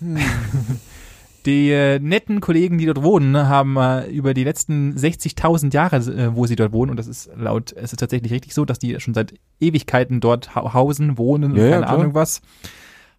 Hm. 0.00 0.16
die 1.46 1.70
äh, 1.70 1.98
netten 1.98 2.40
Kollegen, 2.40 2.78
die 2.78 2.86
dort 2.86 3.02
wohnen, 3.02 3.36
haben 3.36 3.76
äh, 3.76 4.06
über 4.08 4.34
die 4.34 4.44
letzten 4.44 4.94
60.000 4.96 5.72
Jahre, 5.72 5.96
äh, 5.96 6.34
wo 6.34 6.46
sie 6.46 6.56
dort 6.56 6.72
wohnen, 6.72 6.90
und 6.90 6.96
das 6.96 7.06
ist 7.06 7.30
laut, 7.36 7.72
es 7.72 7.92
ist 7.92 8.00
tatsächlich 8.00 8.32
richtig 8.32 8.54
so, 8.54 8.64
dass 8.64 8.78
die 8.78 8.98
schon 9.00 9.14
seit 9.14 9.34
Ewigkeiten 9.60 10.20
dort 10.20 10.54
hau 10.54 10.74
hausen, 10.74 11.18
wohnen 11.18 11.52
und 11.52 11.58
Ja, 11.58 11.64
ja, 11.64 11.70
keine 11.70 11.86
klar. 11.86 11.98
Ahnung 11.98 12.14
was, 12.14 12.42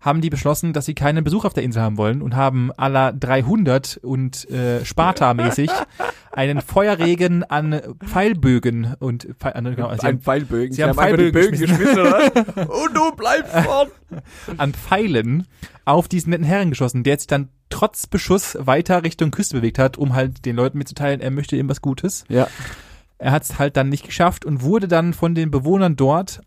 haben 0.01 0.21
die 0.21 0.29
beschlossen, 0.29 0.73
dass 0.73 0.85
sie 0.85 0.95
keinen 0.95 1.23
Besuch 1.23 1.45
auf 1.45 1.53
der 1.53 1.63
Insel 1.63 1.81
haben 1.81 1.97
wollen 1.97 2.21
und 2.21 2.35
haben 2.35 2.71
à 2.73 2.89
la 2.89 3.11
300 3.11 3.99
und 4.01 4.49
äh, 4.49 4.83
Sparta-mäßig 4.83 5.69
einen 6.31 6.61
Feuerregen 6.61 7.43
an 7.43 7.81
Pfeilbögen 8.03 8.95
und 8.99 9.27
Pfeil, 9.39 9.53
an, 9.53 9.75
genau, 9.75 9.89
sie 9.93 10.01
ein 10.01 10.07
haben 10.07 10.21
Pfeilbögen. 10.21 10.73
Sie 10.73 10.83
haben 10.83 10.97
einfach 10.97 11.05
die 11.05 11.31
Pfeilbögen 11.31 11.51
Bögen 11.51 11.67
geschmissen, 11.67 11.99
oder? 11.99 12.69
Und 12.69 12.95
du 12.95 13.11
bleibst 13.15 13.53
fort. 13.53 13.91
an 14.57 14.73
Pfeilen 14.73 15.47
auf 15.85 16.07
diesen 16.07 16.31
netten 16.31 16.45
Herren 16.45 16.69
geschossen, 16.69 17.03
der 17.03 17.17
sich 17.17 17.27
dann 17.27 17.49
trotz 17.69 18.07
Beschuss 18.07 18.57
weiter 18.59 19.03
Richtung 19.03 19.31
Küste 19.31 19.55
bewegt 19.55 19.79
hat, 19.79 19.97
um 19.97 20.13
halt 20.13 20.45
den 20.45 20.55
Leuten 20.55 20.77
mitzuteilen, 20.77 21.21
er 21.21 21.31
möchte 21.31 21.55
ihm 21.55 21.69
was 21.69 21.81
Gutes. 21.81 22.25
Ja. 22.27 22.47
Er 23.17 23.31
hat 23.31 23.43
es 23.43 23.59
halt 23.59 23.77
dann 23.77 23.89
nicht 23.89 24.05
geschafft 24.05 24.45
und 24.45 24.63
wurde 24.63 24.87
dann 24.87 25.13
von 25.13 25.35
den 25.35 25.51
Bewohnern 25.51 25.95
dort 25.95 26.41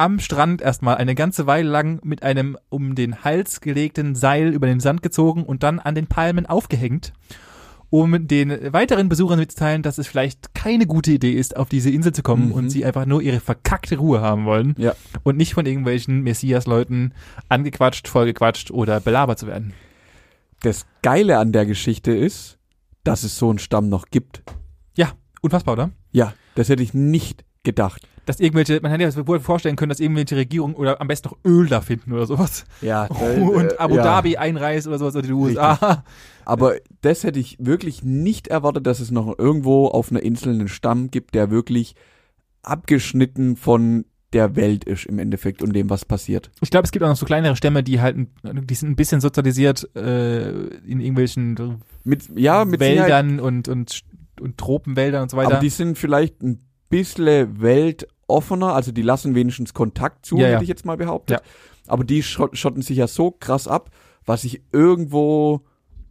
am 0.00 0.18
Strand 0.18 0.62
erstmal 0.62 0.96
eine 0.96 1.14
ganze 1.14 1.46
Weile 1.46 1.68
lang 1.68 2.00
mit 2.02 2.22
einem 2.22 2.56
um 2.70 2.94
den 2.94 3.22
Hals 3.22 3.60
gelegten 3.60 4.14
Seil 4.14 4.48
über 4.54 4.66
den 4.66 4.80
Sand 4.80 5.02
gezogen 5.02 5.44
und 5.44 5.62
dann 5.62 5.78
an 5.78 5.94
den 5.94 6.06
Palmen 6.06 6.46
aufgehängt, 6.46 7.12
um 7.90 8.26
den 8.26 8.72
weiteren 8.72 9.10
Besuchern 9.10 9.38
mitzuteilen, 9.38 9.82
dass 9.82 9.98
es 9.98 10.06
vielleicht 10.06 10.54
keine 10.54 10.86
gute 10.86 11.10
Idee 11.12 11.32
ist, 11.32 11.54
auf 11.56 11.68
diese 11.68 11.90
Insel 11.90 12.12
zu 12.12 12.22
kommen 12.22 12.46
Mhm. 12.48 12.52
und 12.52 12.70
sie 12.70 12.84
einfach 12.86 13.04
nur 13.04 13.20
ihre 13.20 13.40
verkackte 13.40 13.98
Ruhe 13.98 14.22
haben 14.22 14.46
wollen 14.46 14.74
Ja. 14.78 14.94
und 15.22 15.36
nicht 15.36 15.52
von 15.52 15.66
irgendwelchen 15.66 16.22
Messias-Leuten 16.22 17.12
angequatscht, 17.50 18.08
vollgequatscht 18.08 18.70
oder 18.70 19.00
belabert 19.00 19.38
zu 19.38 19.46
werden. 19.46 19.74
Das 20.62 20.86
Geile 21.02 21.36
an 21.38 21.52
der 21.52 21.66
Geschichte 21.66 22.12
ist, 22.12 22.58
dass 23.04 23.22
es 23.22 23.36
so 23.38 23.50
einen 23.50 23.58
Stamm 23.58 23.88
noch 23.90 24.06
gibt. 24.10 24.42
Ja, 24.96 25.12
unfassbar, 25.42 25.74
oder? 25.74 25.90
Ja, 26.12 26.32
das 26.54 26.68
hätte 26.70 26.82
ich 26.82 26.94
nicht 26.94 27.44
gedacht. 27.62 28.06
Dass 28.26 28.40
irgendwelche, 28.40 28.80
man 28.80 28.90
hätte 28.90 29.10
sich 29.10 29.26
wohl 29.26 29.40
vorstellen 29.40 29.76
können, 29.76 29.88
dass 29.90 30.00
irgendwelche 30.00 30.36
Regierungen 30.36 30.74
oder 30.74 31.00
am 31.00 31.08
besten 31.08 31.28
noch 31.28 31.38
Öl 31.44 31.66
da 31.66 31.80
finden 31.80 32.12
oder 32.12 32.26
sowas. 32.26 32.64
Ja. 32.80 33.04
und 33.06 33.80
Abu 33.80 33.96
ja. 33.96 34.02
Dhabi 34.02 34.36
einreist 34.36 34.86
oder 34.86 34.98
sowas 34.98 35.16
oder 35.16 35.26
die 35.26 35.32
USA. 35.32 36.04
Aber 36.44 36.76
das 37.02 37.24
hätte 37.24 37.38
ich 37.38 37.56
wirklich 37.60 38.02
nicht 38.02 38.48
erwartet, 38.48 38.86
dass 38.86 39.00
es 39.00 39.10
noch 39.10 39.38
irgendwo 39.38 39.88
auf 39.88 40.10
einer 40.10 40.22
Insel 40.22 40.54
einen 40.54 40.68
Stamm 40.68 41.10
gibt, 41.10 41.34
der 41.34 41.50
wirklich 41.50 41.94
abgeschnitten 42.62 43.56
von 43.56 44.04
der 44.32 44.54
Welt 44.54 44.84
ist 44.84 45.06
im 45.06 45.18
Endeffekt 45.18 45.62
und 45.62 45.74
dem, 45.74 45.90
was 45.90 46.04
passiert. 46.04 46.50
Ich 46.60 46.70
glaube, 46.70 46.84
es 46.84 46.92
gibt 46.92 47.04
auch 47.04 47.08
noch 47.08 47.16
so 47.16 47.26
kleinere 47.26 47.56
Stämme, 47.56 47.82
die 47.82 48.00
halt, 48.00 48.16
die 48.44 48.74
sind 48.74 48.90
ein 48.90 48.96
bisschen 48.96 49.20
sozialisiert 49.20 49.88
äh, 49.96 50.50
in 50.50 51.00
irgendwelchen 51.00 51.80
Mit, 52.04 52.28
ja, 52.36 52.64
mit 52.64 52.80
Sicherheit, 52.80 53.08
Wäldern 53.08 53.40
und, 53.40 53.68
und, 53.68 54.02
und 54.40 54.56
Tropenwäldern 54.56 55.22
und 55.22 55.30
so 55.32 55.36
weiter. 55.36 55.52
aber 55.52 55.60
die 55.60 55.68
sind 55.68 55.98
vielleicht 55.98 56.42
ein 56.42 56.64
bisschen 56.90 57.62
weltoffener, 57.62 58.74
also 58.74 58.92
die 58.92 59.02
lassen 59.02 59.34
wenigstens 59.34 59.72
Kontakt 59.72 60.26
zu, 60.26 60.36
Ja, 60.36 60.42
ja. 60.48 60.52
hätte 60.54 60.64
ich 60.64 60.68
jetzt 60.68 60.84
mal 60.84 60.96
behauptet. 60.98 61.38
Ja. 61.40 61.46
Aber 61.86 62.04
die 62.04 62.22
schott- 62.22 62.58
schotten 62.58 62.82
sich 62.82 62.98
ja 62.98 63.06
so 63.08 63.30
krass 63.30 63.66
ab, 63.66 63.90
was 64.26 64.44
ich 64.44 64.62
irgendwo 64.72 65.62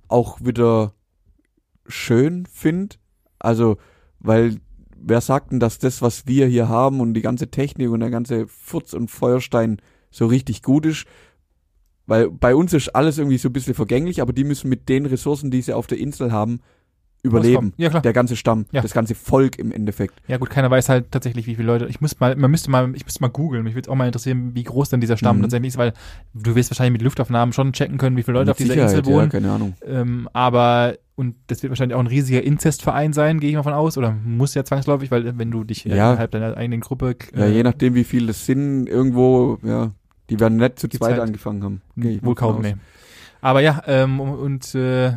auch 0.07 0.39
wieder 0.41 0.93
schön 1.87 2.45
finde. 2.47 2.95
Also, 3.37 3.77
weil 4.19 4.57
wer 4.95 5.21
sagt 5.21 5.51
denn, 5.51 5.59
dass 5.59 5.79
das, 5.79 6.01
was 6.01 6.27
wir 6.27 6.47
hier 6.47 6.67
haben 6.67 6.99
und 6.99 7.13
die 7.13 7.21
ganze 7.21 7.49
Technik 7.49 7.89
und 7.89 7.99
der 8.01 8.09
ganze 8.09 8.47
Furz 8.47 8.93
und 8.93 9.09
Feuerstein 9.09 9.77
so 10.11 10.25
richtig 10.25 10.63
gut 10.63 10.85
ist? 10.85 11.05
Weil 12.05 12.29
bei 12.31 12.55
uns 12.55 12.73
ist 12.73 12.89
alles 12.95 13.17
irgendwie 13.19 13.37
so 13.37 13.49
ein 13.49 13.53
bisschen 13.53 13.75
vergänglich, 13.75 14.21
aber 14.21 14.33
die 14.33 14.43
müssen 14.43 14.67
mit 14.69 14.89
den 14.89 15.05
Ressourcen, 15.05 15.51
die 15.51 15.61
sie 15.61 15.73
auf 15.73 15.85
der 15.87 15.99
Insel 15.99 16.31
haben, 16.31 16.59
überleben. 17.23 17.73
Ja, 17.77 17.89
klar. 17.89 18.01
Der 18.01 18.13
ganze 18.13 18.35
Stamm, 18.35 18.65
Ja. 18.71 18.81
das 18.81 18.93
ganze 18.93 19.15
Volk 19.15 19.59
im 19.59 19.71
Endeffekt. 19.71 20.21
Ja 20.27 20.37
gut, 20.37 20.49
keiner 20.49 20.71
weiß 20.71 20.89
halt 20.89 21.11
tatsächlich, 21.11 21.47
wie 21.47 21.55
viele 21.55 21.67
Leute. 21.67 21.85
Ich 21.87 21.99
muss 22.01 22.19
mal, 22.19 22.35
man 22.35 22.49
müsste 22.51 22.71
mal, 22.71 22.89
ich 22.95 23.03
müsste 23.05 23.21
mal 23.21 23.27
googeln. 23.29 23.63
Mich 23.63 23.75
würde 23.75 23.89
auch 23.91 23.95
mal 23.95 24.05
interessieren, 24.05 24.51
wie 24.55 24.63
groß 24.63 24.89
denn 24.89 25.01
dieser 25.01 25.17
Stamm 25.17 25.37
Mhm. 25.37 25.41
tatsächlich 25.43 25.69
ist, 25.69 25.77
weil 25.77 25.93
du 26.33 26.55
wirst 26.55 26.71
wahrscheinlich 26.71 26.93
mit 26.93 27.01
Luftaufnahmen 27.01 27.51
schon 27.53 27.73
checken 27.73 27.97
können, 27.97 28.15
wie 28.17 28.23
viele 28.23 28.33
Leute 28.39 28.45
Mit 28.47 28.51
auf 28.51 28.57
dieser 28.57 28.73
Sicherheit, 28.73 28.97
Insel 28.97 29.05
wohnen. 29.13 29.25
Ja, 29.25 29.27
keine 29.29 29.51
Ahnung. 29.51 29.73
Ähm, 29.85 30.29
aber 30.33 30.95
und 31.15 31.35
das 31.47 31.61
wird 31.61 31.71
wahrscheinlich 31.71 31.95
auch 31.95 31.99
ein 31.99 32.07
riesiger 32.07 32.41
Inzestverein 32.41 33.11
sein, 33.11 33.41
gehe 33.41 33.49
ich 33.49 33.55
mal 33.57 33.63
von 33.63 33.73
aus, 33.73 33.97
oder 33.97 34.15
muss 34.23 34.53
ja 34.53 34.63
zwangsläufig, 34.63 35.11
weil 35.11 35.37
wenn 35.37 35.51
du 35.51 35.65
dich 35.65 35.85
äh, 35.85 35.89
Ja. 35.89 36.11
innerhalb 36.11 36.31
deiner 36.31 36.55
eigenen 36.55 36.79
Gruppe 36.79 37.15
Ja, 37.35 37.43
äh, 37.45 37.51
je 37.51 37.63
nachdem, 37.63 37.93
wie 37.95 38.05
viel 38.05 38.27
das 38.27 38.45
sind, 38.45 38.87
irgendwo, 38.87 39.57
ja, 39.63 39.91
die 40.29 40.39
werden 40.39 40.57
nicht 40.57 40.79
zu 40.79 40.87
zweit 40.87 41.11
halt 41.13 41.21
angefangen 41.21 41.61
haben. 41.63 41.81
Wohl 42.21 42.35
kaum, 42.35 42.61
nee. 42.61 42.75
Aber 43.41 43.61
ja, 43.61 43.81
ähm, 43.87 44.19
und 44.19 44.73
äh, 44.75 45.13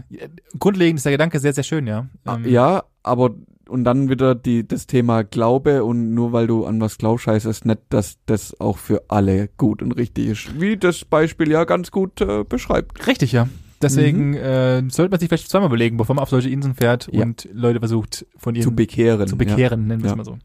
grundlegend 0.58 0.98
ist 0.98 1.04
der 1.04 1.12
Gedanke 1.12 1.38
sehr, 1.40 1.52
sehr 1.52 1.64
schön, 1.64 1.86
ja. 1.86 2.06
Ah, 2.24 2.36
Ähm, 2.36 2.44
Ja, 2.48 2.84
aber 3.02 3.30
und 3.68 3.84
dann 3.84 4.08
wieder 4.10 4.34
die, 4.34 4.66
das 4.68 4.86
Thema 4.86 5.24
Glaube 5.24 5.82
und 5.84 6.14
nur 6.14 6.32
weil 6.32 6.46
du 6.46 6.66
an 6.66 6.80
was 6.80 6.98
glaubst, 6.98 7.26
heißt 7.26 7.46
es 7.46 7.64
nicht, 7.64 7.80
dass 7.88 8.18
das 8.26 8.58
auch 8.60 8.76
für 8.78 9.02
alle 9.08 9.48
gut 9.56 9.82
und 9.82 9.92
richtig 9.92 10.26
ist. 10.26 10.60
Wie 10.60 10.76
das 10.76 11.04
Beispiel 11.04 11.50
ja 11.50 11.64
ganz 11.64 11.90
gut 11.90 12.20
äh, 12.20 12.44
beschreibt. 12.44 13.06
Richtig, 13.06 13.32
ja. 13.32 13.48
Deswegen 13.80 14.34
äh, 14.34 14.82
sollte 14.90 15.10
man 15.10 15.18
sich 15.18 15.28
vielleicht 15.28 15.48
zweimal 15.50 15.68
überlegen, 15.68 15.96
bevor 15.96 16.14
man 16.14 16.22
auf 16.22 16.28
solche 16.28 16.48
Inseln 16.50 16.74
fährt 16.74 17.08
Ja. 17.12 17.22
und 17.24 17.48
Leute 17.52 17.80
versucht, 17.80 18.24
von 18.36 18.54
ihren 18.54 18.62
Zu 18.62 18.72
bekehren. 18.74 19.26
zu 19.26 19.36
bekehren, 19.36 19.86
nennen 19.88 20.02
wir 20.02 20.06
es 20.06 20.12
Ja. 20.12 20.16
mal 20.16 20.24
so. 20.24 20.38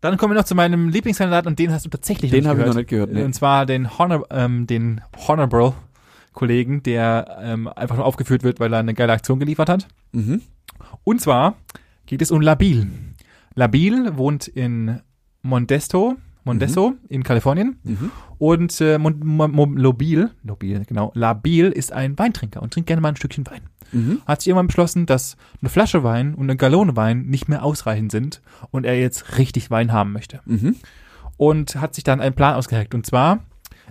Dann 0.00 0.16
kommen 0.16 0.32
wir 0.34 0.38
noch 0.38 0.44
zu 0.46 0.54
meinem 0.54 0.88
Lieblingskandidat 0.88 1.46
und 1.46 1.58
den 1.58 1.72
hast 1.72 1.84
du 1.86 1.90
tatsächlich 1.90 2.32
Ja. 2.32 2.38
Den 2.38 2.46
habe 2.48 2.58
ich 2.58 2.64
gehört. 2.64 2.74
noch 2.74 2.80
nicht 2.80 2.90
gehört. 2.90 3.12
Nee. 3.12 3.22
Und 3.24 3.34
zwar 3.34 3.66
den 3.66 3.98
Honor, 3.98 4.26
ähm, 4.30 4.66
den 4.66 5.00
Honorable 5.26 5.72
Kollegen, 6.32 6.82
der 6.82 7.38
ähm, 7.40 7.68
einfach 7.68 7.96
nur 7.96 8.04
aufgeführt 8.04 8.42
wird, 8.42 8.60
weil 8.60 8.72
er 8.72 8.80
eine 8.80 8.94
geile 8.94 9.12
Aktion 9.12 9.38
geliefert 9.38 9.68
hat. 9.68 9.88
Mhm. 10.12 10.42
Und 11.04 11.20
zwar 11.20 11.56
geht 12.06 12.22
es 12.22 12.30
um 12.30 12.40
Labil. 12.40 12.86
Labil 13.54 14.16
wohnt 14.16 14.48
in 14.48 15.00
Mondesto, 15.42 16.16
Mondesso 16.44 16.94
in 17.08 17.22
Kalifornien. 17.22 17.76
Mhm. 17.84 18.10
Und 18.38 18.80
äh, 18.80 18.96
Lobil, 18.96 20.30
Lobil, 20.42 20.84
genau, 20.86 21.12
Labil 21.14 21.66
ist 21.66 21.92
ein 21.92 22.18
Weintrinker 22.18 22.62
und 22.62 22.72
trinkt 22.72 22.88
gerne 22.88 23.00
mal 23.00 23.10
ein 23.10 23.16
Stückchen 23.16 23.46
Wein. 23.46 23.62
Mhm. 23.92 24.22
Hat 24.26 24.40
sich 24.40 24.48
irgendwann 24.48 24.66
beschlossen, 24.66 25.06
dass 25.06 25.36
eine 25.60 25.68
Flasche 25.68 26.02
Wein 26.02 26.34
und 26.34 26.44
eine 26.44 26.56
Gallone 26.56 26.96
Wein 26.96 27.26
nicht 27.26 27.48
mehr 27.48 27.62
ausreichend 27.62 28.10
sind 28.10 28.42
und 28.70 28.84
er 28.84 28.98
jetzt 28.98 29.38
richtig 29.38 29.70
Wein 29.70 29.92
haben 29.92 30.12
möchte. 30.12 30.40
Mhm. 30.46 30.76
Und 31.36 31.76
hat 31.76 31.94
sich 31.94 32.04
dann 32.04 32.20
einen 32.20 32.34
Plan 32.34 32.54
ausgeheckt. 32.54 32.94
Und 32.94 33.06
zwar 33.06 33.40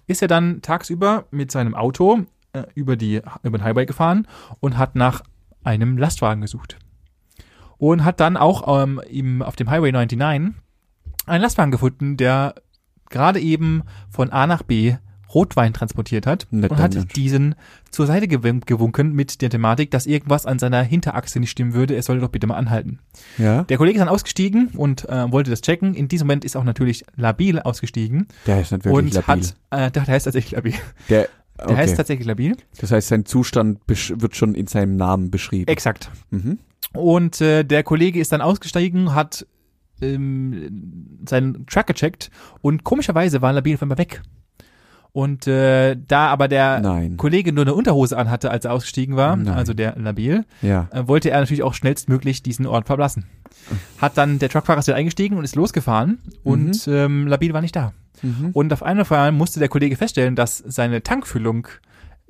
ist 0.07 0.21
er 0.21 0.27
dann 0.27 0.61
tagsüber 0.61 1.25
mit 1.31 1.51
seinem 1.51 1.75
Auto 1.75 2.25
äh, 2.53 2.63
über, 2.75 2.95
die, 2.95 3.21
über 3.43 3.57
den 3.57 3.63
Highway 3.63 3.85
gefahren 3.85 4.27
und 4.59 4.77
hat 4.77 4.95
nach 4.95 5.23
einem 5.63 5.97
Lastwagen 5.97 6.41
gesucht. 6.41 6.77
Und 7.77 8.03
hat 8.03 8.19
dann 8.19 8.37
auch 8.37 8.83
ähm, 8.83 9.01
im, 9.09 9.41
auf 9.41 9.55
dem 9.55 9.69
Highway 9.69 9.91
99 9.91 10.53
einen 11.25 11.41
Lastwagen 11.41 11.71
gefunden, 11.71 12.17
der 12.17 12.55
gerade 13.09 13.39
eben 13.39 13.83
von 14.09 14.29
A 14.31 14.47
nach 14.47 14.63
B 14.63 14.95
Rotwein 15.33 15.73
transportiert 15.73 16.27
hat 16.27 16.47
Netter 16.51 16.75
und 16.75 16.81
hat 16.81 16.93
Mensch. 16.93 17.13
diesen 17.13 17.55
zur 17.89 18.05
Seite 18.07 18.27
gewunken 18.27 19.13
mit 19.13 19.41
der 19.41 19.49
Thematik, 19.49 19.91
dass 19.91 20.05
irgendwas 20.05 20.45
an 20.45 20.59
seiner 20.59 20.81
Hinterachse 20.83 21.39
nicht 21.39 21.51
stimmen 21.51 21.73
würde. 21.73 21.95
Er 21.95 22.01
solle 22.03 22.19
doch 22.21 22.29
bitte 22.29 22.47
mal 22.47 22.55
anhalten. 22.55 22.99
Ja. 23.37 23.63
Der 23.63 23.77
Kollege 23.77 23.97
ist 23.97 24.01
dann 24.01 24.09
ausgestiegen 24.13 24.69
und 24.75 25.07
äh, 25.09 25.31
wollte 25.31 25.49
das 25.49 25.61
checken. 25.61 25.93
In 25.93 26.07
diesem 26.07 26.27
Moment 26.27 26.45
ist 26.45 26.55
auch 26.55 26.63
natürlich 26.63 27.03
Labil 27.15 27.59
ausgestiegen 27.59 28.27
Der 28.47 28.61
ist 28.61 28.71
nicht 28.71 28.85
wirklich 28.85 29.15
und 29.17 29.27
labil. 29.27 29.43
hat, 29.71 29.87
äh, 29.87 29.91
der, 29.91 30.07
heißt 30.07 30.25
tatsächlich 30.25 30.51
Labil. 30.53 30.73
der, 31.09 31.27
Der 31.57 31.67
okay. 31.67 31.75
heißt 31.75 31.97
tatsächlich 31.97 32.25
Labil. 32.27 32.55
das 32.79 32.91
heißt, 32.91 33.09
sein 33.09 33.25
Zustand 33.25 33.79
wird 33.87 34.35
schon 34.35 34.55
in 34.55 34.65
seinem 34.67 34.95
Namen 34.95 35.29
beschrieben. 35.29 35.67
Exakt. 35.67 36.09
Mhm. 36.31 36.57
Und 36.93 37.39
äh, 37.39 37.63
der 37.63 37.83
Kollege 37.83 38.19
ist 38.19 38.31
dann 38.31 38.41
ausgestiegen, 38.41 39.13
hat 39.13 39.45
ähm, 40.01 41.19
seinen 41.27 41.65
Truck 41.67 41.87
gecheckt 41.87 42.31
und 42.61 42.83
komischerweise 42.83 43.41
war 43.41 43.53
Labil 43.53 43.75
auf 43.75 43.81
einmal 43.81 43.97
weg. 43.97 44.21
Und 45.13 45.45
äh, 45.45 45.97
da 46.07 46.27
aber 46.27 46.47
der 46.47 46.79
Nein. 46.79 47.17
Kollege 47.17 47.51
nur 47.51 47.65
eine 47.65 47.73
Unterhose 47.73 48.17
anhatte, 48.17 48.49
als 48.49 48.63
er 48.63 48.71
ausgestiegen 48.73 49.17
war, 49.17 49.35
Nein. 49.35 49.49
also 49.53 49.73
der 49.73 49.95
Labil, 49.97 50.45
Ja. 50.61 50.87
äh, 50.91 51.05
wollte 51.07 51.29
er 51.31 51.41
natürlich 51.41 51.63
auch 51.63 51.73
schnellstmöglich 51.73 52.43
diesen 52.43 52.65
Ort 52.65 52.87
verlassen. 52.87 53.25
Hat 53.99 54.17
dann, 54.17 54.39
der 54.39 54.47
Truckfahrer 54.49 54.79
ist 54.79 54.87
wieder 54.87 54.95
eingestiegen 54.95 55.37
und 55.37 55.43
ist 55.43 55.55
losgefahren 55.55 56.19
und 56.43 56.87
ähm, 56.87 57.27
Labil 57.27 57.53
war 57.53 57.61
nicht 57.61 57.75
da. 57.75 57.91
Mhm. 58.21 58.51
Und 58.53 58.71
auf 58.71 58.83
einmal 58.83 59.31
musste 59.33 59.59
der 59.59 59.67
Kollege 59.67 59.97
feststellen, 59.97 60.35
dass 60.37 60.59
seine 60.59 61.03
Tankfüllung, 61.03 61.67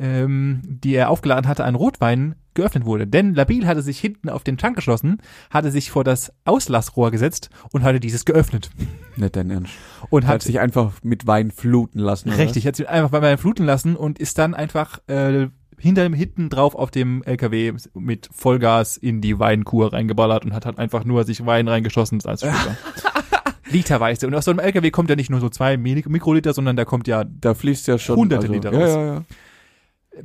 ähm, 0.02 0.62
die 0.66 0.96
er 0.96 1.10
aufgeladen 1.10 1.48
hatte 1.48 1.64
an 1.64 1.76
Rotwein, 1.76 2.36
geöffnet 2.54 2.84
wurde. 2.86 3.08
Denn 3.08 3.34
Labil 3.34 3.66
hatte 3.66 3.82
sich 3.82 4.00
hinten 4.00 4.28
auf 4.28 4.44
den 4.44 4.58
Tank 4.58 4.76
geschlossen, 4.76 5.22
hatte 5.50 5.72
sich 5.72 5.90
vor 5.92 6.04
das 6.04 6.34
Auslassrohr 6.44 7.12
gesetzt 7.12 7.50
und 7.72 7.84
hatte 7.84 8.00
dieses 8.02 8.26
geöffnet. 8.26 8.72
Nicht 9.16 9.36
dein 9.36 9.50
Ernst. 9.50 9.72
Und 10.10 10.26
Hat 10.26 10.34
hat 10.36 10.42
sich 10.42 10.60
einfach 10.60 10.92
mit 11.04 11.28
Wein 11.28 11.52
fluten 11.52 12.00
lassen. 12.00 12.30
oder 12.30 12.40
richtig, 12.40 12.68
hat 12.68 12.76
sich 12.76 12.90
einfach 12.90 13.10
bei 13.10 13.22
mir 13.22 13.38
fluten 13.38 13.66
lassen 13.66 13.96
und 13.96 14.20
ist 14.20 14.38
dann 14.38 14.54
einfach 14.54 15.00
äh, 15.08 15.48
hinter 15.78 16.04
dem 16.04 16.14
hinten 16.14 16.50
drauf 16.50 16.76
auf 16.76 16.92
dem 16.92 17.24
LKW 17.24 17.74
mit 17.94 18.28
Vollgas 18.34 18.98
in 18.98 19.22
die 19.22 19.40
Weinkur 19.40 19.94
reingeballert 19.94 20.44
und 20.44 20.54
hat 20.54 20.66
halt 20.66 20.78
einfach 20.78 21.06
nur 21.06 21.24
sich 21.24 21.46
Wein 21.46 21.68
reingeschossen 21.68 22.22
als 22.26 22.42
Später. 22.42 22.76
Literweise. 23.72 24.28
Und 24.28 24.36
aus 24.36 24.46
so 24.46 24.52
einem 24.52 24.60
LKW 24.60 24.92
kommt 24.92 25.10
ja 25.10 25.16
nicht 25.16 25.30
nur 25.30 25.40
so 25.40 25.48
zwei 25.50 25.78
Mik- 25.78 26.10
Mikroliter, 26.10 26.54
sondern 26.54 26.76
da 26.76 26.84
kommt 26.84 27.08
ja? 27.08 27.24
Da 27.24 27.54
fließt 27.54 27.88
ja 27.88 27.98
schon. 27.98 28.18
Hunderte 28.18 28.44
also, 28.44 28.54
Liter 28.54 28.74
ja, 28.74 28.80
raus. 28.80 28.90
ja, 28.90 29.06
ja. 29.14 29.22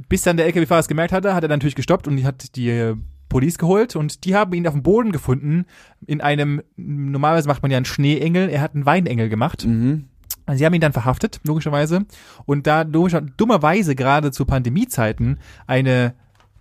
Bis 0.09 0.23
dann 0.23 0.37
der 0.37 0.47
LKW-Fahrer 0.47 0.81
es 0.81 0.89
gemerkt 0.89 1.13
hatte, 1.13 1.35
hat 1.35 1.43
er 1.43 1.49
natürlich 1.49 1.75
gestoppt 1.75 2.09
und 2.09 2.23
hat 2.25 2.57
die 2.57 2.71
äh, 2.71 2.97
Police 3.29 3.59
geholt 3.59 3.97
und 3.97 4.25
die 4.25 4.35
haben 4.35 4.53
ihn 4.53 4.67
auf 4.67 4.75
dem 4.75 4.83
Boden 4.83 5.13
gefunden 5.13 5.67
in 6.07 6.21
einem, 6.21 6.63
normalerweise 6.77 7.49
macht 7.49 7.63
man 7.63 7.71
ja 7.71 7.77
einen 7.77 7.85
Schneeengel, 7.85 8.49
er 8.49 8.61
hat 8.61 8.75
einen 8.75 8.87
Weinengel 8.87 9.29
gemacht. 9.29 9.67
Mhm. 9.67 10.07
Sie 10.55 10.65
haben 10.65 10.75
ihn 10.75 10.81
dann 10.81 10.93
verhaftet, 10.93 11.41
logischerweise. 11.43 12.07
Und 12.45 12.69
da 12.69 12.83
logischer, 12.83 13.21
dummerweise 13.21 13.97
gerade 13.97 14.31
zu 14.31 14.45
Pandemiezeiten 14.45 15.41
eine 15.67 16.15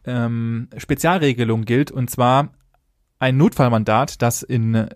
ähm, 0.06 0.70
Spezialregelung 0.76 1.66
gilt, 1.66 1.92
und 1.92 2.10
zwar 2.10 2.50
ein 3.20 3.38
Notfallmandat, 3.38 4.22
das 4.22 4.44
in 4.44 4.76
äh, 4.76 4.88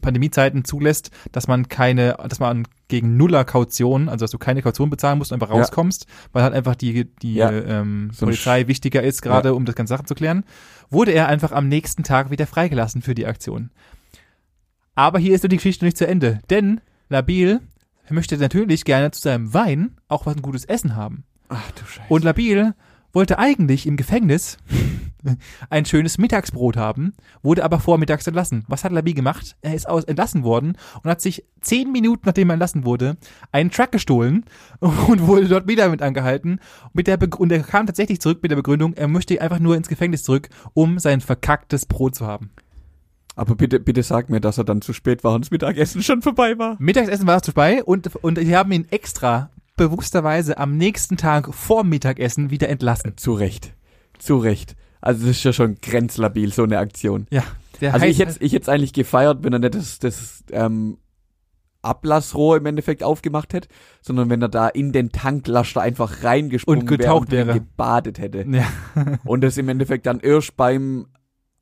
Pandemiezeiten 0.00 0.64
zulässt, 0.64 1.10
dass 1.32 1.46
man 1.46 1.68
keine, 1.68 2.16
dass 2.28 2.40
man 2.40 2.66
gegen 2.88 3.16
Nuller 3.16 3.44
Kaution, 3.44 4.08
also 4.08 4.24
dass 4.24 4.30
du 4.30 4.38
keine 4.38 4.62
Kaution 4.62 4.88
bezahlen 4.90 5.18
musst, 5.18 5.32
einfach 5.32 5.50
Ja. 5.50 5.56
rauskommst, 5.56 6.06
weil 6.32 6.42
halt 6.42 6.54
einfach 6.54 6.74
die, 6.74 7.04
die 7.22 7.34
Ja. 7.34 7.50
ähm, 7.52 8.10
So 8.12 8.26
Polizei 8.26 8.66
wichtiger 8.66 9.02
ist, 9.02 9.22
gerade 9.22 9.54
um 9.54 9.64
das 9.66 9.74
ganze 9.74 9.92
Sachen 9.94 10.06
zu 10.06 10.14
klären, 10.14 10.44
wurde 10.88 11.12
er 11.12 11.28
einfach 11.28 11.52
am 11.52 11.68
nächsten 11.68 12.02
Tag 12.02 12.30
wieder 12.30 12.46
freigelassen 12.46 13.02
für 13.02 13.14
die 13.14 13.26
Aktion. 13.26 13.70
Aber 14.94 15.18
hier 15.18 15.34
ist 15.34 15.42
nur 15.42 15.48
die 15.48 15.56
Geschichte 15.56 15.84
nicht 15.84 15.96
zu 15.98 16.06
Ende, 16.06 16.40
denn 16.50 16.80
Labil 17.08 17.60
möchte 18.08 18.36
natürlich 18.38 18.84
gerne 18.84 19.12
zu 19.12 19.20
seinem 19.20 19.54
Wein 19.54 19.96
auch 20.08 20.26
was 20.26 20.34
ein 20.34 20.42
gutes 20.42 20.64
Essen 20.64 20.96
haben. 20.96 21.24
Ach 21.48 21.70
du 21.72 21.84
Scheiße. 21.84 22.08
Und 22.08 22.24
Labil 22.24 22.74
wollte 23.12 23.38
eigentlich 23.38 23.86
im 23.86 23.96
Gefängnis 23.96 24.58
ein 25.70 25.84
schönes 25.84 26.18
Mittagsbrot 26.18 26.76
haben, 26.76 27.12
wurde 27.42 27.64
aber 27.64 27.80
vormittags 27.80 28.26
entlassen. 28.26 28.64
Was 28.68 28.84
hat 28.84 28.92
Labil 28.92 29.14
gemacht? 29.14 29.56
Er 29.62 29.74
ist 29.74 29.88
aus 29.88 30.04
entlassen 30.04 30.44
worden 30.44 30.76
und 31.02 31.10
hat 31.10 31.20
sich 31.20 31.44
zehn 31.60 31.92
Minuten, 31.92 32.22
nachdem 32.24 32.50
er 32.50 32.54
entlassen 32.54 32.84
wurde, 32.84 33.16
einen 33.52 33.70
Truck 33.70 33.92
gestohlen 33.92 34.44
und 34.80 35.26
wurde 35.26 35.48
dort 35.48 35.68
wieder 35.68 35.88
mit 35.88 36.02
angehalten. 36.02 36.60
Mit 36.92 37.06
der 37.06 37.18
und 37.38 37.52
er 37.52 37.62
kam 37.62 37.86
tatsächlich 37.86 38.20
zurück 38.20 38.40
mit 38.42 38.50
der 38.50 38.56
Begründung, 38.56 38.94
er 38.94 39.08
möchte 39.08 39.40
einfach 39.40 39.58
nur 39.58 39.76
ins 39.76 39.88
Gefängnis 39.88 40.22
zurück, 40.22 40.48
um 40.74 40.98
sein 40.98 41.20
verkacktes 41.20 41.86
Brot 41.86 42.14
zu 42.14 42.26
haben. 42.26 42.50
Aber 43.36 43.54
bitte, 43.54 43.80
bitte 43.80 44.02
sag 44.02 44.28
mir, 44.28 44.40
dass 44.40 44.58
er 44.58 44.64
dann 44.64 44.82
zu 44.82 44.92
spät 44.92 45.24
war 45.24 45.34
und 45.34 45.44
das 45.44 45.50
Mittagessen 45.50 46.02
schon 46.02 46.20
vorbei 46.20 46.58
war. 46.58 46.76
Mittagessen 46.78 47.26
war 47.26 47.38
es 47.38 47.46
vorbei 47.46 47.82
und, 47.82 48.14
und 48.16 48.38
sie 48.38 48.56
haben 48.56 48.72
ihn 48.72 48.86
extra 48.90 49.50
bewussterweise 49.80 50.58
am 50.58 50.76
nächsten 50.76 51.16
Tag 51.16 51.54
vor 51.54 51.84
Mittagessen 51.84 52.50
wieder 52.50 52.68
entlassen. 52.68 53.16
Zu 53.16 53.32
Recht. 53.32 53.74
Zu 54.18 54.36
Recht. 54.36 54.76
Also 55.00 55.26
das 55.26 55.38
ist 55.38 55.44
ja 55.44 55.54
schon 55.54 55.76
grenzlabil, 55.76 56.52
so 56.52 56.64
eine 56.64 56.78
Aktion. 56.78 57.26
Ja. 57.30 57.42
Also 57.90 58.04
ich 58.04 58.18
hätte 58.18 58.36
ich 58.44 58.52
hätte 58.52 58.70
eigentlich 58.70 58.92
gefeiert, 58.92 59.42
wenn 59.42 59.54
er 59.54 59.58
nicht 59.58 59.74
das, 59.74 59.98
das 59.98 60.44
ähm, 60.52 60.98
Ablassrohr 61.80 62.58
im 62.58 62.66
Endeffekt 62.66 63.02
aufgemacht 63.02 63.54
hätte, 63.54 63.68
sondern 64.02 64.28
wenn 64.28 64.42
er 64.42 64.50
da 64.50 64.68
in 64.68 64.92
den 64.92 65.12
Tanklaster 65.12 65.80
einfach 65.80 66.22
reingesprungen 66.22 66.82
Und 66.82 66.86
getaucht 66.86 67.30
wäre 67.30 67.42
und 67.44 67.48
wäre. 67.48 67.60
gebadet 67.60 68.18
hätte. 68.18 68.44
ja. 68.46 68.66
Und 69.24 69.40
das 69.40 69.56
im 69.56 69.70
Endeffekt 69.70 70.04
dann 70.04 70.20
erst 70.20 70.58
beim 70.58 71.06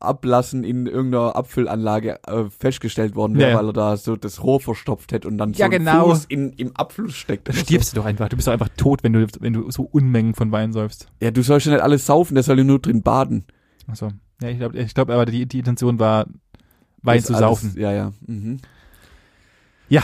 Ablassen 0.01 0.63
in 0.63 0.85
irgendeiner 0.87 1.35
Abfüllanlage 1.35 2.19
äh, 2.25 2.45
festgestellt 2.49 3.15
worden 3.15 3.37
wäre, 3.37 3.51
Ja, 3.51 3.57
weil 3.57 3.67
er 3.67 3.73
da 3.73 3.97
so 3.97 4.15
das 4.15 4.41
Rohr 4.43 4.59
verstopft 4.61 5.11
hätte 5.11 5.27
und 5.27 5.37
dann 5.37 5.53
Ja, 5.53 5.65
so 5.65 5.71
genau. 5.71 6.09
Fuß 6.09 6.25
in, 6.25 6.53
im 6.53 6.75
Abfluss 6.75 7.15
steckt. 7.15 7.47
Da 7.49 7.51
oder 7.51 7.59
stirbst 7.59 7.91
du 7.91 7.97
doch 7.97 8.05
einfach. 8.05 8.29
Du 8.29 8.35
bist 8.35 8.47
doch 8.47 8.53
einfach 8.53 8.69
tot, 8.77 9.03
wenn 9.03 9.13
du, 9.13 9.27
wenn 9.39 9.53
du 9.53 9.69
so 9.71 9.83
Unmengen 9.83 10.35
von 10.35 10.51
Wein 10.51 10.71
säufst. 10.71 11.01
So. 11.03 11.07
Ja, 11.25 11.31
du 11.31 11.41
sollst 11.43 11.65
ja 11.65 11.73
nicht 11.73 11.81
alles 11.83 12.05
saufen, 12.05 12.35
der 12.35 12.43
soll 12.43 12.57
ja 12.57 12.63
nur 12.63 12.79
drin 12.79 13.01
baden. 13.03 13.45
Achso. 13.87 14.09
Ja, 14.41 14.49
ich 14.49 14.57
glaube, 14.57 14.77
ich 14.77 14.93
glaub, 14.93 15.09
aber 15.09 15.25
die, 15.25 15.45
die 15.45 15.59
Intention 15.59 15.99
war, 15.99 16.25
Wein 17.01 17.17
Das 17.17 17.25
zu 17.25 17.33
alles- 17.33 17.41
saufen. 17.47 17.73
Ja, 17.77 17.91
ja. 17.91 18.13
Mhm. 18.25 18.57
Ja, 19.89 20.01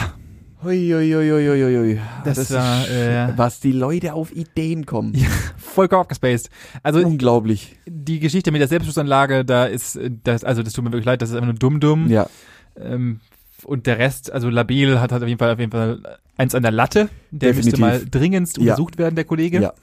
Hui, 0.65 0.89
hui, 0.91 1.13
hui, 1.13 1.29
hui, 1.29 1.47
hui, 1.63 1.77
hui. 1.77 1.99
Das 2.23 2.51
war, 2.51 2.81
ist, 2.85 2.89
äh, 2.89 3.27
was 3.37 3.59
die 3.59 3.71
Leute 3.71 4.13
auf 4.15 4.35
Ideen 4.35 4.85
kommen. 4.85 5.13
Ja. 5.15 5.27
vollkommen 5.57 6.01
abgespaced. 6.01 6.49
Also 6.81 6.99
Unglaublich. 7.05 7.75
die 7.85 8.19
Geschichte 8.19 8.51
mit 8.51 8.61
der 8.61 8.67
Selbstschussanlage, 8.67 9.45
da 9.45 9.65
ist 9.65 9.95
äh, 9.95 10.09
das, 10.23 10.43
also 10.43 10.63
das 10.63 10.73
tut 10.73 10.83
mir 10.83 10.91
wirklich 10.91 11.05
leid, 11.05 11.21
das 11.21 11.29
ist 11.29 11.35
einfach 11.35 11.47
nur 11.47 11.55
dumm 11.59 11.79
dumm. 11.79 12.09
Ja. 12.09 12.27
Ähm, 12.81 13.19
und 13.63 13.85
der 13.85 13.99
Rest, 13.99 14.31
also 14.31 14.49
Labil 14.49 14.99
hat, 14.99 15.11
hat 15.11 15.21
auf 15.21 15.27
jeden 15.27 15.39
Fall 15.39 15.51
auf 15.53 15.59
jeden 15.59 15.71
Fall 15.71 15.99
eins 16.37 16.55
an 16.55 16.63
der 16.63 16.71
Latte. 16.71 17.09
Der 17.31 17.49
Definitiv. 17.53 17.79
müsste 17.79 17.81
mal 17.81 18.05
dringendst 18.09 18.57
Ja. 18.57 18.63
untersucht 18.73 18.97
werden, 18.97 19.15
der 19.15 19.25
Kollege. 19.25 19.61
Ja. 19.61 19.73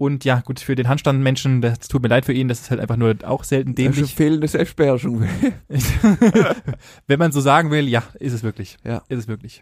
Und 0.00 0.24
ja, 0.24 0.40
gut, 0.40 0.60
für 0.60 0.74
den 0.76 0.88
Handstandmenschen, 0.88 1.60
das 1.60 1.80
tut 1.80 2.00
mir 2.02 2.08
leid 2.08 2.24
für 2.24 2.32
ihn, 2.32 2.48
das 2.48 2.60
ist 2.62 2.70
halt 2.70 2.80
einfach 2.80 2.96
nur 2.96 3.14
auch 3.24 3.44
selten 3.44 3.74
Das 3.74 3.84
ist 3.84 3.94
dämlich. 3.96 4.14
fehlende 4.14 4.48
Selbstbeherrschung. 4.48 5.24
Wenn 7.06 7.18
man 7.18 7.32
so 7.32 7.40
sagen 7.42 7.70
will, 7.70 7.86
ja, 7.86 8.02
ist 8.18 8.32
es 8.32 8.42
wirklich. 8.42 8.78
Ja. 8.82 9.02
Ist 9.10 9.18
es 9.18 9.28
wirklich. 9.28 9.60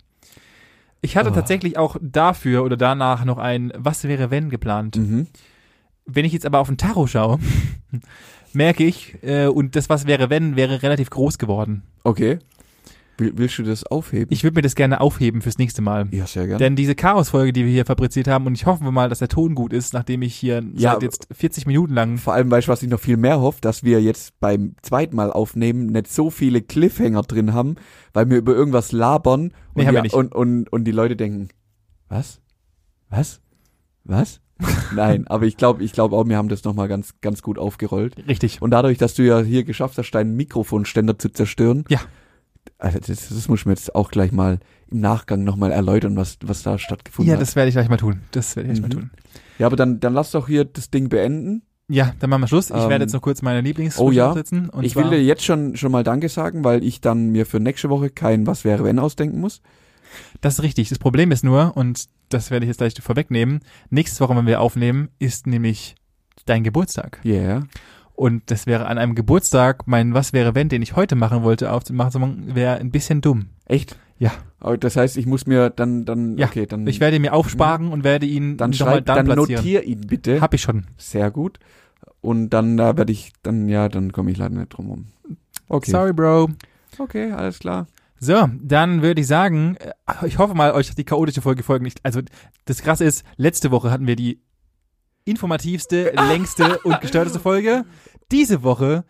Ich 1.01 1.17
hatte 1.17 1.31
Oh. 1.31 1.35
tatsächlich 1.35 1.77
auch 1.77 1.97
dafür 2.01 2.63
oder 2.63 2.77
danach 2.77 3.25
noch 3.25 3.39
ein 3.39 3.73
Was 3.77 4.05
wäre 4.05 4.31
wenn 4.31 4.49
geplant. 4.49 4.97
mhm. 4.97 5.27
Wenn 6.07 6.25
ich 6.25 6.33
jetzt 6.33 6.47
aber 6.47 6.61
auf 6.61 6.69
den 6.69 6.79
Tacho 6.79 7.09
schaue, 7.09 7.41
merke 8.53 8.85
ich, 8.85 9.17
äh, 9.23 9.47
und 9.47 9.75
das 9.75 9.89
Was 9.91 10.07
wäre 10.07 10.31
wenn 10.31 10.55
wäre 10.55 10.83
relativ 10.85 11.11
groß 11.11 11.39
geworden. 11.39 11.83
Okay. 12.05 12.39
Will, 13.19 13.33
willst 13.37 13.59
du 13.59 13.63
das 13.65 13.85
aufheben? 13.85 14.29
Ich 14.31 14.45
würde 14.45 14.55
mir 14.55 14.63
das 14.63 14.75
gerne 14.75 15.01
aufheben 15.01 15.43
fürs 15.43 15.59
nächste 15.59 15.83
Mal. 15.83 16.07
ja, 16.13 16.27
sehr 16.27 16.47
gerne. 16.47 16.59
Denn 16.59 16.77
diese 16.77 16.95
Chaos-Folge, 16.95 17.53
die 17.53 17.65
wir 17.65 17.73
hier 17.73 17.85
fabriziert 17.85 18.29
haben, 18.29 18.47
und 18.47 18.55
ich 18.55 18.65
hoffe 18.67 18.85
mal, 18.91 19.09
dass 19.09 19.19
der 19.19 19.29
Ton 19.29 19.55
gut 19.55 19.73
ist, 19.73 19.93
nachdem 19.93 20.23
ich 20.23 20.35
hier 20.35 20.63
Ja, 20.75 20.93
seit 20.93 21.03
jetzt 21.03 21.29
40 21.33 21.67
Minuten 21.67 21.95
lang 21.95 22.19
Vor 22.19 22.33
allem, 22.35 22.51
weißt 22.51 22.69
du, 22.69 22.73
was 22.73 22.83
ich 22.83 22.89
noch 22.89 23.01
viel 23.01 23.17
mehr 23.17 23.41
hoffe, 23.41 23.61
dass 23.61 23.83
wir 23.83 24.01
jetzt 24.01 24.39
beim 24.41 24.75
zweiten 24.83 25.17
Mal 25.17 25.33
aufnehmen 25.33 25.87
nicht 25.87 26.09
so 26.09 26.31
viele 26.31 26.63
Cliffhanger 26.63 27.23
drin 27.23 27.53
haben, 27.53 27.75
weil 28.13 28.31
wir 28.31 28.39
über 28.39 28.55
irgendwas 28.55 28.93
labern 28.93 29.53
und, 29.75 29.85
Nee, 29.85 30.03
die, 30.03 30.11
und, 30.11 30.35
und, 30.35 30.73
und 30.73 30.85
die 30.85 30.93
Leute 30.93 31.17
denken, 31.17 31.49
was? 32.09 32.41
Was? 33.11 33.41
Was? 34.05 34.41
Nein, 34.95 35.27
aber 35.29 35.47
ich 35.47 35.57
glaube, 35.57 35.85
ich 35.85 35.93
glaube 35.93 36.17
auch, 36.17 36.27
wir 36.27 36.37
haben 36.37 36.49
das 36.49 36.65
nochmal 36.65 36.89
ganz, 36.89 37.15
ganz 37.21 37.43
gut 37.43 37.59
aufgerollt. 37.59 38.17
richtig. 38.27 38.61
Und 38.61 38.73
dadurch, 38.73 38.99
dass 38.99 39.15
du 39.15 39.23
ja 39.23 39.41
hier 39.41 39.63
geschafft 39.65 39.99
hast, 39.99 40.11
deinen 40.11 40.35
Mikrofonständer 40.37 41.19
zu 41.19 41.29
zerstören, 41.29 41.85
Ja. 41.89 42.01
Also 42.79 42.99
das, 42.99 43.29
das 43.29 43.49
muss 43.49 43.61
ich 43.61 43.67
mir 43.67 43.73
jetzt 43.73 43.95
auch 43.95 44.11
gleich 44.11 44.31
mal 44.33 44.61
im 44.91 45.01
Nachgang 45.01 45.43
nochmal 45.45 45.73
erläutern, 45.73 46.17
was, 46.17 46.39
was 46.45 46.63
da 46.63 46.79
stattgefunden 46.79 47.29
Ja, 47.31 47.35
hat. 47.37 47.43
das 47.43 47.57
werde 47.57 47.69
ich 47.69 47.75
gleich 47.75 47.89
mal 47.89 47.97
tun. 47.97 48.21
Das 48.31 48.55
werde 48.57 48.71
ich 48.73 48.79
gleich 48.81 48.91
Mhm. 48.93 48.97
mal 48.97 49.03
tun. 49.03 49.11
Ja, 49.59 49.67
aber 49.67 49.77
dann, 49.77 49.99
dann 50.01 50.15
lass 50.15 50.31
doch 50.31 50.47
hier 50.47 50.65
das 50.65 50.91
Ding 50.91 51.09
beenden. 51.09 51.63
Ja, 51.91 52.13
dann 52.21 52.31
machen 52.31 52.43
wir 52.43 52.49
Schluss. 52.49 52.71
Ich 52.71 52.77
Ähm, 52.77 52.89
werde 52.91 53.05
jetzt 53.05 53.15
noch 53.15 53.23
kurz 53.23 53.43
meine 53.43 53.63
Lieblings 53.63 53.99
oh 53.99 54.11
ja. 54.11 54.29
aufsetzen. 54.29 54.69
Und 54.69 54.85
ich 54.85 54.95
will 54.95 55.11
dir 55.11 55.23
jetzt 55.23 55.43
schon, 55.45 55.75
schon 55.77 55.91
mal 55.91 56.05
Danke 56.05 56.29
sagen, 56.29 56.63
weil 56.63 56.85
ich 56.85 57.01
dann 57.01 57.31
mir 57.31 57.47
für 57.47 57.61
nächste 57.61 57.89
Woche 57.91 58.11
kein 58.11 58.47
Was 58.47 58.65
wäre 58.65 58.85
wenn 58.85 58.99
ausdenken 58.99 59.41
muss. 59.41 59.61
Das 60.41 60.55
ist 60.55 60.63
richtig. 60.63 60.89
Das 60.91 60.99
Problem 60.99 61.33
ist 61.33 61.45
nur, 61.45 61.77
und 61.77 62.07
das 62.29 62.51
werde 62.51 62.65
ich 62.67 62.69
jetzt 62.69 62.79
gleich 62.79 62.95
vorwegnehmen, 63.01 63.61
nächste 63.91 64.21
Woche, 64.21 64.37
wenn 64.37 64.47
wir 64.47 64.61
aufnehmen, 64.61 65.09
ist 65.19 65.47
nämlich 65.47 65.97
dein 66.47 66.63
Geburtstag. 66.63 67.21
Yeah. 67.25 67.65
Und 68.19 68.51
das 68.51 68.67
wäre 68.67 68.87
an 68.87 68.99
einem 68.99 69.15
Geburtstag, 69.15 69.87
mein 69.87 70.13
Was 70.13 70.33
wäre 70.33 70.57
wenn, 70.57 70.69
den 70.69 70.83
ich 70.83 70.97
heute 70.97 71.15
machen 71.15 71.45
wollte, 71.45 71.71
aufzumachen, 71.71 72.53
wäre 72.57 72.79
ein 72.79 72.91
bisschen 72.91 73.21
dumm. 73.21 73.51
Echt? 73.65 73.97
Ja. 74.19 74.33
Aber 74.59 74.77
das 74.77 74.97
heißt, 74.97 75.17
ich 75.17 75.25
muss 75.27 75.47
mir 75.47 75.71
dann, 75.71 76.05
dann, 76.05 76.37
Ja, 76.37 76.47
okay, 76.49 76.67
dann, 76.67 76.85
Ich 76.89 76.99
werde 76.99 77.21
mir 77.21 77.33
aufsparen 77.33 77.93
und 77.93 78.03
werde 78.03 78.27
ihn 78.27 78.51
Mhm. 78.53 78.57
dann 78.57 78.73
schreib, 78.73 79.07
dann 79.07 79.25
dann 79.25 79.37
notier 79.37 79.85
ihn 79.85 80.01
bitte. 80.01 80.41
Hab 80.41 80.53
ich 80.53 80.63
schon. 80.63 80.87
Sehr 80.97 81.31
gut. 81.31 81.61
Und 82.21 82.51
dann, 82.51 82.77
da 82.77 82.97
werde 82.97 83.13
ich, 83.13 83.31
dann, 83.45 83.69
ja, 83.69 83.89
dann 83.89 84.11
komme 84.11 84.33
ich 84.33 84.37
leider 84.37 84.57
nicht 84.57 84.71
drum 84.71 84.89
rum. 84.89 85.07
Okay. 85.69 85.93
Sorry, 85.93 86.13
Bro. 86.13 86.49
Okay, 86.99 87.31
alles 87.31 87.61
klar. 87.61 87.87
So, 88.19 88.49
dann 88.61 89.01
würde 89.03 89.21
ich 89.21 89.29
sagen, 89.29 89.77
äh, 89.77 90.27
ich 90.27 90.39
hoffe 90.39 90.55
mal, 90.55 90.73
euch 90.73 90.91
hat 90.91 90.99
die 90.99 91.05
chaotische 91.05 91.41
Folge 91.41 91.63
folgen 91.63 91.85
nicht. 91.85 92.01
Also, 92.03 92.21
das 92.65 92.83
Krasse 92.83 93.05
ist, 93.05 93.25
letzte 93.37 93.71
Woche 93.71 93.93
hatten 93.93 94.09
wir 94.09 94.17
die 94.17 94.41
informativste, 95.29 96.13
längste 96.29 96.79
und 96.85 97.01
gestörteste 97.01 97.41
Folge. 97.41 97.85
Diese 98.33 98.63
Woche 98.63 99.05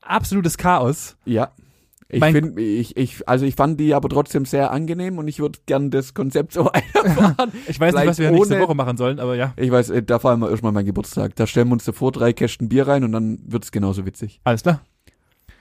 absolutes 0.00 0.56
Chaos. 0.58 1.16
Ja. 1.24 1.52
Ich 2.14 2.22
finde, 2.22 2.60
ich, 2.60 2.94
ich, 2.98 3.26
also 3.26 3.46
ich 3.46 3.54
fand 3.54 3.80
die 3.80 3.94
aber 3.94 4.10
trotzdem 4.10 4.44
sehr 4.44 4.70
angenehm 4.70 5.16
und 5.16 5.28
ich 5.28 5.38
würde 5.38 5.58
gern 5.64 5.90
das 5.90 6.12
Konzept 6.12 6.52
so 6.54 6.66
weiterfahren. 6.66 7.52
Ich 7.66 7.80
weiß 7.80 7.94
nicht, 7.94 8.06
was 8.06 8.18
wir 8.18 8.30
nächste 8.30 8.56
ohne- 8.56 8.64
Woche 8.64 8.74
machen 8.74 8.98
sollen, 8.98 9.18
aber 9.18 9.34
ja, 9.34 9.54
ich 9.56 9.70
weiß, 9.70 9.88
äh, 9.90 10.02
da 10.02 10.18
feiern 10.18 10.40
wir 10.40 10.50
erstmal 10.50 10.72
meinen 10.72 10.84
Geburtstag. 10.84 11.34
Da 11.36 11.46
stellen 11.46 11.68
wir 11.68 11.72
uns 11.72 11.84
davor 11.86 12.12
drei 12.12 12.34
Kästen 12.34 12.68
Bier 12.68 12.86
rein 12.86 13.02
und 13.04 13.12
dann 13.12 13.38
wird's 13.46 13.72
genauso 13.72 14.04
witzig. 14.04 14.40
alles 14.44 14.62
klar. 14.62 14.82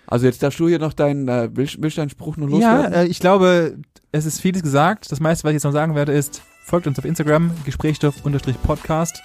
Also 0.08 0.26
jetzt 0.26 0.44
darfst 0.44 0.60
du 0.60 0.68
hier 0.68 0.80
noch 0.80 0.92
deinen, 0.92 1.30
äh, 1.30 1.50
willst, 1.54 1.82
willst 1.82 1.98
deinen 1.98 2.10
Spruch 2.10 2.36
noch 2.36 2.50
Ja, 2.50 2.76
loswerden? 2.76 2.94
äh, 2.94 3.06
ich 3.06 3.20
glaube, 3.22 3.78
es 4.12 4.26
ist 4.26 4.42
vieles 4.42 4.62
gesagt. 4.62 5.10
Das 5.10 5.22
meiste, 5.22 5.46
was 5.46 5.52
ich 5.52 5.56
jetzt 5.56 5.64
noch 5.64 5.72
sagen 5.72 5.96
werde, 5.96 6.12
ist, 6.12 6.42
folgt 6.66 6.86
uns 6.86 7.00
auf 7.00 7.06
Instagram, 7.06 7.52
Gesprächsstoff-Podcast. 7.64 9.22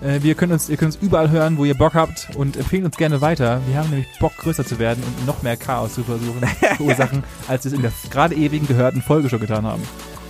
Äh, 0.00 0.22
wir 0.22 0.34
können 0.34 0.52
uns, 0.52 0.68
ihr 0.68 0.76
könnt 0.76 0.94
uns 0.94 1.02
überall 1.02 1.30
hören, 1.30 1.56
wo 1.58 1.64
ihr 1.64 1.74
Bock 1.74 1.94
habt 1.94 2.28
und 2.36 2.56
empfehlen 2.56 2.84
uns 2.84 2.96
gerne 2.96 3.20
weiter. 3.20 3.60
Wir 3.66 3.78
haben 3.78 3.90
nämlich 3.90 4.08
Bock, 4.18 4.36
größer 4.36 4.64
zu 4.64 4.78
werden 4.78 5.02
und 5.02 5.26
noch 5.26 5.42
mehr 5.42 5.56
Chaos 5.56 5.94
zu 5.94 6.04
versuchen, 6.04 6.46
verursachen, 6.76 7.24
als 7.48 7.64
wir 7.64 7.72
es 7.72 7.76
in 7.76 7.82
der 7.82 7.92
gerade 8.10 8.34
ewigen 8.34 8.66
gehörten 8.66 9.02
Folge 9.02 9.28
schon 9.28 9.40
getan 9.40 9.64
haben. 9.64 9.82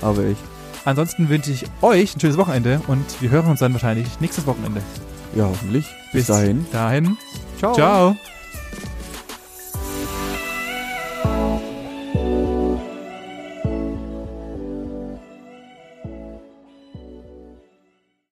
aber 0.03 0.25
ich. 0.25 0.39
Ansonsten 0.85 1.29
wünsche 1.29 1.51
ich 1.51 1.65
euch 1.83 2.15
ein 2.15 2.21
schönes 2.21 2.37
Wochenende 2.37 2.81
und 2.87 3.05
wir 3.21 3.31
hören 3.31 3.47
uns 3.47 3.59
dann 3.59 3.73
wahrscheinlich 3.73 4.21
nächstes 4.21 4.47
Wochenende. 4.47 4.81
Ja, 5.35 5.45
hoffentlich. 5.45 5.87
Bis, 6.13 6.27
dahin. 6.27 6.65
dahin. 6.71 7.17
Ciao. 7.59 8.17